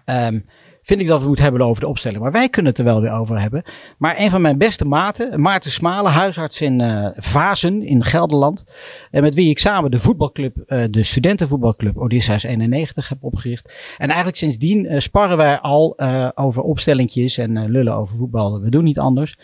Um, 0.05 0.45
vind 0.81 1.01
ik 1.01 1.07
dat 1.07 1.21
we 1.21 1.27
moeten 1.27 1.43
hebben 1.43 1.61
over 1.61 1.81
de 1.81 1.87
opstelling. 1.87 2.21
Maar 2.21 2.31
wij 2.31 2.49
kunnen 2.49 2.71
het 2.71 2.79
er 2.79 2.85
wel 2.85 3.01
weer 3.01 3.11
over 3.11 3.39
hebben. 3.39 3.63
Maar 3.97 4.19
een 4.19 4.29
van 4.29 4.41
mijn 4.41 4.57
beste 4.57 4.85
maten, 4.85 5.41
Maarten 5.41 5.71
Smalen, 5.71 6.11
huisarts 6.11 6.61
in 6.61 6.81
uh, 6.81 7.07
Vazen 7.15 7.83
in 7.83 8.03
Gelderland. 8.03 8.63
En 9.11 9.21
met 9.21 9.35
wie 9.35 9.49
ik 9.49 9.59
samen 9.59 9.91
de 9.91 9.99
voetbalclub, 9.99 10.57
uh, 10.57 10.83
de 10.89 11.03
studentenvoetbalclub 11.03 11.97
Odysseus 11.97 12.43
91 12.43 13.09
heb 13.09 13.17
opgericht. 13.21 13.73
En 13.97 14.07
eigenlijk 14.07 14.37
sindsdien 14.37 15.01
sparren 15.01 15.37
wij 15.37 15.59
al 15.59 15.99
over 16.35 16.61
opstellingjes 16.61 17.37
en 17.37 17.71
lullen 17.71 17.95
over 17.95 18.17
voetbal. 18.17 18.61
We 18.61 18.69
doen 18.69 18.83
niet 18.83 18.99
anders. 18.99 19.37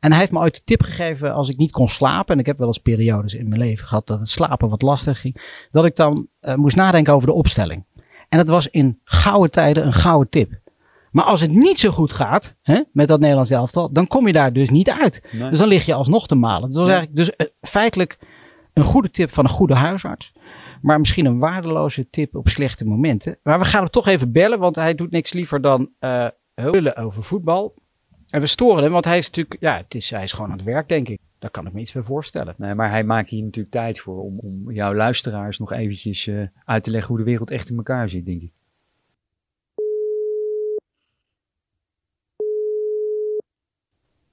En 0.00 0.10
hij 0.10 0.20
heeft 0.20 0.32
me 0.32 0.38
ooit 0.38 0.54
de 0.54 0.64
tip 0.64 0.82
gegeven 0.82 1.34
als 1.34 1.48
ik 1.48 1.56
niet 1.56 1.70
kon 1.70 1.88
slapen. 1.88 2.34
En 2.34 2.40
ik 2.40 2.46
heb 2.46 2.58
wel 2.58 2.66
eens 2.66 2.78
periodes 2.78 3.34
in 3.34 3.48
mijn 3.48 3.60
leven 3.60 3.86
gehad 3.86 4.06
dat 4.06 4.18
het 4.18 4.28
slapen 4.28 4.68
wat 4.68 4.82
lastig 4.82 5.20
ging. 5.20 5.66
Dat 5.70 5.84
ik 5.84 5.96
dan 5.96 6.28
moest 6.56 6.76
nadenken 6.76 7.14
over 7.14 7.28
de 7.28 7.34
opstelling. 7.34 7.84
En 8.28 8.38
dat 8.38 8.48
was 8.48 8.68
in 8.68 9.00
gouden 9.04 9.50
tijden 9.50 9.86
een 9.86 9.92
gouden 9.92 10.28
tip. 10.28 10.60
Maar 11.12 11.24
als 11.24 11.40
het 11.40 11.50
niet 11.50 11.78
zo 11.78 11.90
goed 11.90 12.12
gaat 12.12 12.56
hè, 12.62 12.82
met 12.92 13.08
dat 13.08 13.20
Nederlands 13.20 13.50
elftal, 13.50 13.92
dan 13.92 14.06
kom 14.06 14.26
je 14.26 14.32
daar 14.32 14.52
dus 14.52 14.70
niet 14.70 14.90
uit. 14.90 15.22
Nee. 15.32 15.50
Dus 15.50 15.58
dan 15.58 15.68
lig 15.68 15.86
je 15.86 15.94
alsnog 15.94 16.26
te 16.26 16.34
malen. 16.34 16.70
Dat 16.70 16.80
was 16.80 16.88
eigenlijk 16.88 17.16
dus 17.16 17.30
uh, 17.36 17.52
feitelijk 17.60 18.18
een 18.72 18.84
goede 18.84 19.10
tip 19.10 19.32
van 19.32 19.44
een 19.44 19.50
goede 19.50 19.74
huisarts. 19.74 20.32
Maar 20.80 20.98
misschien 20.98 21.26
een 21.26 21.38
waardeloze 21.38 22.10
tip 22.10 22.34
op 22.34 22.48
slechte 22.48 22.84
momenten. 22.84 23.38
Maar 23.42 23.58
we 23.58 23.64
gaan 23.64 23.80
hem 23.80 23.90
toch 23.90 24.06
even 24.06 24.32
bellen, 24.32 24.58
want 24.58 24.76
hij 24.76 24.94
doet 24.94 25.10
niks 25.10 25.32
liever 25.32 25.60
dan 25.60 25.88
uh, 26.00 26.26
hullen 26.54 26.96
over 26.96 27.22
voetbal. 27.22 27.74
En 28.28 28.40
we 28.40 28.46
storen 28.46 28.82
hem, 28.82 28.92
want 28.92 29.04
hij 29.04 29.18
is 29.18 29.26
natuurlijk, 29.26 29.60
ja, 29.60 29.76
het 29.76 29.94
is, 29.94 30.10
hij 30.10 30.22
is 30.22 30.32
gewoon 30.32 30.50
aan 30.50 30.56
het 30.56 30.66
werk, 30.66 30.88
denk 30.88 31.08
ik. 31.08 31.18
Daar 31.38 31.50
kan 31.50 31.66
ik 31.66 31.72
me 31.72 31.80
iets 31.80 31.92
bij 31.92 32.02
voorstellen. 32.02 32.54
Nee, 32.56 32.74
maar 32.74 32.90
hij 32.90 33.04
maakt 33.04 33.28
hier 33.28 33.42
natuurlijk 33.42 33.74
tijd 33.74 34.00
voor 34.00 34.22
om, 34.22 34.38
om 34.38 34.72
jouw 34.72 34.94
luisteraars 34.94 35.58
nog 35.58 35.72
eventjes 35.72 36.26
uh, 36.26 36.46
uit 36.64 36.82
te 36.82 36.90
leggen 36.90 37.08
hoe 37.08 37.18
de 37.18 37.30
wereld 37.30 37.50
echt 37.50 37.70
in 37.70 37.76
elkaar 37.76 38.08
zit, 38.08 38.26
denk 38.26 38.42
ik. 38.42 38.52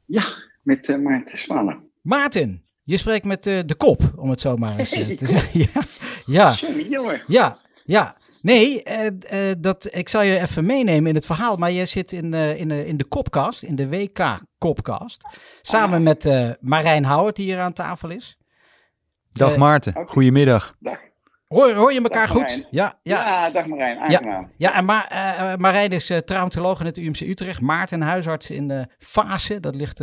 Ja, 0.09 0.23
met 0.63 0.87
uh, 0.87 0.97
Maarten 0.97 1.37
Smannen. 1.37 1.89
Maarten, 2.01 2.63
je 2.83 2.97
spreekt 2.97 3.25
met 3.25 3.47
uh, 3.47 3.59
de 3.65 3.75
kop, 3.75 4.13
om 4.15 4.29
het 4.29 4.39
zo 4.39 4.57
maar 4.57 4.77
eens 4.77 4.89
te 4.89 5.17
zeggen. 5.27 5.59
ja, 5.59 5.81
ja. 6.25 6.53
Jongen, 6.89 7.21
Ja, 7.27 7.57
ja. 7.83 8.17
Nee, 8.41 8.83
uh, 8.85 9.49
uh, 9.49 9.55
dat, 9.57 9.95
ik 9.95 10.09
zal 10.09 10.21
je 10.21 10.39
even 10.39 10.65
meenemen 10.65 11.09
in 11.09 11.15
het 11.15 11.25
verhaal. 11.25 11.55
Maar 11.55 11.71
je 11.71 11.85
zit 11.85 12.11
in, 12.11 12.33
uh, 12.33 12.59
in, 12.59 12.71
in 12.71 12.97
de 12.97 13.03
Kopcast, 13.03 13.63
in 13.63 13.75
de 13.75 13.89
WK-Kopcast. 13.89 15.23
Samen 15.61 15.97
oh, 15.97 16.03
met 16.03 16.57
Marijn 16.61 17.03
Houwert, 17.03 17.35
die 17.35 17.45
hier 17.45 17.59
aan 17.59 17.73
tafel 17.73 18.09
is. 18.09 18.37
Dag 19.31 19.57
Maarten, 19.57 19.91
okay. 19.91 20.05
goedemiddag. 20.05 20.75
Dag. 20.79 20.99
Hoor, 21.49 21.73
hoor 21.73 21.93
je 21.93 22.01
elkaar 22.01 22.27
goed? 22.27 22.67
Ja, 22.71 22.97
ja. 23.03 23.25
ja, 23.25 23.49
dag 23.49 23.65
Marijn, 23.65 23.97
aangenaam. 23.97 24.49
Ja, 24.57 24.71
ja 24.71 24.75
en 24.75 24.85
Ma 24.85 25.55
Marijn 25.57 25.91
is 25.91 26.11
traumatoloog 26.25 26.79
in 26.79 26.85
het 26.85 26.97
UMC 26.97 27.19
Utrecht. 27.19 27.61
Maarten, 27.61 28.01
huisarts 28.01 28.49
in 28.49 28.67
de 28.67 28.87
Fase, 28.97 29.59
dat 29.59 29.75
ligt 29.75 29.99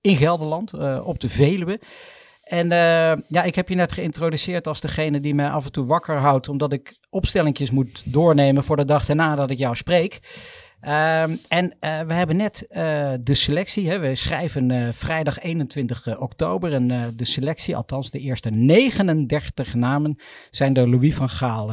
in 0.00 0.16
Gelderland, 0.16 0.72
op 1.04 1.20
de 1.20 1.28
Veluwe. 1.28 1.80
En 2.52 2.70
uh, 2.70 3.12
ja, 3.28 3.42
ik 3.42 3.54
heb 3.54 3.68
je 3.68 3.74
net 3.74 3.92
geïntroduceerd 3.92 4.66
als 4.66 4.80
degene 4.80 5.20
die 5.20 5.34
mij 5.34 5.48
af 5.48 5.64
en 5.64 5.72
toe 5.72 5.86
wakker 5.86 6.16
houdt, 6.16 6.48
omdat 6.48 6.72
ik 6.72 6.96
opstellingjes 7.10 7.70
moet 7.70 8.02
doornemen 8.04 8.64
voor 8.64 8.76
de 8.76 8.84
dag 8.84 9.04
daarna 9.04 9.34
dat 9.34 9.50
ik 9.50 9.58
jou 9.58 9.76
spreek. 9.76 10.20
Um, 10.84 11.40
en 11.48 11.64
uh, 11.80 12.00
we 12.00 12.12
hebben 12.12 12.36
net 12.36 12.66
uh, 12.70 13.12
de 13.20 13.34
selectie. 13.34 13.90
Hè. 13.90 13.98
We 13.98 14.14
schrijven 14.14 14.70
uh, 14.70 14.88
vrijdag 14.92 15.40
21 15.40 16.18
oktober. 16.18 16.72
En 16.72 17.12
de 17.16 17.24
selectie, 17.24 17.76
althans 17.76 18.10
de 18.10 18.18
eerste 18.18 18.50
39 18.50 19.74
namen, 19.74 20.18
zijn 20.50 20.72
door 20.72 20.88
Louis 20.88 21.14
van 21.14 21.28
Gaal 21.28 21.72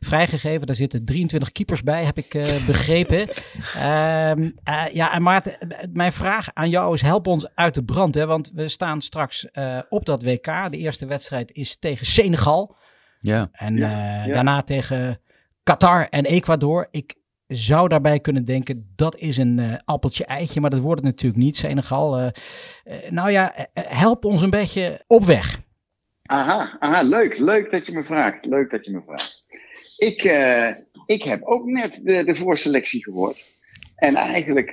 vrijgegeven. 0.00 0.66
Daar 0.66 0.76
zitten 0.76 1.04
23 1.04 1.52
keepers 1.52 1.82
bij, 1.82 2.04
heb 2.04 2.18
ik 2.18 2.30
begrepen. 2.66 3.20
um, 3.20 4.54
ja, 5.00 5.12
en 5.12 5.22
Maarten, 5.22 5.76
mijn 5.92 6.12
vraag 6.12 6.48
aan 6.52 6.70
jou 6.70 6.94
is: 6.94 7.00
help 7.00 7.26
ons 7.26 7.54
uit 7.54 7.74
de 7.74 7.84
brand. 7.84 8.14
Hè, 8.14 8.26
want 8.26 8.50
we 8.54 8.68
staan 8.68 9.02
straks 9.02 9.46
op 9.88 10.06
dat 10.06 10.22
WK. 10.22 10.70
De 10.70 10.78
eerste 10.78 11.06
wedstrijd 11.06 11.52
is 11.52 11.78
tegen 11.78 12.06
Senegal. 12.06 12.76
Ja. 13.20 13.48
En 13.52 13.76
ja, 13.76 14.24
ja. 14.24 14.32
daarna 14.32 14.62
tegen 14.62 15.20
Qatar 15.62 16.08
en 16.08 16.24
Ecuador. 16.24 16.88
Ik 16.90 17.16
zou 17.46 17.88
daarbij 17.88 18.20
kunnen 18.20 18.44
denken, 18.44 18.92
dat 18.96 19.16
is 19.16 19.36
een 19.36 19.58
uh, 19.58 19.74
appeltje-eitje, 19.84 20.60
maar 20.60 20.70
dat 20.70 20.80
wordt 20.80 21.00
het 21.00 21.10
natuurlijk 21.10 21.42
niet. 21.42 21.56
Senegal, 21.56 22.20
uh, 22.20 22.28
nou 23.10 23.30
ja, 23.30 23.68
help 23.74 24.24
ons 24.24 24.42
een 24.42 24.50
beetje 24.50 25.04
op 25.06 25.24
weg. 25.24 25.60
Aha, 26.22 26.76
aha, 26.78 27.02
leuk. 27.02 27.38
Leuk 27.38 27.70
dat 27.70 27.86
je 27.86 27.92
me 27.92 28.04
vraagt. 28.04 28.44
Leuk 28.44 28.70
dat 28.70 28.84
je 28.84 28.92
me 28.92 29.02
vraagt. 29.06 29.44
Ik, 29.96 30.22
ik 31.06 31.22
heb 31.22 31.42
ook 31.42 31.64
net 31.66 32.00
de, 32.02 32.24
de 32.24 32.34
voorselectie 32.34 33.02
gehoord. 33.02 33.44
En 33.96 34.14
eigenlijk 34.14 34.70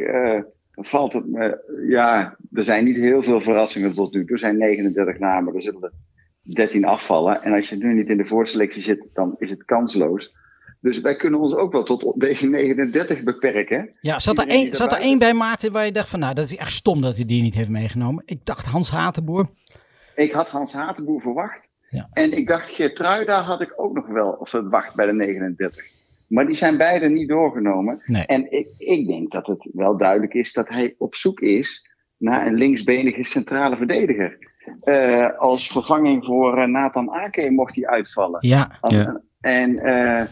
valt 0.75 1.13
het 1.13 1.27
me, 1.27 1.63
ja, 1.87 2.37
er 2.53 2.63
zijn 2.63 2.85
niet 2.85 2.95
heel 2.95 3.23
veel 3.23 3.41
verrassingen 3.41 3.93
tot 3.93 4.13
nu 4.13 4.25
toe. 4.25 4.33
Er 4.33 4.39
zijn 4.39 4.57
39 4.57 5.19
namen, 5.19 5.55
er 5.55 5.61
zullen 5.61 5.83
er 5.83 5.91
13 6.43 6.85
afvallen. 6.85 7.41
En 7.41 7.53
als 7.53 7.69
je 7.69 7.75
nu 7.75 7.93
niet 7.93 8.09
in 8.09 8.17
de 8.17 8.25
voorselectie 8.25 8.81
zit, 8.81 9.07
dan 9.13 9.35
is 9.37 9.49
het 9.49 9.65
kansloos. 9.65 10.33
Dus 10.83 10.99
wij 10.99 11.15
kunnen 11.15 11.39
ons 11.39 11.55
ook 11.55 11.71
wel 11.71 11.83
tot 11.83 12.13
deze 12.15 12.47
39 12.47 13.23
beperken. 13.23 13.89
Ja, 13.99 14.19
zat 14.19 14.39
er, 14.39 14.47
één, 14.47 14.75
zat 14.75 14.91
er 14.91 14.99
één 14.99 15.19
bij 15.19 15.33
Maarten 15.33 15.71
waar 15.71 15.85
je 15.85 15.91
dacht 15.91 16.09
van, 16.09 16.19
nou, 16.19 16.33
dat 16.33 16.45
is 16.45 16.57
echt 16.57 16.71
stom 16.71 17.01
dat 17.01 17.15
hij 17.15 17.25
die 17.25 17.41
niet 17.41 17.53
heeft 17.53 17.69
meegenomen. 17.69 18.23
Ik 18.25 18.45
dacht 18.45 18.65
Hans 18.65 18.89
Hatenboer. 18.89 19.49
Ik 20.15 20.31
had 20.31 20.47
Hans 20.47 20.73
Hatenboer 20.73 21.21
verwacht. 21.21 21.59
Ja. 21.89 22.09
En 22.13 22.37
ik 22.37 22.47
dacht 22.47 22.69
Geertruida 22.69 23.41
had 23.41 23.61
ik 23.61 23.73
ook 23.75 23.93
nog 23.93 24.07
wel 24.07 24.37
verwacht 24.41 24.95
bij 24.95 25.05
de 25.05 25.13
39. 25.13 25.83
Maar 26.27 26.45
die 26.45 26.55
zijn 26.55 26.77
beide 26.77 27.09
niet 27.09 27.29
doorgenomen. 27.29 28.01
Nee. 28.05 28.25
En 28.25 28.51
ik, 28.51 28.67
ik 28.77 29.07
denk 29.07 29.31
dat 29.31 29.47
het 29.47 29.69
wel 29.73 29.97
duidelijk 29.97 30.33
is 30.33 30.53
dat 30.53 30.69
hij 30.69 30.95
op 30.97 31.15
zoek 31.15 31.39
is 31.39 31.91
naar 32.17 32.47
een 32.47 32.55
linksbenige 32.55 33.23
centrale 33.23 33.77
verdediger. 33.77 34.37
Uh, 34.83 35.39
als 35.39 35.67
vervanging 35.67 36.25
voor 36.25 36.57
uh, 36.57 36.65
Nathan 36.65 37.09
Ake 37.09 37.51
mocht 37.51 37.75
hij 37.75 37.87
uitvallen. 37.87 38.47
Ja. 38.47 38.77
Als, 38.81 38.93
ja. 38.93 39.21
En, 39.39 39.71
uh, 39.71 40.23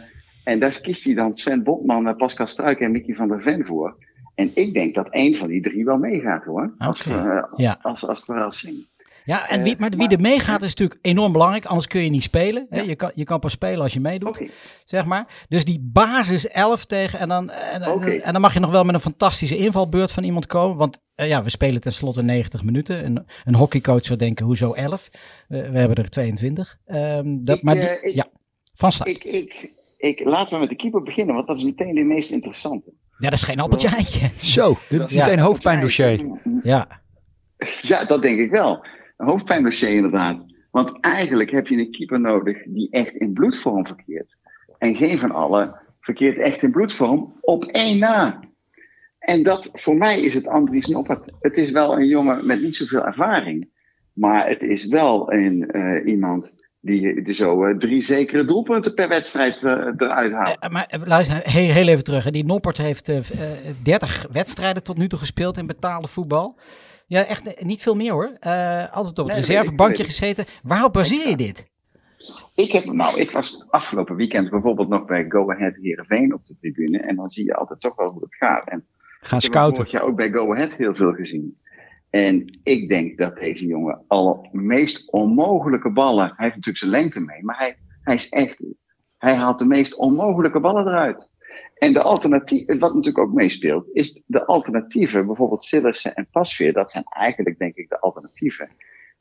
en 0.43 0.59
daar 0.59 0.79
kiest 0.81 1.03
hij 1.03 1.13
dan 1.13 1.33
Sven 1.33 1.63
Botman, 1.63 2.15
Pascal 2.15 2.47
Struik 2.47 2.79
en 2.79 2.91
Mickey 2.91 3.15
van 3.15 3.27
der 3.27 3.41
Ven 3.41 3.65
voor. 3.65 3.95
En 4.35 4.51
ik 4.53 4.73
denk 4.73 4.95
dat 4.95 5.09
één 5.09 5.35
van 5.35 5.47
die 5.47 5.61
drie 5.61 5.85
wel 5.85 5.97
meegaat 5.97 6.43
hoor. 6.43 6.73
Als, 6.77 7.07
okay. 7.07 7.43
ja. 7.55 7.79
als, 7.81 8.07
als 8.07 8.23
verrassing. 8.23 8.89
Ja, 9.25 9.49
en 9.49 9.63
wie, 9.63 9.75
maar 9.77 9.89
wie 9.89 10.07
er 10.07 10.21
meegaat 10.21 10.61
is 10.61 10.75
natuurlijk 10.75 10.99
enorm 11.01 11.31
belangrijk, 11.31 11.65
anders 11.65 11.87
kun 11.87 12.03
je 12.03 12.09
niet 12.09 12.23
spelen. 12.23 12.67
Ja. 12.69 12.81
Je, 12.81 12.95
kan, 12.95 13.11
je 13.15 13.23
kan 13.23 13.39
pas 13.39 13.51
spelen 13.51 13.81
als 13.81 13.93
je 13.93 13.99
meedoet, 13.99 14.29
okay. 14.29 14.49
zeg 14.85 15.05
maar. 15.05 15.45
Dus 15.49 15.65
die 15.65 15.79
basis 15.93 16.47
11 16.47 16.85
tegen, 16.85 17.19
en 17.19 17.27
dan, 17.27 17.49
en, 17.49 17.87
okay. 17.87 18.19
en, 18.19 18.31
dan 18.31 18.41
mag 18.41 18.53
je 18.53 18.59
nog 18.59 18.71
wel 18.71 18.83
met 18.83 18.95
een 18.95 19.01
fantastische 19.01 19.57
invalbeurt 19.57 20.11
van 20.11 20.23
iemand 20.23 20.45
komen. 20.45 20.77
Want 20.77 20.99
uh, 21.15 21.27
ja, 21.27 21.43
we 21.43 21.49
spelen 21.49 21.81
tenslotte 21.81 22.23
90 22.23 22.63
minuten. 22.63 23.05
Een, 23.05 23.25
een 23.43 23.55
hockeycoach 23.55 24.05
zou 24.05 24.19
denken, 24.19 24.45
hoezo 24.45 24.73
11? 24.73 25.09
Uh, 25.13 25.69
we 25.69 25.77
hebben 25.77 25.97
er 25.97 26.09
22. 26.09 26.77
Um, 26.85 27.43
dat, 27.43 27.57
ik, 27.57 27.63
maar 27.63 27.75
uh, 27.75 27.91
ik, 27.91 28.13
ja, 28.13 28.27
van 28.75 28.91
start. 28.91 29.09
Ik, 29.09 29.23
ik, 29.23 29.71
ik, 30.01 30.25
laten 30.25 30.53
we 30.53 30.59
met 30.59 30.69
de 30.69 30.75
keeper 30.75 31.03
beginnen, 31.03 31.35
want 31.35 31.47
dat 31.47 31.57
is 31.57 31.63
meteen 31.63 31.95
de 31.95 32.03
meest 32.03 32.31
interessante. 32.31 32.93
Ja, 33.17 33.29
dat 33.29 33.39
is 33.39 33.43
geen 33.43 33.59
appeltje 33.59 33.87
eitje. 33.87 34.29
Zo, 34.55 34.77
dit 34.89 35.09
is 35.09 35.15
meteen 35.15 35.39
hoofdpijndossier. 35.39 36.39
Ja. 36.63 37.01
ja, 37.81 38.05
dat 38.05 38.21
denk 38.21 38.39
ik 38.39 38.51
wel 38.51 38.85
een 39.17 39.27
hoofdpijndossier 39.27 39.89
inderdaad. 39.89 40.45
Want 40.71 40.99
eigenlijk 40.99 41.51
heb 41.51 41.67
je 41.67 41.77
een 41.77 41.91
keeper 41.91 42.19
nodig 42.19 42.63
die 42.65 42.87
echt 42.91 43.13
in 43.13 43.33
bloedvorm 43.33 43.87
verkeert. 43.87 44.37
En 44.77 44.95
geen 44.95 45.19
van 45.19 45.31
allen 45.31 45.75
verkeert 45.99 46.37
echt 46.37 46.63
in 46.63 46.71
bloedvorm 46.71 47.37
op 47.41 47.63
één 47.63 47.99
na. 47.99 48.39
En 49.19 49.43
dat, 49.43 49.69
voor 49.73 49.95
mij 49.95 50.21
is 50.21 50.33
het 50.33 50.47
Andries 50.47 50.87
Noppert. 50.87 51.33
Het 51.39 51.57
is 51.57 51.71
wel 51.71 51.97
een 51.97 52.07
jongen 52.07 52.45
met 52.45 52.61
niet 52.61 52.75
zoveel 52.75 53.05
ervaring. 53.05 53.69
Maar 54.13 54.47
het 54.47 54.61
is 54.61 54.85
wel 54.85 55.33
een, 55.33 55.69
uh, 55.71 56.05
iemand 56.05 56.53
die, 56.81 57.21
die 57.21 57.33
zo 57.33 57.65
uh, 57.65 57.77
drie 57.77 58.01
zekere 58.01 58.45
doelpunten 58.45 58.93
per 58.93 59.07
wedstrijd 59.07 59.61
uh, 59.61 59.71
eruit 59.97 60.31
haalt. 60.31 60.57
Uh, 60.63 60.69
maar 60.69 60.99
luister, 61.05 61.41
heel, 61.43 61.71
heel 61.71 61.87
even 61.87 62.03
terug. 62.03 62.29
Die 62.29 62.45
Noppert 62.45 62.77
heeft 62.77 63.11
30 63.83 64.27
wedstrijden 64.31 64.83
tot 64.83 64.97
nu 64.97 65.07
toe 65.07 65.19
gespeeld 65.19 65.57
in 65.57 65.67
betaalde 65.67 66.07
voetbal. 66.07 66.59
Ja, 67.07 67.25
echt 67.25 67.63
niet 67.63 67.81
veel 67.81 67.95
meer 67.95 68.11
hoor. 68.11 68.37
Altijd 68.91 69.19
op 69.19 69.25
het 69.25 69.25
nee, 69.25 69.35
reservebankje 69.35 70.03
gezeten. 70.03 70.45
Waarop 70.63 70.93
baseer 70.93 71.29
je 71.29 71.37
dit? 71.37 71.69
Ik 72.55 72.71
heb, 72.71 72.85
nou, 72.85 73.19
ik 73.19 73.31
was 73.31 73.65
afgelopen 73.69 74.15
weekend 74.15 74.49
bijvoorbeeld 74.49 74.89
nog 74.89 75.05
bij 75.05 75.25
Go 75.29 75.51
Ahead 75.51 75.75
Heerenveen 75.81 76.33
op 76.33 76.45
de 76.45 76.55
tribune. 76.55 76.97
En 76.97 77.15
dan 77.15 77.29
zie 77.29 77.45
je 77.45 77.55
altijd 77.55 77.81
toch 77.81 77.95
wel 77.95 78.09
hoe 78.09 78.21
het 78.21 78.35
gaat. 78.35 78.69
En 78.69 78.85
Gaan 79.19 79.41
scouten. 79.41 79.83
Ik 79.83 79.91
heb 79.91 80.01
ook 80.01 80.15
bij 80.15 80.31
Go 80.31 80.53
Ahead 80.53 80.73
heel 80.73 80.95
veel 80.95 81.13
gezien. 81.13 81.57
En 82.11 82.59
ik 82.63 82.89
denk 82.89 83.17
dat 83.17 83.39
deze 83.39 83.65
jongen 83.65 84.03
alle 84.07 84.49
meest 84.51 85.11
onmogelijke 85.11 85.91
ballen. 85.91 86.25
Hij 86.25 86.35
heeft 86.35 86.55
natuurlijk 86.55 86.77
zijn 86.77 86.91
lengte 86.91 87.19
mee, 87.19 87.43
maar 87.43 87.57
hij, 87.57 87.77
hij 88.01 88.15
is 88.15 88.29
echt. 88.29 88.65
Hij 89.17 89.33
haalt 89.33 89.59
de 89.59 89.65
meest 89.65 89.95
onmogelijke 89.95 90.59
ballen 90.59 90.87
eruit. 90.87 91.31
En 91.75 91.93
de 91.93 92.01
alternatief, 92.01 92.65
wat 92.65 92.93
natuurlijk 92.93 93.17
ook 93.17 93.33
meespeelt, 93.33 93.87
is 93.93 94.21
de 94.25 94.45
alternatieven, 94.45 95.25
bijvoorbeeld 95.25 95.63
Sillissen 95.63 96.13
en 96.13 96.27
Pasveer, 96.31 96.73
dat 96.73 96.91
zijn 96.91 97.03
eigenlijk 97.03 97.57
denk 97.57 97.75
ik 97.75 97.89
de 97.89 97.99
alternatieven. 97.99 98.69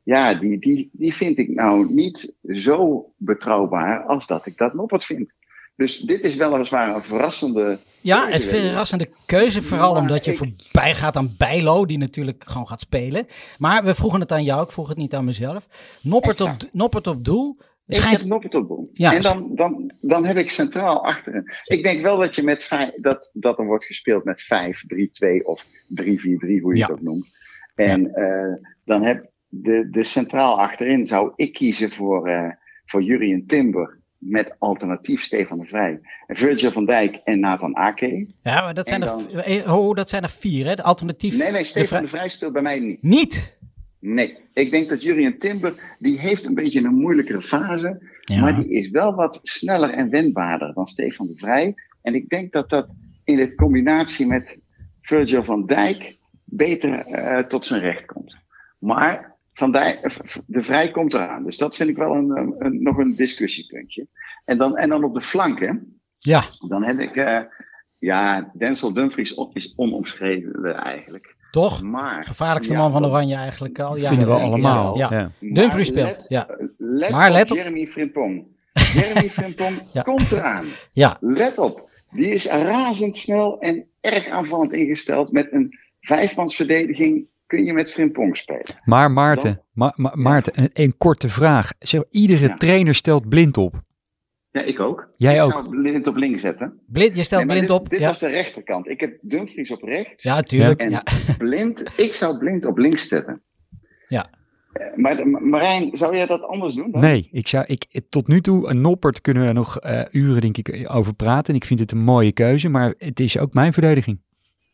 Ja, 0.02 0.34
die, 0.34 0.58
die, 0.58 0.90
die 0.92 1.14
vind 1.14 1.38
ik 1.38 1.48
nou 1.48 1.94
niet 1.94 2.34
zo 2.42 3.10
betrouwbaar 3.16 4.02
als 4.02 4.26
dat 4.26 4.46
ik 4.46 4.56
dat 4.56 4.74
Noppert 4.74 5.04
vind. 5.04 5.32
Dus 5.80 5.98
dit 5.98 6.20
is 6.20 6.36
weliswaar 6.36 6.94
een 6.94 7.02
verrassende. 7.02 7.78
Ja, 8.00 8.26
het 8.26 8.34
is 8.34 8.52
een 8.52 8.60
verrassende 8.60 9.08
keuze. 9.26 9.62
Vooral 9.62 9.92
maar 9.92 10.00
omdat 10.00 10.24
je 10.24 10.30
ik... 10.30 10.36
voorbij 10.36 10.94
gaat 10.94 11.16
aan 11.16 11.34
Bijlo, 11.38 11.86
die 11.86 11.98
natuurlijk 11.98 12.44
gewoon 12.44 12.68
gaat 12.68 12.80
spelen. 12.80 13.26
Maar 13.58 13.84
we 13.84 13.94
vroegen 13.94 14.20
het 14.20 14.32
aan 14.32 14.44
jou, 14.44 14.62
ik 14.62 14.72
vroeg 14.72 14.88
het 14.88 14.96
niet 14.96 15.14
aan 15.14 15.24
mezelf. 15.24 15.68
Noppert, 16.02 16.40
op, 16.40 16.56
Noppert 16.72 17.06
op 17.06 17.24
doel. 17.24 17.58
Schijnt... 17.86 18.14
Ik 18.14 18.20
heb 18.20 18.30
Noppert 18.30 18.54
op 18.54 18.68
doel. 18.68 18.90
Ja, 18.92 19.14
en 19.14 19.20
dan, 19.20 19.54
dan, 19.54 19.92
dan 20.00 20.24
heb 20.24 20.36
ik 20.36 20.50
centraal 20.50 21.04
achterin. 21.04 21.50
Ik 21.64 21.82
denk 21.82 22.02
wel 22.02 22.18
dat, 22.18 22.34
je 22.34 22.42
met 22.42 22.64
vijf, 22.64 22.90
dat, 23.00 23.30
dat 23.32 23.58
er 23.58 23.66
wordt 23.66 23.84
gespeeld 23.84 24.24
met 24.24 24.42
5, 24.42 24.86
3, 24.86 25.10
2 25.10 25.46
of 25.46 25.64
3, 25.88 26.20
4, 26.20 26.38
3, 26.38 26.60
hoe 26.60 26.72
je 26.72 26.78
ja. 26.78 26.86
het 26.86 26.96
ook 26.96 27.02
noemt. 27.02 27.36
En 27.74 28.02
ja. 28.02 28.48
uh, 28.48 28.54
dan 28.84 29.02
heb 29.02 29.30
de, 29.48 29.88
de 29.90 30.04
centraal 30.04 30.60
achterin 30.60 31.06
zou 31.06 31.32
ik 31.36 31.52
kiezen 31.52 31.90
voor, 31.90 32.28
uh, 32.28 32.50
voor 32.84 33.02
Jurien 33.02 33.46
Timber 33.46 33.99
met 34.20 34.54
alternatief 34.58 35.22
Stefan 35.22 35.58
de 35.58 35.66
Vrij. 35.66 36.00
Virgil 36.26 36.72
van 36.72 36.86
Dijk 36.86 37.20
en 37.24 37.40
Nathan 37.40 37.76
Ake. 37.76 38.26
Ja, 38.42 38.60
maar 38.60 38.74
dat 38.74 38.88
zijn, 38.88 39.00
dan... 39.00 39.30
er, 39.30 39.72
oh, 39.72 39.94
dat 39.94 40.08
zijn 40.08 40.22
er 40.22 40.30
vier, 40.30 40.66
hè? 40.66 40.74
De 40.74 40.82
alternatief. 40.82 41.38
Nee, 41.38 41.50
nee, 41.50 41.64
Stefan 41.64 41.82
de 41.82 41.88
Vrij, 41.88 42.00
de 42.00 42.08
Vrij 42.08 42.28
speelt 42.28 42.52
bij 42.52 42.62
mij 42.62 42.80
niet. 42.80 43.02
Niet? 43.02 43.58
Nee, 44.00 44.38
ik 44.52 44.70
denk 44.70 44.88
dat 44.88 45.02
Jurien 45.02 45.38
Timber, 45.38 45.96
die 45.98 46.18
heeft 46.18 46.44
een 46.44 46.54
beetje 46.54 46.80
een 46.80 46.94
moeilijkere 46.94 47.42
fase. 47.42 48.10
Ja. 48.20 48.40
Maar 48.40 48.56
die 48.56 48.70
is 48.70 48.90
wel 48.90 49.14
wat 49.14 49.40
sneller 49.42 49.90
en 49.90 50.10
wendbaarder 50.10 50.74
dan 50.74 50.86
Stefan 50.86 51.26
de 51.26 51.36
Vrij. 51.36 51.74
En 52.02 52.14
ik 52.14 52.28
denk 52.28 52.52
dat 52.52 52.68
dat 52.70 52.94
in 53.24 53.36
de 53.36 53.54
combinatie 53.54 54.26
met 54.26 54.58
Virgil 55.02 55.42
van 55.42 55.66
Dijk 55.66 56.16
beter 56.44 57.06
uh, 57.06 57.38
tot 57.38 57.66
zijn 57.66 57.80
recht 57.80 58.04
komt. 58.06 58.38
Maar 58.78 59.36
van 59.52 59.72
de 60.46 60.62
Vrij 60.62 60.90
komt 60.90 61.14
eraan. 61.14 61.44
Dus 61.44 61.56
dat 61.56 61.76
vind 61.76 61.88
ik 61.88 61.96
wel 61.96 62.14
een, 62.14 62.36
een, 62.36 62.54
een, 62.58 62.82
nog 62.82 62.96
een 62.96 63.14
discussiepuntje. 63.16 64.06
En 64.44 64.58
dan, 64.58 64.76
en 64.76 64.88
dan 64.88 65.04
op 65.04 65.14
de 65.14 65.22
flanken. 65.22 66.00
Ja. 66.18 66.44
Dan 66.68 66.84
heb 66.84 66.98
ik, 66.98 67.16
uh, 67.16 67.40
ja, 67.98 68.50
Denzel 68.54 68.92
Dumfries 68.92 69.34
is 69.52 69.72
onomschreven 69.76 70.74
eigenlijk. 70.74 71.38
Toch? 71.50 71.82
Maar, 71.82 72.24
Gevaarlijkste 72.24 72.74
man 72.74 72.90
van 72.90 73.06
Oranje 73.06 73.34
eigenlijk 73.34 73.78
al. 73.78 73.96
Ja, 73.96 74.08
vinden 74.08 74.28
we 74.28 74.34
allemaal. 74.34 74.98
Ja. 74.98 75.08
ja. 75.10 75.30
Dumfries 75.40 75.88
speelt. 75.88 76.06
Let, 76.06 76.26
ja. 76.28 76.46
Let 76.76 77.10
maar 77.10 77.28
op 77.28 77.34
let 77.34 77.50
op. 77.50 77.56
Jeremy 77.56 77.86
Frimpong. 77.86 78.46
Jeremy 78.72 79.28
Frimpong 79.38 79.82
ja. 79.92 80.02
komt 80.02 80.32
eraan. 80.32 80.66
Ja. 80.92 81.16
Let 81.20 81.58
op. 81.58 81.88
Die 82.10 82.28
is 82.28 82.46
razendsnel 82.46 83.60
en 83.60 83.86
erg 84.00 84.28
aanvallend 84.28 84.72
ingesteld. 84.72 85.32
Met 85.32 85.52
een 85.52 85.78
vijfmansverdediging 86.00 87.26
kun 87.50 87.64
je 87.64 87.72
met 87.72 87.90
Frimpong 87.90 88.36
spelen. 88.36 88.64
Maar 88.84 89.10
Maarten, 89.10 89.62
Ma 89.72 89.92
Ma 89.96 90.12
Maarten 90.14 90.52
een, 90.62 90.70
een, 90.72 90.96
korte 90.96 91.28
vraag. 91.28 91.72
Zeg, 91.78 92.02
iedere 92.10 92.54
trainer 92.54 92.94
stelt 92.94 93.28
blind 93.28 93.56
op. 93.58 93.82
Ja, 94.50 94.60
ik 94.62 94.80
ook. 94.80 95.08
Jij 95.16 95.36
ik 95.36 95.42
ook? 95.42 95.50
zou 95.50 95.68
blind 95.68 96.06
op 96.06 96.16
links 96.16 96.42
zetten. 96.42 96.80
Blind, 96.86 97.16
je 97.16 97.22
stelt 97.22 97.44
Nee, 97.44 97.50
blind 97.50 97.68
dit, 97.68 97.76
op. 97.76 97.90
Dit 97.90 98.00
ja. 98.00 98.06
was 98.06 98.18
de 98.18 98.28
rechterkant. 98.28 98.88
Ik 98.88 99.00
heb 99.00 99.18
Dumfries 99.20 99.70
op 99.70 99.82
rechts. 99.82 100.22
ja, 100.22 100.42
tuurlijk. 100.42 100.80
En 100.80 100.90
Ja. 100.90 101.02
blind, 101.38 101.82
ik 101.96 102.14
zou 102.14 102.38
blind 102.38 102.66
op 102.66 102.78
links 102.78 103.08
zetten. 103.08 103.42
Ja. 104.08 104.30
Eh, 104.72 104.96
Maar 104.96 105.26
Marijn, 105.28 105.96
zou 105.96 106.16
jij 106.16 106.26
dat 106.26 106.42
anders 106.42 106.74
doen? 106.74 106.90
dan? 106.90 107.00
Nee, 107.00 107.28
ik 107.32 107.48
zou, 107.48 107.64
ik, 107.66 108.00
tot 108.08 108.28
nu 108.28 108.40
toe, 108.40 108.68
een 108.68 108.80
noppert 108.80 109.20
kunnen 109.20 109.46
we 109.46 109.52
nog 109.52 109.78
eh, 109.78 110.02
uren 110.10 110.40
denk 110.40 110.56
ik 110.56 110.90
over 110.92 111.14
praten. 111.14 111.54
En 111.54 111.60
ik 111.60 111.66
vind 111.66 111.80
het 111.80 111.92
een 111.92 111.98
mooie 112.04 112.32
keuze, 112.32 112.68
maar 112.68 112.94
het 112.98 113.20
is 113.20 113.38
ook 113.38 113.54
mijn 113.54 113.72
verdediging. 113.72 114.20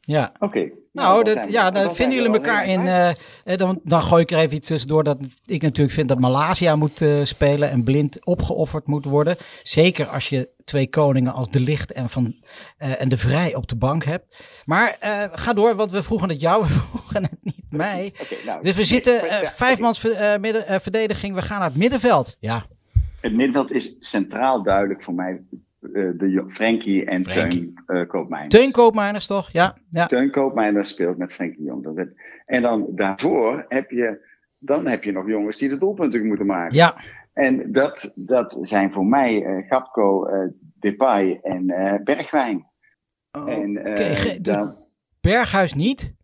ja. 0.01 0.33
Oké. 0.39 0.71
Nou, 0.97 1.25
dan 1.25 1.35
dat, 1.35 1.43
zijn 1.43 1.51
ja, 1.53 1.63
dan 1.65 1.73
dan 1.73 1.83
zijn 1.83 1.95
vinden 1.95 2.17
jullie 2.19 2.33
elkaar 2.33 2.67
in. 2.67 2.87
eh, 2.87 3.09
eh, 3.45 3.59
dan, 3.59 3.81
dan 3.85 4.03
gooi 4.03 4.23
ik 4.23 4.31
er 4.31 4.39
even 4.39 4.57
iets 4.57 4.67
tussendoor 4.67 5.05
dat 5.05 5.19
ik 5.47 5.63
natuurlijk 5.63 5.95
vind 5.95 6.09
dat 6.09 6.19
Malaysia 6.19 6.77
moet 6.77 7.01
eh, 7.01 7.09
spelen 7.23 7.71
en 7.71 7.85
blind 7.85 8.25
opgeofferd 8.27 8.87
moet 8.87 9.05
worden. 9.05 9.37
Zeker 9.63 10.07
als 10.07 10.29
je 10.29 10.51
twee 10.65 10.89
koningen 10.89 11.33
als 11.33 11.51
De 11.51 11.61
Licht 11.61 11.93
en, 11.93 12.11
van, 12.11 12.35
eh, 12.79 13.01
en 13.01 13.09
De 13.09 13.17
Vrij 13.17 13.55
op 13.55 13.69
de 13.69 13.77
bank 13.77 14.05
hebt. 14.05 14.37
Maar 14.65 14.97
eh, 15.01 15.25
ga 15.33 15.53
door, 15.53 15.75
want 15.77 15.91
we 15.91 16.03
vroegen 16.03 16.29
het 16.29 16.41
jou, 16.41 16.63
we 16.67 16.69
vroegen 16.69 17.23
het 17.23 17.39
niet 17.43 17.65
mij. 17.71 18.15
Nou, 18.47 18.63
Dus 18.63 18.71
we 18.73 18.77
nee, 18.77 18.85
zitten 18.87 19.21
vijfmans 19.55 19.99
ver- 19.99 20.13
eh, 20.13 20.39
midden, 20.41 20.67
eh, 20.67 20.79
verdediging, 20.81 21.35
we 21.35 21.43
gaan 21.43 21.59
naar 21.59 21.69
het 21.69 21.79
middenveld. 21.79 22.37
Ja, 22.41 22.67
Het 23.21 23.33
middenveld 23.33 23.71
is 23.71 23.97
centraal 24.01 24.63
duidelijk 24.63 25.03
voor 25.03 25.15
mij. 25.15 25.41
De 26.19 26.29
Jo- 26.31 26.49
Frenkie 26.49 27.05
en. 27.05 27.23
Teun 27.23 27.75
uh, 27.87 28.07
Koopmeiners. 28.09 28.49
Teun 28.55 28.71
Koopmeiners 28.71 29.27
toch? 29.27 29.51
Ja. 29.51 29.77
ja. 29.91 30.07
Teun 30.07 30.31
Koopmeiners 30.31 30.91
speelt 30.91 31.17
met 31.19 31.33
Frenkie 31.33 31.59
de 31.59 31.65
Jong. 31.65 31.83
Dat 31.85 32.07
En 32.47 32.63
dan 32.63 32.87
daarvoor 32.95 33.65
heb 33.69 33.91
je, 33.91 34.27
dan 34.59 34.87
heb 34.87 35.05
je 35.05 35.13
nog 35.13 35.27
jongens 35.29 35.59
die 35.59 35.69
de 35.69 35.79
doelpunten 35.79 36.27
moeten 36.27 36.47
maken. 36.47 36.77
Ja. 36.77 36.97
En 37.33 37.73
dat, 37.73 38.13
dat 38.15 38.59
zijn 38.61 38.93
voor 38.93 39.07
mij 39.07 39.43
eh 39.45 39.69
Gapco, 39.69 40.25
eh, 40.27 40.49
Depay 40.81 41.39
en 41.43 41.71
eh, 41.71 42.03
Bergwijn. 42.05 42.67
en, 43.31 43.77
eh, 43.85 44.17
ge- 44.17 44.29
dus 44.29 44.39
dan- 44.39 44.77
Berghuis 45.21 45.75
niet? 45.75 46.15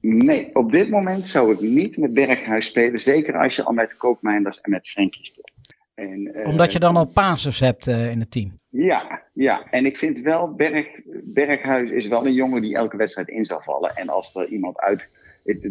nee, 0.00 0.54
op 0.54 0.72
dit 0.72 0.90
moment 0.90 1.26
zou 1.26 1.52
ik 1.52 1.60
niet 1.60 1.96
met 1.96 2.14
Berghuis 2.14 2.66
spelen. 2.66 3.00
Zeker 3.00 3.38
als 3.38 3.56
je 3.56 3.62
al 3.62 3.72
met 3.72 3.96
Koopmeiners 3.96 4.60
en 4.60 4.70
met 4.70 4.88
Frenkie 4.88 5.24
speelt. 5.26 5.52
En, 5.94 6.34
eh, 6.34 6.48
Omdat 6.48 6.72
je 6.72 6.78
dan 6.78 6.96
al 6.96 7.06
Paansers 7.06 7.60
hebt 7.60 7.86
eh, 7.86 8.10
in 8.10 8.20
het 8.20 8.30
team. 8.30 8.60
Ja, 8.72 9.22
ja, 9.32 9.64
en 9.70 9.86
ik 9.86 9.98
vind 9.98 10.20
wel, 10.20 10.54
Berg, 10.54 10.86
Berghuis 11.24 11.90
is 11.90 12.06
wel 12.06 12.26
een 12.26 12.32
jongen 12.32 12.62
die 12.62 12.74
elke 12.74 12.96
wedstrijd 12.96 13.28
in 13.28 13.44
zal 13.44 13.60
vallen. 13.60 13.96
En 13.96 14.08
als 14.08 14.34
er 14.34 14.48
iemand 14.48 14.78
uit, 14.78 15.08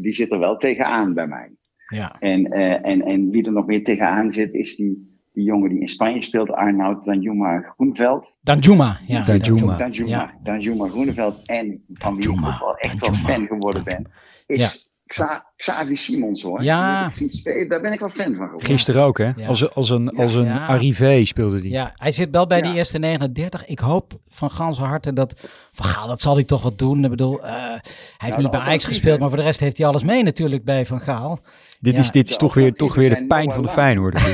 die 0.02 0.14
zit 0.14 0.32
er 0.32 0.40
wel 0.40 0.58
tegenaan 0.58 1.14
bij 1.14 1.28
mij. 1.28 1.52
Ja. 1.88 2.16
En, 2.20 2.46
eh, 2.46 2.86
en, 2.86 3.02
en 3.02 3.30
wie 3.30 3.46
er 3.46 3.52
nog 3.52 3.66
meer 3.66 3.84
tegenaan 3.84 4.32
zit, 4.32 4.54
is 4.54 4.76
die, 4.76 5.20
die 5.34 5.44
jongen 5.44 5.70
die 5.70 5.80
in 5.80 5.90
Spanje 5.90 6.22
speelt, 6.22 6.52
Arnoud 6.52 7.06
Danjuma 7.06 7.60
Groeneveld. 7.60 8.38
Danjuma. 8.42 9.00
Ja. 9.08 9.22
Danjuma. 9.24 9.78
Danjuma, 9.78 10.10
Ja. 10.10 10.40
Danjuma 10.44 10.88
Groeneveld. 10.88 11.46
En 11.46 11.84
van 11.94 12.16
wie 12.16 12.24
ik 12.24 12.46
ook 12.46 12.60
wel 12.60 12.76
echt 12.78 13.00
wel 13.00 13.14
fan 13.14 13.48
geworden 13.48 13.84
ben, 13.84 14.12
is 14.46 14.91
Xa- 15.12 15.46
Xavi 15.58 15.96
Simons 15.96 16.42
hoor. 16.42 16.64
Ja. 16.64 17.12
Spelen, 17.28 17.70
Daar 17.70 17.82
ben 17.82 17.92
ik 17.94 18.00
wel 18.00 18.10
fan 18.10 18.26
van 18.36 18.46
geworden. 18.46 18.68
Gisteren 18.68 19.04
ook, 19.04 19.18
hè? 19.18 19.32
Ja. 19.36 19.48
Als, 19.48 19.74
als 19.76 19.90
een, 19.90 20.10
als 20.10 20.36
een 20.36 20.46
Ja. 20.46 20.66
arrivé 20.66 21.26
speelde 21.26 21.62
die. 21.62 21.72
Ja, 21.72 21.92
hij 21.96 22.12
zit 22.12 22.30
wel 22.32 22.48
bij 22.48 22.62
die 22.62 22.74
eerste 22.74 22.98
39. 22.98 23.66
Ik 23.66 23.80
hoop 23.80 24.14
van 24.30 24.52
ganse 24.52 24.82
harte 24.84 25.14
dat 25.14 25.34
Van 25.72 25.86
Gaal, 25.86 26.08
dat 26.08 26.22
zal 26.22 26.36
hij 26.36 26.44
toch 26.44 26.62
wat 26.64 26.78
doen. 26.80 27.04
Ik 27.04 27.10
bedoel, 27.10 27.44
eh, 27.46 27.52
hij 27.54 27.82
heeft 28.18 28.38
niet 28.38 28.52
bij 28.52 28.60
Ajax 28.60 28.86
gespeeld, 28.86 29.20
maar 29.20 29.28
voor 29.30 29.38
de 29.38 29.44
rest 29.44 29.60
heeft 29.60 29.78
hij 29.78 29.88
alles 29.88 30.04
mee 30.04 30.24
natuurlijk 30.24 30.64
bij 30.64 30.86
Van 30.86 31.00
Gaal. 31.02 31.40
Dit 31.80 31.94
Ja. 31.94 32.00
is, 32.00 32.12
dit 32.12 32.30
is 32.30 32.38
toch 32.38 32.54
weer, 32.54 32.74
toch 32.74 32.96
weer 32.96 33.10
de 33.10 33.26
pijn 33.28 33.52
van 33.52 33.64
de 33.64 33.70
Feyenoord. 33.70 34.22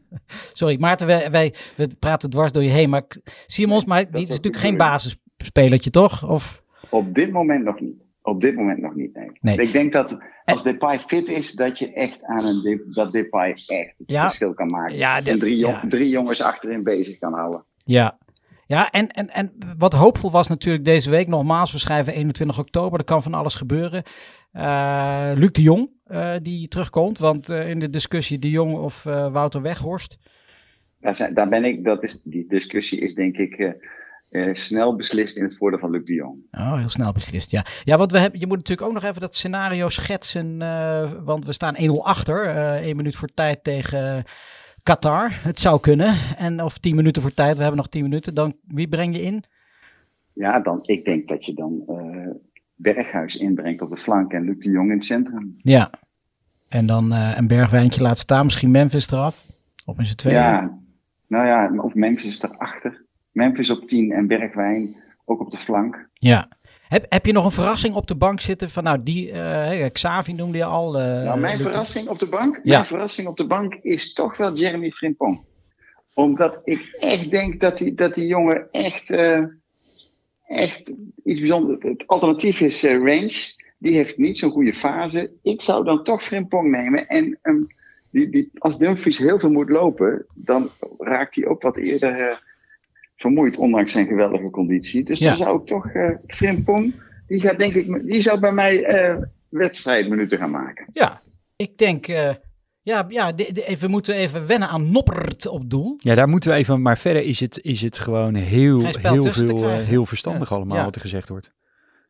Sorry, 0.52 0.76
Maarten, 0.80 1.06
wij, 1.06 1.30
wij 1.30 1.54
we 1.76 1.88
praten 1.98 2.30
dwars 2.30 2.52
door 2.52 2.62
je 2.62 2.70
heen. 2.70 2.90
Maar 2.90 3.02
Simons, 3.46 3.84
maar 3.84 4.10
die 4.10 4.22
is 4.22 4.28
natuurlijk 4.28 4.62
geen 4.62 4.76
basisspelertje, 4.76 5.90
toch? 5.90 6.28
Of, 6.28 6.62
Op 6.90 7.14
dit 7.14 7.32
moment 7.32 7.64
nog 7.64 7.80
niet. 7.80 8.08
Op 8.22 8.40
dit 8.40 8.54
moment 8.54 8.78
nog 8.78 8.94
niet, 8.94 9.14
nee. 9.14 9.30
Nee. 9.40 9.56
Ik 9.66 9.72
denk 9.72 9.92
dat 9.92 10.18
als 10.44 10.62
Depay 10.62 11.00
fit 11.00 11.28
is, 11.28 11.52
dat 11.52 11.78
je 11.78 11.92
echt 11.92 12.22
aan 12.24 12.44
een 12.44 12.60
De- 12.62 12.90
dat 12.94 13.12
Depay 13.12 13.50
echt 13.50 13.66
het 13.66 14.10
Ja. 14.10 14.22
verschil 14.22 14.54
kan 14.54 14.66
maken. 14.66 14.96
Ja, 14.96 15.20
de- 15.20 15.30
en 15.30 15.38
drie, 15.38 15.56
jong- 15.58 15.82
ja. 15.82 15.88
drie 15.88 16.08
jongens 16.08 16.42
achterin 16.42 16.82
bezig 16.82 17.18
kan 17.18 17.32
houden. 17.32 17.64
ja. 17.84 18.18
Ja, 18.66 18.90
en, 18.90 19.08
en, 19.08 19.28
en 19.28 19.52
wat 19.78 19.92
hoopvol 19.92 20.30
was 20.30 20.48
natuurlijk 20.48 20.84
deze 20.84 21.10
week, 21.10 21.26
nogmaals, 21.28 21.72
we 21.72 21.78
schrijven 21.78 22.14
21 22.14 22.58
oktober, 22.58 22.98
er 22.98 23.04
kan 23.04 23.22
van 23.22 23.34
alles 23.34 23.54
gebeuren. 23.54 24.02
Eh 24.52 25.30
Luc 25.34 25.50
de 25.52 25.62
Jong, 25.62 25.90
eh, 26.04 26.34
die 26.42 26.68
terugkomt, 26.68 27.18
want 27.18 27.48
eh, 27.48 27.68
in 27.70 27.78
de 27.78 27.90
discussie 27.90 28.38
de 28.38 28.50
Jong 28.50 28.74
of 28.74 29.02
Wouter 29.02 29.62
Weghorst. 29.62 30.18
Daar, 31.00 31.16
zijn, 31.16 31.34
daar 31.34 31.48
ben 31.48 31.64
ik, 31.64 31.84
dat 31.84 32.02
is, 32.02 32.22
die 32.22 32.44
discussie 32.48 33.00
is 33.00 33.14
denk 33.14 33.36
ik 33.36 33.74
eh, 34.30 34.48
eh, 34.48 34.54
snel 34.54 34.96
beslist 34.96 35.36
in 35.36 35.42
het 35.42 35.56
voordeel 35.56 35.78
van 35.78 35.90
Luc 35.90 36.04
de 36.04 36.14
Jong. 36.14 36.36
Oh, 36.50 36.76
heel 36.78 36.88
snel 36.88 37.12
beslist, 37.12 37.50
ja. 37.50 37.64
Ja, 37.84 37.96
want 37.96 38.12
we 38.12 38.18
hebben, 38.18 38.40
je 38.40 38.46
moet 38.46 38.56
natuurlijk 38.56 38.88
ook 38.88 38.94
nog 38.94 39.04
even 39.04 39.20
dat 39.20 39.34
scenario 39.34 39.88
schetsen, 39.88 40.62
eh, 40.62 41.12
want 41.24 41.46
we 41.46 41.52
staan 41.52 41.74
1-0 41.76 42.04
achter, 42.04 42.46
eh 42.46 42.74
één 42.74 42.96
minuut 42.96 43.16
voor 43.16 43.28
tijd 43.34 43.64
tegen 43.64 44.24
Qatar. 44.82 45.38
Het 45.42 45.60
zou 45.60 45.80
kunnen, 45.80 46.14
en 46.36 46.62
of 46.62 46.78
10 46.78 46.96
minuten 46.96 47.22
voor 47.22 47.34
tijd, 47.34 47.56
we 47.56 47.62
hebben 47.62 47.80
nog 47.80 47.88
10 47.88 48.02
minuten, 48.02 48.34
dan 48.34 48.56
wie 48.66 48.88
breng 48.88 49.16
je 49.16 49.22
in? 49.22 49.44
Ja, 50.32 50.60
dan, 50.60 50.80
ik 50.82 51.04
denk 51.04 51.28
dat 51.28 51.44
je 51.46 51.54
dan 51.54 51.82
eh, 51.86 52.30
Berghuis 52.74 53.36
inbrengt 53.36 53.82
op 53.82 53.90
de 53.90 53.96
flank 53.96 54.32
en 54.32 54.44
Luc 54.44 54.58
de 54.58 54.70
Jong 54.70 54.90
in 54.90 54.96
het 54.96 55.04
centrum. 55.04 55.54
Ja. 55.58 55.90
En 56.68 56.86
dan 56.86 57.12
eh, 57.12 57.36
een 57.36 57.46
bergwijntje 57.46 58.02
laat 58.02 58.18
staan, 58.18 58.44
misschien 58.44 58.70
Memphis 58.70 59.10
eraf, 59.10 59.46
of 59.84 59.98
in 59.98 60.06
z'n 60.06 60.16
tweeën. 60.16 60.36
Ja, 60.36 60.78
nou 61.26 61.46
ja, 61.46 61.82
of 61.82 61.94
Memphis 61.94 62.42
erachter. 62.42 63.04
Memphis 63.32 63.70
op 63.70 63.86
10 63.88 64.12
en 64.12 64.26
Bergwijn 64.26 64.96
ook 65.24 65.40
op 65.40 65.50
de 65.50 65.58
flank. 65.58 66.08
Ja. 66.12 66.48
Heb, 66.88 67.06
heb 67.08 67.26
je 67.26 67.32
nog 67.32 67.44
een 67.44 67.50
verrassing 67.50 67.94
op 67.94 68.06
de 68.06 68.14
bank 68.16 68.40
zitten 68.40 68.68
van, 68.70 68.84
nou, 68.84 69.02
die, 69.02 69.30
eh 69.30 69.90
Xavi 69.92 70.32
noemde 70.32 70.58
je 70.58 70.64
al. 70.64 70.98
eh, 70.98 71.22
Nou, 71.22 71.40
mijn 71.40 71.58
verrassing 71.58 72.08
op 72.08 72.18
de 72.18 72.28
bank, 72.28 72.60
Ja. 72.62 72.74
mijn 72.74 72.86
verrassing 72.86 73.28
op 73.28 73.36
de 73.36 73.46
bank 73.46 73.74
is 73.74 74.12
toch 74.12 74.36
wel 74.36 74.54
Jeremy 74.56 74.90
Frimpong. 74.90 75.44
Omdat 76.14 76.60
ik 76.64 76.96
echt 77.00 77.30
denk 77.30 77.60
dat 77.60 77.78
die, 77.78 77.94
dat 77.94 78.14
die 78.14 78.26
jongen 78.26 78.68
echt, 78.70 79.10
eh, 79.10 79.42
echt 80.46 80.90
iets 81.24 81.40
bijzonders... 81.40 81.78
Het 81.82 82.06
alternatief 82.06 82.60
is 82.60 82.82
Range. 82.82 83.58
Die 83.78 83.94
heeft 83.94 84.18
niet 84.18 84.38
zo'n 84.38 84.50
goede 84.50 84.74
fase. 84.74 85.30
Ik 85.42 85.62
zou 85.62 85.84
dan 85.84 86.04
toch 86.04 86.24
Frimpong 86.24 86.70
nemen. 86.70 87.06
En 87.06 87.38
ehm, 87.42 87.62
die, 88.10 88.30
die, 88.30 88.50
als 88.58 88.78
Dumfries 88.78 89.18
heel 89.18 89.38
veel 89.38 89.50
moet 89.50 89.68
lopen, 89.70 90.26
dan 90.34 90.68
raakt 90.98 91.34
hij 91.36 91.46
ook 91.46 91.62
wat 91.62 91.76
eerder 91.76 92.42
vermoeid, 93.20 93.58
ondanks 93.58 93.92
zijn 93.92 94.06
geweldige 94.06 94.50
conditie. 94.50 95.04
Dus 95.04 95.18
Ja. 95.18 95.26
dan 95.26 95.36
zou 95.36 95.60
ik 95.60 95.66
toch 95.66 95.86
eh 95.86 96.10
Frimpong, 96.26 96.94
die 97.26 97.40
gaat 97.40 97.58
denk 97.58 97.74
ik, 97.74 98.06
die 98.06 98.20
zou 98.20 98.40
bij 98.40 98.52
mij 98.52 98.84
eh 98.84 99.16
wedstrijdminuten 99.48 100.38
gaan 100.38 100.50
maken. 100.50 100.86
Ja, 100.92 101.20
ik 101.56 101.78
denk, 101.78 102.06
eh, 102.08 102.30
ja, 102.82 103.04
ja 103.08 103.32
de, 103.32 103.50
de- 103.52 103.66
even, 103.66 103.84
we 103.86 103.90
moeten 103.92 104.14
even 104.14 104.46
wennen 104.46 104.68
aan 104.68 104.90
Noppert 104.90 105.46
op 105.48 105.70
doel. 105.70 105.96
Ja, 105.98 106.14
daar 106.14 106.28
moeten 106.28 106.50
we 106.50 106.56
even. 106.56 106.82
Maar 106.82 106.98
verder 106.98 107.22
is 107.22 107.40
het, 107.40 107.58
is 107.62 107.80
het 107.82 107.98
gewoon 107.98 108.34
heel, 108.34 108.80
heel, 108.80 109.22
veel, 109.22 109.68
heel 109.78 110.06
verstandig 110.06 110.48
Ja. 110.50 110.56
allemaal 110.56 110.76
Ja. 110.76 110.84
wat 110.84 110.94
er 110.94 111.00
gezegd 111.00 111.28
wordt. 111.28 111.50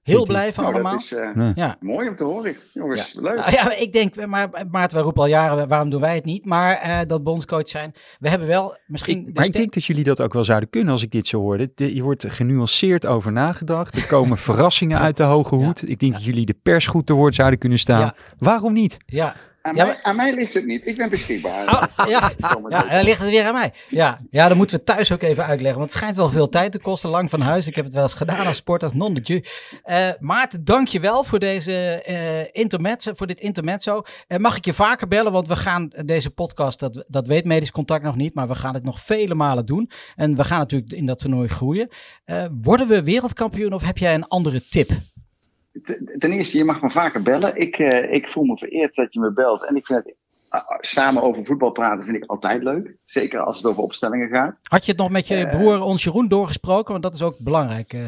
Heel 0.03 0.25
blij 0.25 0.53
van 0.53 0.63
Nou, 0.65 0.75
allemaal. 0.75 0.93
dat 0.93 1.03
is 1.03 1.13
eh, 1.15 1.31
Ja. 1.35 1.53
Ja. 1.55 1.77
mooi 1.81 2.09
om 2.09 2.17
te 2.17 2.25
horen, 2.25 2.57
jongens. 2.73 3.15
Leuk. 3.15 3.37
Nou 3.37 3.51
ja, 3.51 3.75
ik 3.77 3.93
denk, 3.93 4.27
maar 4.27 4.49
Maarten, 4.71 4.95
wij 4.97 5.05
roepen 5.05 5.23
al 5.23 5.29
jaren, 5.29 5.69
waarom 5.69 5.91
doen 5.91 6.01
wij 6.01 6.15
het 6.15 6.25
niet? 6.25 6.45
Maar 6.45 6.75
eh, 6.77 6.99
dat 7.07 7.23
bondscoach 7.23 7.69
zijn. 7.69 7.93
We 8.19 8.29
hebben 8.31 8.49
wel 8.49 8.77
misschien... 8.87 9.29
Ik, 9.29 9.35
maar 9.35 9.45
ik 9.45 9.53
denk 9.53 9.73
dat 9.73 9.85
jullie 9.85 10.05
dat 10.05 10.21
ook 10.23 10.33
wel 10.33 10.45
zouden 10.45 10.71
kunnen 10.71 10.93
als 10.93 11.03
ik 11.03 11.11
dit 11.11 11.27
zo 11.27 11.41
hoorde. 11.41 11.71
De- 11.75 11.95
Je 11.95 12.03
wordt 12.03 12.25
genuanceerd 12.29 13.07
over 13.07 13.33
nagedacht. 13.33 13.97
Er 13.97 14.07
komen 14.07 14.39
verrassingen 14.49 14.99
uit 14.99 15.17
de 15.17 15.23
hoge 15.23 15.55
hoed. 15.55 15.89
Ik 15.89 15.99
denk 15.99 16.13
dat 16.13 16.25
jullie 16.25 16.47
de 16.47 16.57
pers 16.63 16.87
goed 16.87 17.07
te 17.07 17.13
woord 17.15 17.35
zouden 17.35 17.59
kunnen 17.59 17.79
staan. 17.79 18.01
Ja. 18.01 18.15
Waarom 18.39 18.73
niet? 18.73 18.97
Ja, 19.07 19.35
Aan, 19.63 19.75
Ja, 19.75 19.85
mij, 19.85 20.03
aan 20.03 20.17
mij 20.17 20.35
ligt 20.35 20.55
het 20.55 20.67
niet. 20.67 20.87
Ik 20.87 20.97
ben 20.97 21.11
beschikbaar. 21.11 21.67
Oh, 21.67 22.07
ja. 22.09 22.31
ja, 22.39 22.83
dan 22.83 23.05
ligt 23.05 23.21
het 23.21 23.31
weer 23.31 23.45
aan 23.45 23.53
mij. 23.53 23.73
Ja. 23.89 24.21
ja, 24.31 24.49
dan 24.49 24.57
moeten 24.57 24.77
we 24.77 24.85
thuis 24.85 25.13
ook 25.13 25.23
even 25.23 25.45
uitleggen. 25.45 25.79
Want 25.79 25.91
het 25.91 25.99
schijnt 25.99 26.17
wel 26.17 26.31
veel 26.31 26.49
tijd 26.49 26.73
te 26.73 26.79
kosten, 26.79 27.11
lang 27.11 27.31
van 27.31 27.41
huis. 27.41 27.67
Ik 27.67 27.75
heb 27.75 27.85
het 27.85 27.95
wel 27.95 28.03
eens 28.03 28.15
gedaan 28.15 28.47
als 28.47 28.57
sport, 28.57 28.83
als 28.83 28.93
non 28.95 29.15
de 29.15 29.21
jus. 29.21 29.49
Eh, 29.83 30.11
Maarten, 30.19 30.65
dank 30.65 30.89
je 30.89 31.01
wel 31.01 31.25
voor, 31.25 31.39
deze, 31.39 31.73
eh, 32.03 32.61
intermezzo, 32.63 33.13
voor 33.15 33.27
dit 33.27 33.41
intermezzo. 33.41 34.03
Eh, 34.27 34.39
mag 34.39 34.57
ik 34.57 34.65
je 34.65 34.73
vaker 34.73 35.09
bellen? 35.09 35.33
Want 35.33 35.49
we 35.49 35.57
gaan 35.57 35.93
deze 36.05 36.31
podcast, 36.31 36.79
dat, 36.81 37.05
dat 37.07 37.27
weet 37.27 37.45
Medisch 37.45 37.71
Contact 37.71 38.05
nog 38.05 38.17
niet, 38.17 38.35
maar 38.35 38.49
we 38.49 38.55
gaan 38.55 38.75
het 38.75 38.85
nog 38.85 39.01
vele 39.01 39.35
malen 39.35 39.67
doen. 39.67 39.91
En 40.17 40.37
we 40.37 40.45
gaan 40.45 40.59
natuurlijk 40.59 40.93
in 40.93 41.07
dat 41.07 41.19
toernooi 41.19 41.49
groeien. 41.49 41.89
Eh, 42.25 42.45
worden 42.63 42.87
we 42.89 43.03
wereldkampioen 43.03 43.73
of 43.73 43.83
heb 43.83 43.99
jij 43.99 44.15
een 44.15 44.29
andere 44.29 44.69
tip? 44.69 44.91
Ten 46.19 46.31
eerste, 46.33 46.59
je 46.59 46.65
mag 46.65 46.83
me 46.83 46.91
vaker 46.91 47.23
bellen. 47.23 47.57
Ik, 47.57 47.77
eh, 47.79 48.13
ik 48.13 48.29
voel 48.29 48.45
me 48.45 48.59
vereerd 48.59 48.95
dat 48.95 49.13
je 49.13 49.21
me 49.21 49.33
belt. 49.33 49.67
En 49.67 49.77
ik 49.77 49.87
vind 49.87 50.05
het, 50.05 50.15
ah, 50.49 50.69
ah, 50.69 50.79
samen 50.81 51.23
over 51.23 51.45
voetbal 51.45 51.71
praten 51.71 52.05
vind 52.05 52.17
ik 52.17 52.25
altijd 52.31 52.63
leuk. 52.63 52.97
Zeker 53.05 53.41
als 53.41 53.57
het 53.57 53.67
over 53.67 53.83
opstellingen 53.83 54.29
gaat. 54.29 54.57
Had 54.63 54.85
je 54.85 54.91
het 54.91 55.01
nog 55.01 55.11
met 55.11 55.29
je 55.29 55.35
Eh. 55.37 55.51
broer 55.51 55.81
ons 55.81 56.05
Jeroen 56.05 56.29
doorgesproken? 56.29 56.91
Want 56.93 57.03
dat 57.05 57.15
is 57.15 57.23
ook 57.23 57.39
belangrijk. 57.39 57.93
eh, 57.93 58.01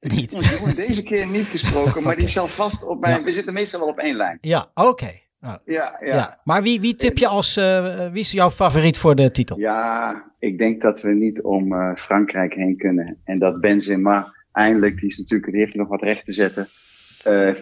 niet. 0.00 0.32
Jeroen 0.50 0.74
deze 0.74 1.02
keer 1.02 1.26
niet 1.26 1.46
gesproken, 1.46 2.02
maar 2.04 2.16
die 2.16 2.28
zal 2.28 2.46
vast 2.48 2.84
op 2.86 3.00
mijn... 3.00 3.18
Ja. 3.18 3.24
We 3.24 3.32
zitten 3.32 3.52
meestal 3.54 3.80
wel 3.80 3.88
op 3.88 3.98
één 3.98 4.16
lijn. 4.16 4.38
Ja, 4.40 4.70
oké. 4.74 5.10
Nou, 5.40 5.58
Ja, 5.64 5.96
ja. 6.00 6.14
Ja. 6.14 6.40
Maar 6.44 6.62
wie, 6.62 6.80
wie 6.80 6.94
tip 6.96 7.18
je 7.18 7.26
als, 7.26 7.54
wie 8.12 8.20
is 8.20 8.30
jouw 8.30 8.50
favoriet 8.50 8.98
voor 8.98 9.14
de 9.14 9.30
titel? 9.30 9.58
Ja, 9.58 10.24
ik 10.38 10.58
denk 10.58 10.82
dat 10.82 11.00
we 11.00 11.08
niet 11.14 11.42
om 11.42 11.96
Frankrijk 11.96 12.54
heen 12.54 12.76
kunnen. 12.76 13.20
En 13.24 13.38
dat 13.38 13.60
Benzema 13.60 14.34
eindelijk, 14.52 15.00
die, 15.00 15.08
is 15.08 15.18
natuurlijk, 15.18 15.50
die 15.52 15.60
heeft 15.60 15.74
nog 15.74 15.88
wat 15.88 16.02
recht 16.02 16.24
te 16.24 16.32
zetten 16.32 16.68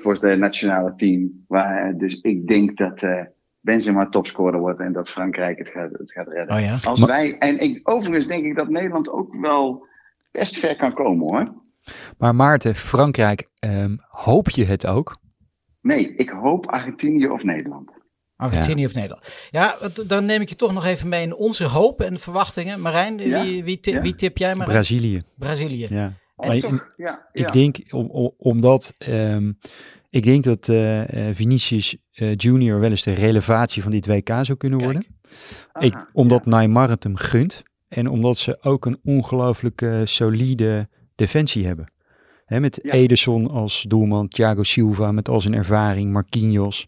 voor 0.01 0.17
het 0.21 0.39
nationale 0.39 0.95
team. 0.97 1.45
Waar, 1.49 1.95
dus 1.97 2.21
ik 2.21 2.47
denk 2.47 2.77
dat 2.77 3.03
eh, 3.03 3.21
Benzema 3.61 4.09
topscorer 4.09 4.61
wordt 4.61 4.81
en 4.81 4.93
dat 4.93 5.11
Frankrijk 5.11 5.59
het 5.59 5.69
gaat, 5.69 5.91
het 5.93 6.13
gaat 6.13 6.29
redden. 6.29 6.57
Oh 6.57 6.63
ja. 6.63 6.79
Als 6.85 7.01
Maar- 7.01 7.09
wij, 7.09 7.39
en 7.39 7.59
ik, 7.61 7.81
overigens 7.83 8.27
denk 8.27 8.45
ik 8.45 8.57
dat 8.57 8.69
Nederland 8.69 9.11
ook 9.11 9.35
wel 9.41 9.87
best 10.31 10.59
ver 10.59 10.77
kan 10.77 10.93
komen 10.93 11.27
hoor. 11.27 11.63
Maar 12.19 12.35
Maarten, 12.35 12.75
Frankrijk, 12.75 13.49
ehm, 13.59 13.97
hoop 14.09 14.51
je 14.51 14.65
het 14.65 14.87
ook? 14.87 15.17
Nee, 15.81 16.15
ik 16.15 16.29
hoop 16.31 16.67
Argentinië 16.67 17.29
of 17.29 17.43
Nederland. 17.43 17.91
Argentinië 18.37 18.85
of 18.85 18.95
Nederland? 18.95 19.23
Ja, 19.51 19.77
dan 20.07 20.25
neem 20.25 20.41
ik 20.41 20.49
je 20.49 20.55
toch 20.57 20.73
nog 20.73 20.85
even 20.85 21.09
mee 21.09 21.23
in 21.23 21.35
onze 21.35 21.65
hoop 21.65 22.01
en 22.01 22.19
verwachtingen. 22.19 22.81
Marijn, 22.81 23.19
Ja, 23.19 23.43
wie, 23.45 23.65
wie, 23.65 23.81
ti- 23.81 23.91
ja. 23.91 24.01
wie 24.01 24.15
tip 24.15 24.39
jij? 24.39 24.49
Marijn? 24.55 24.69
Brazilië. 24.71 25.23
Brazilië. 25.37 25.87
Ja. 25.91 26.13
Maar 26.37 26.59
toch? 26.59 26.93
Ja, 26.97 27.29
ja. 27.33 27.47
Ik 27.47 27.53
denk, 27.53 27.77
om, 27.91 28.07
om- 28.07 28.35
omdat 28.37 28.95
ehm, 28.99 29.53
ik 30.11 30.23
denk 30.25 30.45
dat 30.45 30.69
eh, 30.69 31.29
eh, 31.29 31.35
Vinicius 31.35 31.97
eh, 32.13 32.37
Junior 32.37 32.81
wel 32.81 32.91
eens 32.91 33.03
de 33.03 33.13
relevatie 33.13 33.83
van 33.83 33.91
dit 33.93 34.07
WK 34.07 34.29
zou 34.29 34.55
kunnen 34.59 34.79
Kijk. 34.79 34.93
worden. 34.93 35.11
Aha, 35.73 35.87
ik, 35.87 36.07
omdat 36.13 36.47
Neymar 36.47 36.91
het 36.91 37.03
hem 37.03 37.17
gunt. 37.17 37.63
En 37.89 38.09
omdat 38.09 38.39
ze 38.39 38.59
ook 38.63 38.87
een 38.87 38.99
ongelooflijk 39.05 40.01
solide 40.05 40.89
defensie 41.15 41.67
hebben. 41.67 41.93
Hè, 42.45 42.61
met 42.61 42.85
Ederson 42.85 43.51
als 43.51 43.85
doelman, 43.89 44.29
Thiago 44.29 44.63
Silva 44.63 45.13
met 45.13 45.29
al 45.29 45.41
zijn 45.41 45.55
ervaring, 45.55 46.13
Marquinhos. 46.13 46.87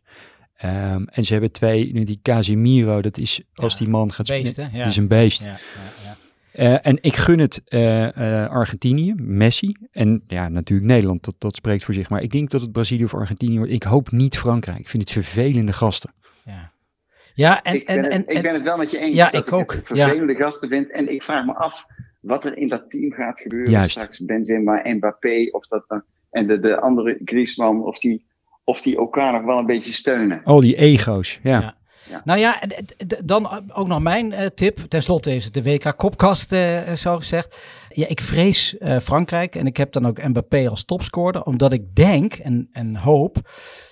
Ehm, 0.57 1.03
en 1.05 1.25
ze 1.25 1.33
hebben 1.33 1.53
twee, 1.53 2.05
die 2.05 2.19
Casemiro, 2.23 3.03
dat 3.03 3.19
is 3.19 3.43
als 3.55 3.79
die 3.79 3.89
man 3.89 4.13
gaat 4.13 4.27
spelen? 4.27 4.71
Ja. 4.73 4.79
dat 4.79 4.87
is 4.89 4.97
een 4.97 5.09
beest. 5.09 5.47
Ja, 6.57 6.65
ja, 6.65 6.71
ja. 6.71 6.81
Eh, 6.83 6.91
en 6.91 6.99
ik 7.01 7.17
gun 7.17 7.39
het 7.39 7.63
eh, 7.65 8.43
eh, 8.45 8.51
Argentinië, 8.51 9.15
Messi. 9.17 9.77
En 9.91 10.23
ja, 10.27 10.49
natuurlijk 10.49 10.89
Nederland, 10.89 11.25
dat, 11.25 11.35
dat 11.39 11.55
spreekt 11.57 11.85
voor 11.85 11.95
zich. 11.95 12.09
Maar 12.11 12.23
ik 12.23 12.31
denk 12.33 12.51
dat 12.51 12.61
het 12.61 12.73
Brazilië 12.73 13.05
of 13.05 13.15
Argentinië 13.15 13.57
wordt. 13.57 13.73
Ik 13.73 13.83
hoop 13.83 14.11
niet 14.11 14.39
Frankrijk. 14.39 14.79
Ik 14.79 14.89
vind 14.89 15.03
het 15.03 15.13
vervelende 15.13 15.73
gasten. 15.73 16.15
Ja, 17.35 17.63
en, 17.63 17.75
ik, 17.75 17.87
ben 17.87 17.97
en, 17.97 18.03
het, 18.03 18.13
en, 18.13 18.37
ik 18.37 18.43
ben 18.43 18.55
het 18.55 18.63
wel 18.63 18.77
met 18.77 18.91
je 18.91 18.99
eens 18.99 19.15
Ja, 19.15 19.31
dat 19.31 19.41
ik 19.41 19.47
ik 19.47 19.53
ook. 19.53 19.73
het 19.73 19.89
Ja. 19.89 20.05
vervelende 20.07 20.35
gasten 20.35 20.69
vind. 20.69 20.91
En 20.91 21.13
ik 21.13 21.23
vraag 21.23 21.45
me 21.47 21.55
af 21.55 21.85
wat 22.21 22.45
er 22.45 22.57
in 22.57 22.69
dat 22.69 22.91
team 22.91 23.13
gaat 23.13 23.41
gebeuren. 23.41 23.71
Juist. 23.71 23.91
Straks 23.91 24.25
Benzema, 24.25 24.83
Mbappé 24.85 25.49
of 25.51 25.67
dat, 25.67 25.85
dan- 25.89 26.03
en 26.31 26.47
de, 26.47 26.61
de 26.61 26.81
andere 26.81 27.21
Griezmann. 27.25 27.83
Of 27.83 27.99
die, 27.99 28.27
of 28.65 28.81
die 28.81 28.97
elkaar 28.97 29.33
nog 29.33 29.43
wel 29.43 29.59
een 29.59 29.67
beetje 29.67 29.93
steunen. 29.93 30.41
Al 30.45 30.61
die 30.61 30.77
ego's, 30.77 31.41
ja. 31.43 31.61
Ja. 31.61 31.77
Nou 32.25 32.39
ja, 32.39 32.63
dan 33.25 33.73
ook 33.73 33.87
nog 33.87 34.01
mijn 34.01 34.33
eh, 34.33 34.47
tip. 34.47 34.79
Ten 34.79 35.03
slotte 35.03 35.35
is 35.35 35.45
het 35.45 35.55
de 35.55 35.63
WK-kopkast, 35.63 36.53
eh, 36.53 36.93
zo 36.93 37.17
gezegd. 37.17 37.61
Ja, 37.89 38.09
ik 38.09 38.21
vrees 38.21 38.79
eh, 38.79 38.99
Frankrijk 38.99 39.57
en 39.57 39.67
ik 39.67 39.77
heb 39.77 39.93
dan 39.93 40.07
ook 40.07 40.23
Mbappé 40.23 40.69
als 40.69 40.85
topscorer. 40.85 41.43
Omdat 41.43 41.73
ik 41.73 41.95
denk 41.95 42.35
en, 42.35 42.69
en 42.73 42.97
hoop 42.97 43.51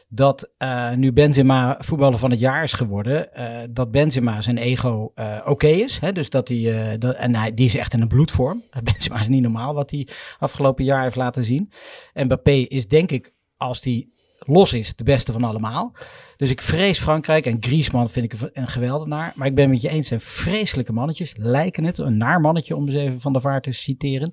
dat 0.08 0.50
nu 0.96 1.12
Benzema 1.12 1.76
voetballer 1.78 2.18
van 2.18 2.30
het 2.30 2.40
jaar 2.40 2.62
is 2.62 2.72
geworden, 2.72 3.28
dat 3.70 3.90
Benzema 3.90 4.40
zijn 4.40 4.58
ego 4.58 5.12
oké 5.44 5.66
is. 5.66 5.98
Hè? 5.98 6.12
Dus 6.12 6.30
dat 6.30 6.48
hij, 6.48 6.98
dat, 6.98 7.14
en 7.14 7.34
hij, 7.34 7.54
die 7.54 7.66
is 7.66 7.76
echt 7.76 7.92
in 7.92 8.00
een 8.00 8.08
bloedvorm. 8.08 8.62
Benzema 8.82 9.20
is 9.20 9.28
niet 9.28 9.42
normaal 9.42 9.74
wat 9.74 9.90
hij 9.90 10.08
afgelopen 10.38 10.84
jaar 10.84 11.02
heeft 11.02 11.16
laten 11.16 11.44
zien. 11.44 11.70
Mbappé 12.14 12.50
is 12.50 12.88
denk 12.88 13.10
ik, 13.10 13.32
als 13.56 13.84
hij 13.84 14.08
los 14.46 14.72
is, 14.72 14.96
de 14.96 15.04
beste 15.04 15.32
van 15.32 15.44
allemaal. 15.44 15.92
Dus 16.36 16.50
ik 16.50 16.60
vrees 16.60 16.98
Frankrijk 16.98 17.46
en 17.46 17.56
Griezmann 17.60 18.08
vind 18.08 18.32
ik 18.32 18.40
een- 18.52 18.68
geweldenaar. 18.68 19.32
Maar 19.36 19.46
ik 19.46 19.54
ben 19.54 19.70
met 19.70 19.82
je 19.82 19.88
eens, 19.88 20.08
zijn 20.08 20.20
vreselijke 20.20 20.92
mannetjes. 20.92 21.32
Lijken 21.36 21.84
het, 21.84 21.98
een 21.98 22.16
naar 22.16 22.40
mannetje 22.40 22.76
om 22.76 22.86
eens 22.88 22.96
even 22.96 23.20
van 23.20 23.32
de 23.32 23.40
vaart 23.40 23.62
te 23.62 23.72
citeren. 23.72 24.32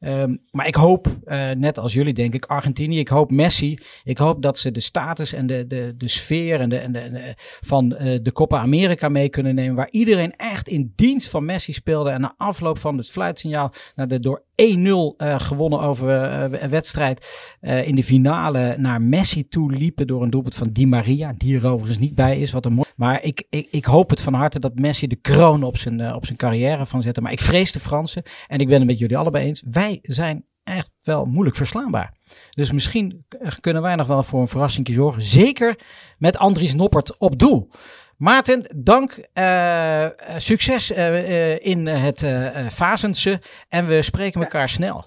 Ehm, 0.00 0.36
maar 0.50 0.66
ik 0.66 0.74
hoop, 0.74 1.06
eh, 1.24 1.50
net 1.50 1.78
als 1.78 1.92
jullie 1.92 2.12
denk 2.12 2.34
ik, 2.34 2.44
Argentinië. 2.44 2.98
Ik 2.98 3.08
hoop 3.08 3.30
Messi. 3.30 3.78
Ik 4.04 4.18
hoop 4.18 4.42
dat 4.42 4.58
ze 4.58 4.70
de 4.70 4.80
status 4.80 5.32
en 5.32 5.46
de, 5.46 5.66
de, 5.66 5.94
de 5.96 6.08
sfeer 6.08 6.60
en 6.60 6.68
de, 6.68 6.78
en 6.78 6.92
de, 6.92 6.98
en 6.98 7.12
de- 7.12 7.34
van 7.60 7.96
eh, 7.96 8.18
de 8.22 8.32
Copa 8.32 8.58
America 8.58 9.08
mee 9.08 9.28
kunnen 9.28 9.54
nemen. 9.54 9.74
Waar 9.76 9.90
iedereen 9.90 10.36
echt 10.36 10.68
in 10.68 10.92
dienst 10.96 11.28
van 11.28 11.44
Messi 11.44 11.72
speelde. 11.72 12.10
En 12.10 12.20
na 12.20 12.34
afloop 12.36 12.78
van 12.78 12.96
het 12.96 13.10
fluitsignaal 13.10 13.72
naar 13.94 14.08
de 14.08 14.20
door 14.20 14.43
1-0 14.54 15.16
eh, 15.16 15.40
gewonnen 15.40 15.80
over 15.80 16.22
eh, 16.22 16.62
een 16.62 16.70
wedstrijd 16.70 17.26
eh, 17.60 17.86
in 17.86 17.94
de 17.94 18.04
finale 18.04 18.76
naar 18.78 19.02
Messi 19.02 19.48
toe 19.48 19.72
liepen 19.72 20.06
door 20.06 20.22
een 20.22 20.30
doelpunt 20.30 20.54
van 20.54 20.72
Di 20.72 20.86
Maria. 20.86 21.34
Die 21.36 21.56
er 21.58 21.66
overigens 21.66 21.98
niet 21.98 22.14
bij 22.14 22.38
is. 22.38 22.52
Wat 22.52 22.64
een 22.64 22.72
mooi. 22.72 22.88
Maar 22.96 23.22
ik, 23.22 23.46
ik, 23.50 23.68
ik 23.70 23.84
hoop 23.84 24.10
het 24.10 24.20
van 24.20 24.34
harte 24.34 24.60
dat 24.60 24.78
Messi 24.78 25.06
de 25.06 25.16
kroon 25.16 25.62
op 25.62 25.76
zijn, 25.76 26.14
op 26.14 26.26
zijn 26.26 26.38
carrière 26.38 26.86
van 26.86 27.02
zetten. 27.02 27.22
Maar 27.22 27.32
ik 27.32 27.40
vrees 27.40 27.72
de 27.72 27.80
Fransen. 27.80 28.22
En 28.46 28.58
ik 28.58 28.68
ben 28.68 28.78
het 28.78 28.86
met 28.86 28.98
jullie 28.98 29.16
allebei 29.16 29.46
eens. 29.46 29.62
Wij 29.70 29.98
zijn 30.02 30.44
echt 30.64 30.90
wel 31.02 31.24
moeilijk 31.24 31.56
verslaanbaar. 31.56 32.14
Dus 32.50 32.72
misschien 32.72 33.26
kunnen 33.60 33.82
wij 33.82 33.94
nog 33.94 34.06
wel 34.06 34.22
voor 34.22 34.40
een 34.40 34.48
verrassing 34.48 34.88
zorgen. 34.90 35.22
Zeker 35.22 35.78
met 36.18 36.36
Andries 36.38 36.74
Noppert 36.74 37.18
op 37.18 37.38
doel. 37.38 37.70
Maarten, 38.18 38.64
dank. 38.76 39.18
eh, 39.32 40.04
eh, 40.04 40.10
succes 40.36 40.92
eh, 40.92 41.52
eh, 41.52 41.58
in 41.66 41.86
het 41.86 42.22
eh 42.22 42.46
eh, 42.64 42.70
Fazense. 42.70 43.40
En 43.68 43.86
we 43.86 44.02
spreken 44.02 44.40
elkaar 44.42 44.68
snel. 44.68 45.04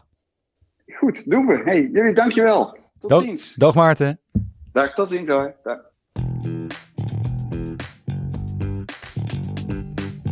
Goed, 0.99 1.29
doen 1.29 1.45
we. 1.45 1.61
Hey, 1.65 1.89
jullie 1.93 2.13
dankjewel. 2.13 2.77
Tot 2.99 3.09
Dag, 3.09 3.21
ziens. 3.23 3.53
dag 3.53 3.73
Maarten. 3.75 4.19
Dag, 4.73 4.93
tot 4.93 5.09
ziens 5.09 5.29
hoor. 5.29 5.55
Dag. 5.63 5.77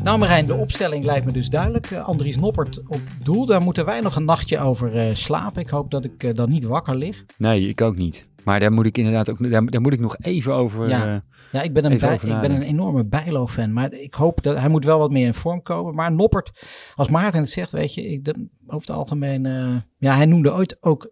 Nou 0.04 0.18
Marijn, 0.20 0.46
de 0.46 0.54
opstelling 0.56 1.06
lijkt 1.06 1.26
me 1.26 1.32
dus 1.32 1.50
duidelijk. 1.50 1.94
Andries 1.94 2.38
Noppert 2.38 2.82
op 2.88 3.00
doel. 3.24 3.46
Daar 3.46 3.62
moeten 3.62 3.86
wij 3.86 4.00
nog 4.02 4.16
een 4.16 4.26
nachtje 4.26 4.60
over 4.60 4.96
eh, 5.08 5.14
slapen. 5.14 5.62
Ik 5.62 5.70
hoop 5.70 5.92
dat 5.92 6.04
ik 6.04 6.36
dan 6.36 6.50
niet 6.50 6.64
wakker 6.64 6.96
lig. 6.96 7.26
Nee, 7.38 7.68
ik 7.68 7.82
ook 7.82 7.96
niet. 7.96 8.28
Maar 8.44 8.60
daar 8.60 8.72
moet 8.72 8.86
ik 8.86 8.98
inderdaad 8.98 9.30
ook, 9.30 9.50
daar, 9.52 9.66
daar 9.66 9.82
moet 9.82 9.94
ik 9.94 10.00
nog 10.00 10.18
even 10.18 10.54
over. 10.54 10.90
Ja. 10.90 11.24
Ja, 11.56 11.62
ik 11.62 11.74
ben 11.74 11.86
een, 11.86 11.97
bij, 11.99 12.14
ik 12.36 12.41
ben 12.41 12.51
een 12.51 12.62
enorme 12.62 13.03
Bijlo-fan. 13.03 13.74
Maar 13.74 13.93
ik 13.93 14.14
hoop 14.14 14.43
dat 14.43 14.58
hij 14.58 14.68
moet 14.70 14.86
wel 14.86 14.99
wat 14.99 15.12
meer 15.12 15.26
in 15.26 15.34
vorm 15.34 15.62
komen. 15.62 15.95
Maar 15.95 16.12
Noppert, 16.12 16.51
als 16.95 17.10
Maarten 17.10 17.39
het 17.39 17.49
zegt, 17.49 17.72
weet 17.72 17.93
je, 17.93 18.08
ik, 18.12 18.24
de, 18.26 18.47
over 18.68 18.88
het 18.88 18.97
algemeen. 18.97 19.45
eh, 19.45 19.76
ja, 19.97 20.16
hij 20.16 20.26
noemde 20.26 20.53
ooit 20.53 20.78
ook 20.84 21.10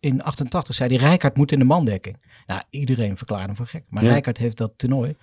in 0.00 0.22
88, 0.22 0.74
zei 0.74 0.94
hij, 0.96 1.06
Rijkaard 1.08 1.36
moet 1.36 1.52
in 1.52 1.58
de 1.58 1.64
mandekking. 1.64 2.16
Nou, 2.46 2.62
iedereen 2.70 3.16
verklaarde 3.16 3.46
hem 3.46 3.56
voor 3.56 3.66
gek. 3.66 3.84
Maar 3.88 4.04
Ja. 4.04 4.10
Rijkaard 4.10 4.38
heeft 4.38 4.56
dat 4.56 4.72
toernooi 4.76 5.16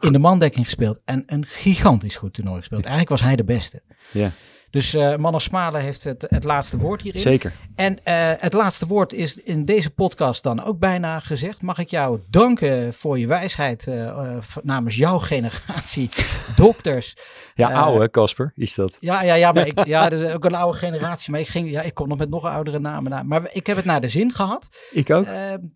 in 0.00 0.12
de 0.12 0.18
mandekking 0.18 0.64
gespeeld. 0.64 1.00
En 1.04 1.22
een 1.26 1.44
gigantisch 1.46 2.16
goed 2.16 2.34
toernooi 2.34 2.58
gespeeld. 2.58 2.84
Eigenlijk 2.84 3.10
was 3.10 3.22
hij 3.22 3.36
de 3.36 3.44
beste. 3.44 3.82
ja, 4.12 4.30
Dus 4.74 4.94
eh 4.94 5.16
Manos 5.16 5.44
Smalen 5.44 5.80
heeft 5.80 6.04
het, 6.04 6.26
het 6.28 6.44
laatste 6.44 6.78
woord 6.78 7.02
hierin. 7.02 7.20
zeker. 7.20 7.52
En 7.74 8.04
eh, 8.04 8.30
het 8.36 8.52
laatste 8.52 8.86
woord 8.86 9.12
is 9.12 9.36
in 9.36 9.64
deze 9.64 9.90
podcast 9.90 10.42
dan 10.42 10.64
ook 10.64 10.78
bijna 10.78 11.20
gezegd. 11.20 11.62
Mag 11.62 11.78
ik 11.78 11.88
jou 11.88 12.20
danken 12.30 12.94
voor 12.94 13.18
je 13.18 13.26
wijsheid 13.26 13.86
eh, 13.86 14.36
namens 14.62 14.96
jouw 14.96 15.18
generatie 15.18 16.08
dokters. 16.56 17.16
Ja, 17.54 17.72
oude 17.72 18.10
Casper 18.10 18.52
is 18.54 18.74
dat. 18.74 18.96
Ja, 19.00 19.22
ja, 19.22 19.34
ja, 19.34 19.52
maar 19.52 19.66
ik, 19.76 19.86
ja, 19.86 20.08
dat 20.08 20.20
is 20.20 20.32
ook 20.32 20.44
een 20.44 20.54
oude 20.54 20.78
generatie. 20.78 21.30
Maar 21.30 21.40
ik, 21.40 21.48
ging, 21.48 21.70
ja, 21.70 21.82
ik 21.82 21.94
kom 21.94 22.08
nog 22.08 22.18
met 22.18 22.30
nog 22.30 22.44
oudere 22.44 22.78
namen 22.78 23.10
na. 23.10 23.22
Maar 23.22 23.48
ik 23.52 23.66
heb 23.66 23.76
het 23.76 23.84
naar 23.84 24.00
de 24.00 24.08
zin 24.08 24.32
gehad. 24.32 24.68
Ik 24.90 25.10
ook. 25.10 25.26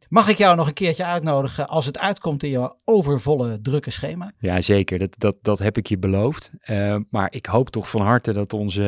Mag 0.08 0.28
ik 0.28 0.38
jou 0.38 0.56
nog 0.56 0.66
een 0.66 0.72
keertje 0.72 1.04
uitnodigen 1.04 1.68
als 1.68 1.86
het 1.86 1.98
uitkomt 1.98 2.42
in 2.42 2.50
je 2.50 2.72
overvolle 2.84 3.60
drukke 3.60 3.90
schema? 3.90 4.32
Ja, 4.38 4.60
zeker. 4.60 4.98
Dat, 4.98 5.14
dat, 5.18 5.36
dat 5.42 5.58
heb 5.58 5.76
ik 5.76 5.86
je 5.86 5.98
beloofd. 5.98 6.50
Maar 7.10 7.28
ik 7.32 7.46
hoop 7.46 7.70
toch 7.70 7.90
van 7.90 8.00
harte 8.00 8.32
dat 8.32 8.52
onze 8.52 8.87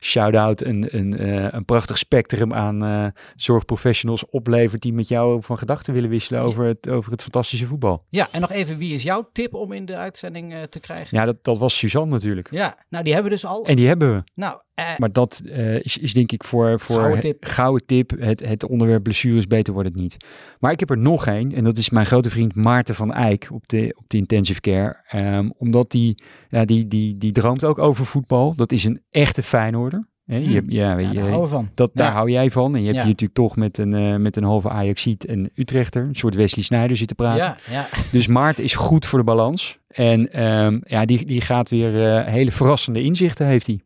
shout-out 0.00 0.64
een, 0.64 0.86
een, 0.90 1.18
eh, 1.18 1.46
een 1.50 1.64
prachtig 1.64 1.98
spectrum 1.98 2.52
aan 2.52 2.84
eh, 2.84 3.06
zorgprofessionals 3.36 4.26
oplevert 4.26 4.82
die 4.82 4.92
met 4.92 5.08
jou 5.08 5.42
van 5.42 5.58
gedachten 5.58 5.94
willen 5.94 6.10
wisselen 6.10 6.40
over 6.40 6.64
het, 6.64 6.88
over 6.88 7.12
het 7.12 7.22
fantastische 7.22 7.66
voetbal. 7.66 8.04
Ja, 8.08 8.28
en 8.32 8.40
nog 8.40 8.50
even, 8.50 8.78
wie 8.78 8.94
is 8.94 9.02
jouw 9.02 9.28
tip 9.32 9.54
om 9.54 9.72
in 9.72 9.84
de 9.84 9.96
uitzending 9.96 10.54
eh, 10.54 10.62
te 10.62 10.80
krijgen? 10.80 11.18
Ja, 11.18 11.24
dat, 11.24 11.44
dat 11.44 11.58
was 11.58 11.78
Suzanne 11.78 12.12
natuurlijk. 12.12 12.50
Ja, 12.50 12.76
nou 12.88 13.04
die 13.04 13.12
hebben 13.12 13.30
we 13.30 13.36
dus 13.38 13.46
al. 13.48 13.64
En 13.64 13.76
die 13.76 13.86
hebben 13.86 14.14
we. 14.14 14.22
Nou, 14.34 14.60
Maar 14.98 15.12
dat 15.12 15.42
is, 15.82 15.98
is 15.98 16.14
denk 16.14 16.32
ik 16.32 16.44
voor, 16.44 16.80
voor 16.80 16.96
Gouden 16.96 17.20
tip. 17.20 17.44
gouden 17.44 17.86
tip. 17.86 18.10
Het, 18.18 18.46
het 18.46 18.64
onderwerp 18.68 19.02
blessures 19.02 19.46
beter 19.46 19.72
wordt 19.72 19.88
het 19.88 19.98
niet. 19.98 20.16
Maar 20.58 20.72
ik 20.72 20.80
heb 20.80 20.90
er 20.90 20.98
nog 20.98 21.26
één. 21.26 21.54
En 21.54 21.64
dat 21.64 21.76
is 21.76 21.90
mijn 21.90 22.06
grote 22.06 22.30
vriend 22.30 22.54
Maarten 22.54 22.94
van 22.94 23.12
Eyck 23.12 23.48
op 23.52 23.68
de, 23.68 23.94
op 23.96 24.04
de 24.08 24.16
intensive 24.16 24.60
care. 24.60 24.96
Ehm, 25.08 25.50
omdat 25.56 25.90
die, 25.90 26.22
ja, 26.48 26.64
die, 26.64 26.86
die, 26.86 27.16
die 27.16 27.32
droomt 27.32 27.64
ook 27.64 27.78
over 27.78 28.06
voetbal. 28.06 28.54
Dat 28.54 28.72
is 28.72 28.84
een 28.84 29.02
echte 29.10 29.42
Feyenoorder. 29.42 29.87
Hè? 30.28 30.36
Je 30.36 30.46
Mm. 30.48 30.54
hebt, 30.54 30.72
ja, 30.72 30.98
ja, 30.98 31.10
je- 31.10 31.14
daar 31.20 31.46
van. 31.48 31.68
dat, 31.74 31.90
daar 31.94 32.12
hou 32.12 32.30
jij 32.30 32.50
van. 32.50 32.74
En 32.74 32.80
je 32.80 32.86
hebt 32.86 32.98
hier 32.98 33.06
natuurlijk 33.06 33.34
toch 33.38 33.56
met 33.56 33.78
een, 33.78 33.92
eh, 33.94 34.16
met 34.16 34.36
een 34.36 34.44
halve 34.44 34.68
Ajaxiet 34.68 35.24
en 35.26 35.50
Utrechter. 35.54 36.02
Een 36.02 36.14
soort 36.14 36.34
Wesley 36.34 36.64
Sneijder 36.64 36.96
zitten 36.96 37.16
praten. 37.16 37.44
Ja, 37.44 37.56
ja. 37.70 37.88
Dus 38.12 38.26
Maarten 38.26 38.64
is 38.64 38.74
goed 38.74 39.06
voor 39.06 39.18
de 39.18 39.24
balans. 39.24 39.78
En 39.88 40.32
ehm, 40.32 40.78
ja, 40.82 41.04
die, 41.04 41.24
die 41.26 41.40
gaat 41.40 41.68
weer 41.70 42.14
eh, 42.16 42.26
hele 42.32 42.52
verrassende 42.52 43.02
inzichten 43.02 43.46
heeft 43.46 43.66
hij. 43.66 43.80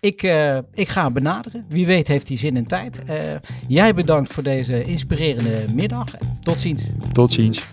Ik, 0.00 0.22
eh, 0.22 0.58
ik 0.74 0.88
ga 0.88 1.04
hem 1.04 1.12
benaderen. 1.12 1.64
Wie 1.68 1.86
weet 1.86 2.08
heeft 2.08 2.28
hij 2.28 2.36
zin 2.36 2.56
en 2.56 2.66
tijd. 2.66 3.02
Jij 3.68 3.94
bedankt 3.94 4.32
voor 4.32 4.42
deze 4.42 4.84
inspirerende 4.84 5.64
middag. 5.74 6.04
Tot 6.40 6.60
ziens. 6.60 6.82
Tot 7.12 7.32
ziens. 7.32 7.66